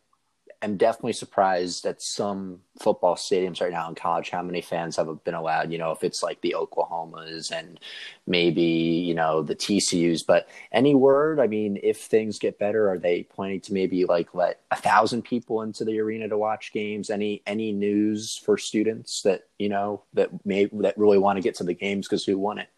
am 0.64 0.76
definitely 0.76 1.12
surprised 1.12 1.86
at 1.86 2.02
some 2.02 2.60
football 2.78 3.14
stadiums 3.14 3.60
right 3.60 3.70
now 3.70 3.88
in 3.88 3.94
college 3.94 4.30
how 4.30 4.42
many 4.42 4.60
fans 4.60 4.96
have 4.96 5.22
been 5.24 5.34
allowed. 5.34 5.70
You 5.70 5.78
know, 5.78 5.92
if 5.92 6.02
it's 6.02 6.22
like 6.22 6.40
the 6.40 6.56
Oklahomas 6.58 7.52
and 7.52 7.78
maybe 8.26 8.62
you 8.62 9.14
know 9.14 9.42
the 9.42 9.54
TCU's. 9.54 10.22
But 10.22 10.48
any 10.72 10.94
word? 10.94 11.38
I 11.40 11.46
mean, 11.46 11.78
if 11.82 11.98
things 11.98 12.38
get 12.38 12.58
better, 12.58 12.90
are 12.90 12.98
they 12.98 13.22
planning 13.22 13.60
to 13.62 13.72
maybe 13.72 14.04
like 14.04 14.34
let 14.34 14.60
a 14.70 14.76
thousand 14.76 15.22
people 15.22 15.62
into 15.62 15.84
the 15.84 16.00
arena 16.00 16.28
to 16.28 16.38
watch 16.38 16.72
games? 16.72 17.10
Any 17.10 17.42
any 17.46 17.70
news 17.70 18.36
for 18.36 18.58
students 18.58 19.22
that 19.22 19.42
you 19.58 19.68
know 19.68 20.02
that 20.14 20.30
may 20.44 20.66
that 20.72 20.98
really 20.98 21.18
want 21.18 21.36
to 21.36 21.42
get 21.42 21.54
to 21.56 21.64
the 21.64 21.74
games 21.74 22.08
because 22.08 22.24
who 22.24 22.38
won 22.38 22.58
it? 22.58 22.68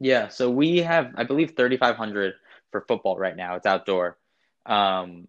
Yeah, 0.00 0.28
so 0.28 0.48
we 0.48 0.78
have, 0.78 1.12
I 1.16 1.24
believe, 1.24 1.56
3,500 1.56 2.34
for 2.70 2.82
football 2.82 3.18
right 3.18 3.36
now. 3.36 3.56
It's 3.56 3.66
outdoor. 3.66 4.16
Um, 4.64 5.26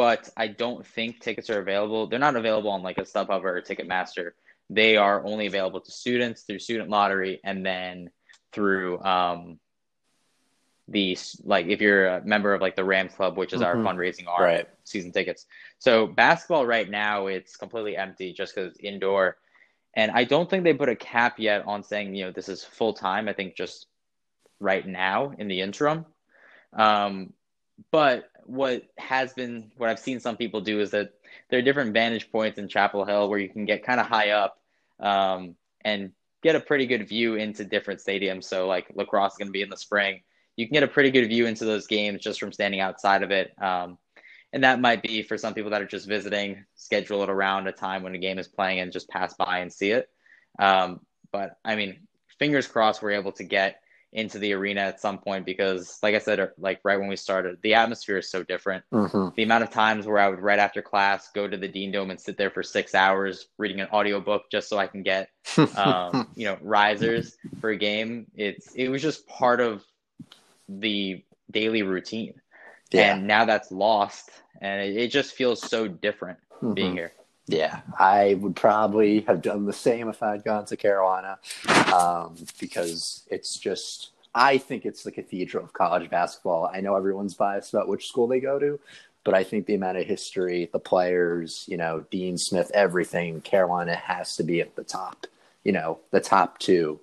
but 0.00 0.30
I 0.34 0.46
don't 0.46 0.86
think 0.86 1.20
tickets 1.20 1.50
are 1.50 1.60
available. 1.60 2.06
They're 2.06 2.18
not 2.18 2.34
available 2.34 2.70
on 2.70 2.82
like 2.82 2.96
a 2.96 3.02
StubHub 3.02 3.42
or 3.42 3.58
a 3.58 3.62
Ticketmaster. 3.62 4.30
They 4.70 4.96
are 4.96 5.22
only 5.26 5.46
available 5.46 5.78
to 5.78 5.90
students 5.90 6.40
through 6.40 6.60
student 6.60 6.88
lottery 6.88 7.38
and 7.44 7.66
then 7.66 8.08
through 8.50 8.98
um, 9.02 9.60
the 10.88 11.18
like 11.44 11.66
if 11.66 11.82
you're 11.82 12.06
a 12.06 12.24
member 12.24 12.54
of 12.54 12.62
like 12.62 12.76
the 12.76 12.84
Ram 12.84 13.10
Club, 13.10 13.36
which 13.36 13.52
is 13.52 13.60
mm-hmm. 13.60 13.86
our 13.86 13.94
fundraising 13.94 14.26
arm, 14.26 14.42
right. 14.42 14.68
season 14.84 15.12
tickets. 15.12 15.44
So 15.80 16.06
basketball 16.06 16.64
right 16.64 16.88
now 16.88 17.26
it's 17.26 17.58
completely 17.58 17.94
empty 17.94 18.32
just 18.32 18.54
because 18.54 18.78
indoor, 18.78 19.36
and 19.92 20.10
I 20.12 20.24
don't 20.24 20.48
think 20.48 20.64
they 20.64 20.72
put 20.72 20.88
a 20.88 20.96
cap 20.96 21.38
yet 21.38 21.66
on 21.66 21.82
saying 21.82 22.14
you 22.14 22.24
know 22.24 22.32
this 22.32 22.48
is 22.48 22.64
full 22.64 22.94
time. 22.94 23.28
I 23.28 23.34
think 23.34 23.54
just 23.54 23.86
right 24.60 24.86
now 24.86 25.34
in 25.36 25.46
the 25.46 25.60
interim. 25.60 26.06
Um, 26.72 27.34
but 27.90 28.29
what 28.50 28.82
has 28.98 29.32
been 29.32 29.70
what 29.76 29.88
I've 29.88 30.00
seen 30.00 30.18
some 30.18 30.36
people 30.36 30.60
do 30.60 30.80
is 30.80 30.90
that 30.90 31.12
there 31.48 31.60
are 31.60 31.62
different 31.62 31.94
vantage 31.94 32.30
points 32.32 32.58
in 32.58 32.66
Chapel 32.66 33.04
Hill 33.04 33.28
where 33.28 33.38
you 33.38 33.48
can 33.48 33.64
get 33.64 33.84
kind 33.84 34.00
of 34.00 34.06
high 34.06 34.30
up 34.30 34.58
um, 34.98 35.54
and 35.82 36.10
get 36.42 36.56
a 36.56 36.60
pretty 36.60 36.86
good 36.86 37.08
view 37.08 37.36
into 37.36 37.64
different 37.64 38.00
stadiums. 38.00 38.44
So 38.44 38.66
like 38.66 38.90
lacrosse 38.94 39.32
is 39.32 39.38
going 39.38 39.48
to 39.48 39.52
be 39.52 39.62
in 39.62 39.70
the 39.70 39.76
spring. 39.76 40.22
You 40.56 40.66
can 40.66 40.74
get 40.74 40.82
a 40.82 40.88
pretty 40.88 41.12
good 41.12 41.28
view 41.28 41.46
into 41.46 41.64
those 41.64 41.86
games 41.86 42.22
just 42.22 42.40
from 42.40 42.52
standing 42.52 42.80
outside 42.80 43.22
of 43.22 43.30
it. 43.30 43.54
Um, 43.62 43.98
and 44.52 44.64
that 44.64 44.80
might 44.80 45.02
be 45.02 45.22
for 45.22 45.38
some 45.38 45.54
people 45.54 45.70
that 45.70 45.80
are 45.80 45.86
just 45.86 46.08
visiting, 46.08 46.64
schedule 46.74 47.22
it 47.22 47.30
around 47.30 47.68
a 47.68 47.72
time 47.72 48.02
when 48.02 48.16
a 48.16 48.18
game 48.18 48.38
is 48.38 48.48
playing 48.48 48.80
and 48.80 48.90
just 48.90 49.08
pass 49.08 49.32
by 49.34 49.58
and 49.58 49.72
see 49.72 49.92
it. 49.92 50.10
Um, 50.58 51.00
but 51.30 51.56
I 51.64 51.76
mean, 51.76 52.08
fingers 52.40 52.66
crossed 52.66 53.00
we're 53.00 53.12
able 53.12 53.32
to 53.32 53.44
get 53.44 53.80
into 54.12 54.40
the 54.40 54.52
arena 54.52 54.80
at 54.80 55.00
some 55.00 55.18
point 55.18 55.46
because 55.46 55.98
like 56.02 56.16
i 56.16 56.18
said 56.18 56.50
like 56.58 56.80
right 56.82 56.98
when 56.98 57.08
we 57.08 57.14
started 57.14 57.56
the 57.62 57.74
atmosphere 57.74 58.18
is 58.18 58.28
so 58.28 58.42
different 58.42 58.82
mm-hmm. 58.92 59.28
the 59.36 59.42
amount 59.44 59.62
of 59.62 59.70
times 59.70 60.04
where 60.04 60.18
i 60.18 60.28
would 60.28 60.40
right 60.40 60.58
after 60.58 60.82
class 60.82 61.30
go 61.32 61.46
to 61.46 61.56
the 61.56 61.68
dean 61.68 61.92
dome 61.92 62.10
and 62.10 62.20
sit 62.20 62.36
there 62.36 62.50
for 62.50 62.62
six 62.62 62.94
hours 62.94 63.46
reading 63.56 63.80
an 63.80 63.86
audiobook 63.92 64.50
just 64.50 64.68
so 64.68 64.78
i 64.78 64.86
can 64.86 65.02
get 65.02 65.30
um, 65.76 66.28
you 66.34 66.44
know 66.44 66.58
risers 66.60 67.36
for 67.60 67.70
a 67.70 67.76
game 67.76 68.26
it's 68.34 68.74
it 68.74 68.88
was 68.88 69.00
just 69.00 69.26
part 69.28 69.60
of 69.60 69.84
the 70.68 71.22
daily 71.52 71.82
routine 71.82 72.34
yeah. 72.90 73.14
and 73.14 73.26
now 73.26 73.44
that's 73.44 73.70
lost 73.70 74.30
and 74.60 74.82
it, 74.82 74.96
it 74.96 75.08
just 75.08 75.34
feels 75.34 75.60
so 75.60 75.86
different 75.86 76.38
mm-hmm. 76.56 76.74
being 76.74 76.92
here 76.92 77.12
yeah, 77.46 77.80
I 77.98 78.34
would 78.34 78.54
probably 78.54 79.22
have 79.22 79.42
done 79.42 79.66
the 79.66 79.72
same 79.72 80.08
if 80.08 80.22
I'd 80.22 80.44
gone 80.44 80.66
to 80.66 80.76
Carolina 80.76 81.40
um, 81.92 82.36
because 82.58 83.24
it's 83.30 83.58
just, 83.58 84.10
I 84.34 84.58
think 84.58 84.86
it's 84.86 85.02
the 85.02 85.12
cathedral 85.12 85.64
of 85.64 85.72
college 85.72 86.08
basketball. 86.10 86.70
I 86.72 86.80
know 86.80 86.94
everyone's 86.96 87.34
biased 87.34 87.74
about 87.74 87.88
which 87.88 88.06
school 88.06 88.26
they 88.26 88.40
go 88.40 88.58
to, 88.58 88.78
but 89.24 89.34
I 89.34 89.44
think 89.44 89.66
the 89.66 89.74
amount 89.74 89.98
of 89.98 90.06
history, 90.06 90.70
the 90.72 90.78
players, 90.78 91.64
you 91.68 91.76
know, 91.76 92.04
Dean 92.10 92.38
Smith, 92.38 92.70
everything, 92.72 93.40
Carolina 93.40 93.94
has 93.94 94.36
to 94.36 94.42
be 94.42 94.60
at 94.60 94.76
the 94.76 94.84
top, 94.84 95.26
you 95.64 95.72
know, 95.72 95.98
the 96.10 96.20
top 96.20 96.58
two, 96.58 97.00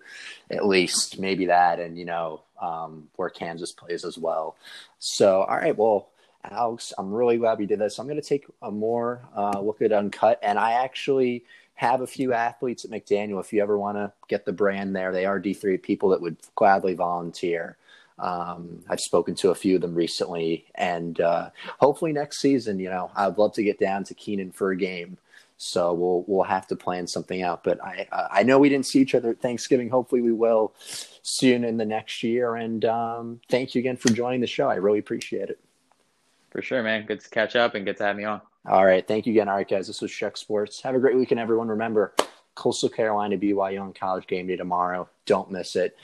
at 0.50 0.66
least, 0.66 1.20
maybe 1.20 1.46
that, 1.46 1.80
and, 1.80 1.98
you 1.98 2.06
know, 2.06 2.42
um, 2.62 3.08
where 3.18 3.30
Kansas 3.30 3.72
plays 3.72 4.04
as 4.04 4.18
well. 4.18 4.56
So, 4.98 5.42
all 5.44 5.58
right, 5.58 5.78
well, 5.78 6.10
Alex, 6.50 6.94
I'm 6.98 7.14
really 7.14 7.38
glad 7.38 7.60
we 7.60 7.66
did 7.66 7.80
this. 7.80 8.00
I'm 8.00 8.08
going 8.08 8.22
to 8.22 8.28
take 8.28 8.46
a 8.62 8.72
more 8.72 9.22
uh, 9.36 9.60
look 9.60 9.82
at 9.82 9.92
Uncut, 9.92 10.40
and 10.42 10.58
I 10.58 10.74
actually 10.74 11.44
have 11.78 12.02
a 12.02 12.08
few 12.08 12.34
athletes 12.34 12.84
at 12.86 12.92
McDaniel. 12.92 13.40
If 13.40 13.54
you 13.54 13.62
ever 13.62 13.78
want 13.78 13.98
to 13.98 14.12
get 14.28 14.46
the 14.46 14.52
brand 14.52 14.96
there, 14.96 15.12
they 15.12 15.26
are 15.26 15.40
D3 15.40 15.82
people 15.82 16.10
that 16.10 16.22
would 16.22 16.38
gladly 16.56 16.96
volunteer. 16.96 17.78
Um, 18.18 18.84
I've 18.90 19.00
spoken 19.00 19.36
to 19.36 19.52
a 19.52 19.56
few 19.56 19.76
of 19.76 19.82
them 19.82 19.94
recently, 19.94 20.66
and 20.74 21.22
uh, 21.22 21.52
hopefully 21.80 22.14
next 22.14 22.42
season, 22.42 22.80
you 22.80 22.90
know, 22.90 23.12
I'd 23.16 23.38
love 23.38 23.54
to 23.54 23.64
get 23.64 23.80
down 23.80 24.04
to 24.06 24.16
Kenan 24.16 24.52
for 24.52 24.72
a 24.72 24.78
game. 24.78 25.20
So 25.58 25.94
we'll 25.94 26.24
we'll 26.28 26.44
have 26.44 26.68
to 26.68 26.76
plan 26.76 27.06
something 27.06 27.44
out. 27.44 27.64
But 27.64 27.84
I 27.84 28.08
uh, 28.12 28.28
I 28.32 28.44
know 28.44 28.58
we 28.58 28.70
didn't 28.70 28.88
see 28.88 29.00
each 29.00 29.16
other 29.16 29.30
at 29.30 29.42
Thanksgiving. 29.42 29.90
Hopefully 29.90 30.22
we 30.22 30.32
will 30.32 30.74
soon 31.22 31.64
in 31.64 31.78
the 31.78 31.86
next 31.86 32.24
year. 32.24 32.56
And 32.56 32.86
um, 32.86 33.40
thank 33.50 33.76
you 33.76 33.80
again 33.80 33.98
for 33.98 34.10
joining 34.10 34.42
the 34.42 34.48
show. 34.48 34.68
I 34.68 34.76
really 34.76 35.00
appreciate 35.00 35.50
it. 35.50 35.60
For 36.52 36.62
sure, 36.62 36.82
man. 36.82 37.06
Good 37.06 37.20
to 37.22 37.30
catch 37.30 37.56
up 37.56 37.76
and 37.76 37.86
good 37.86 37.98
to 37.98 38.04
have 38.04 38.16
me 38.16 38.24
on. 38.24 38.42
All 38.68 38.86
right. 38.86 39.08
Thank 39.08 39.26
you 39.26 39.32
again. 39.32 39.48
All 39.48 39.56
right, 39.56 39.68
guys. 39.68 39.88
This 39.88 40.02
was 40.02 40.12
Shuck 40.12 40.36
Sports. 40.36 40.82
Have 40.82 40.94
a 40.94 41.00
great 41.00 41.16
weekend, 41.16 41.40
everyone. 41.40 41.70
Remember, 41.70 42.14
Coastal 42.56 42.90
Carolina 42.90 43.38
BYU 43.38 43.82
on 43.82 43.94
college 43.94 44.28
game 44.28 44.48
day 44.48 44.58
tomorrow. 44.58 45.08
Don't 45.26 45.50
miss 45.52 45.76
it. 45.78 45.96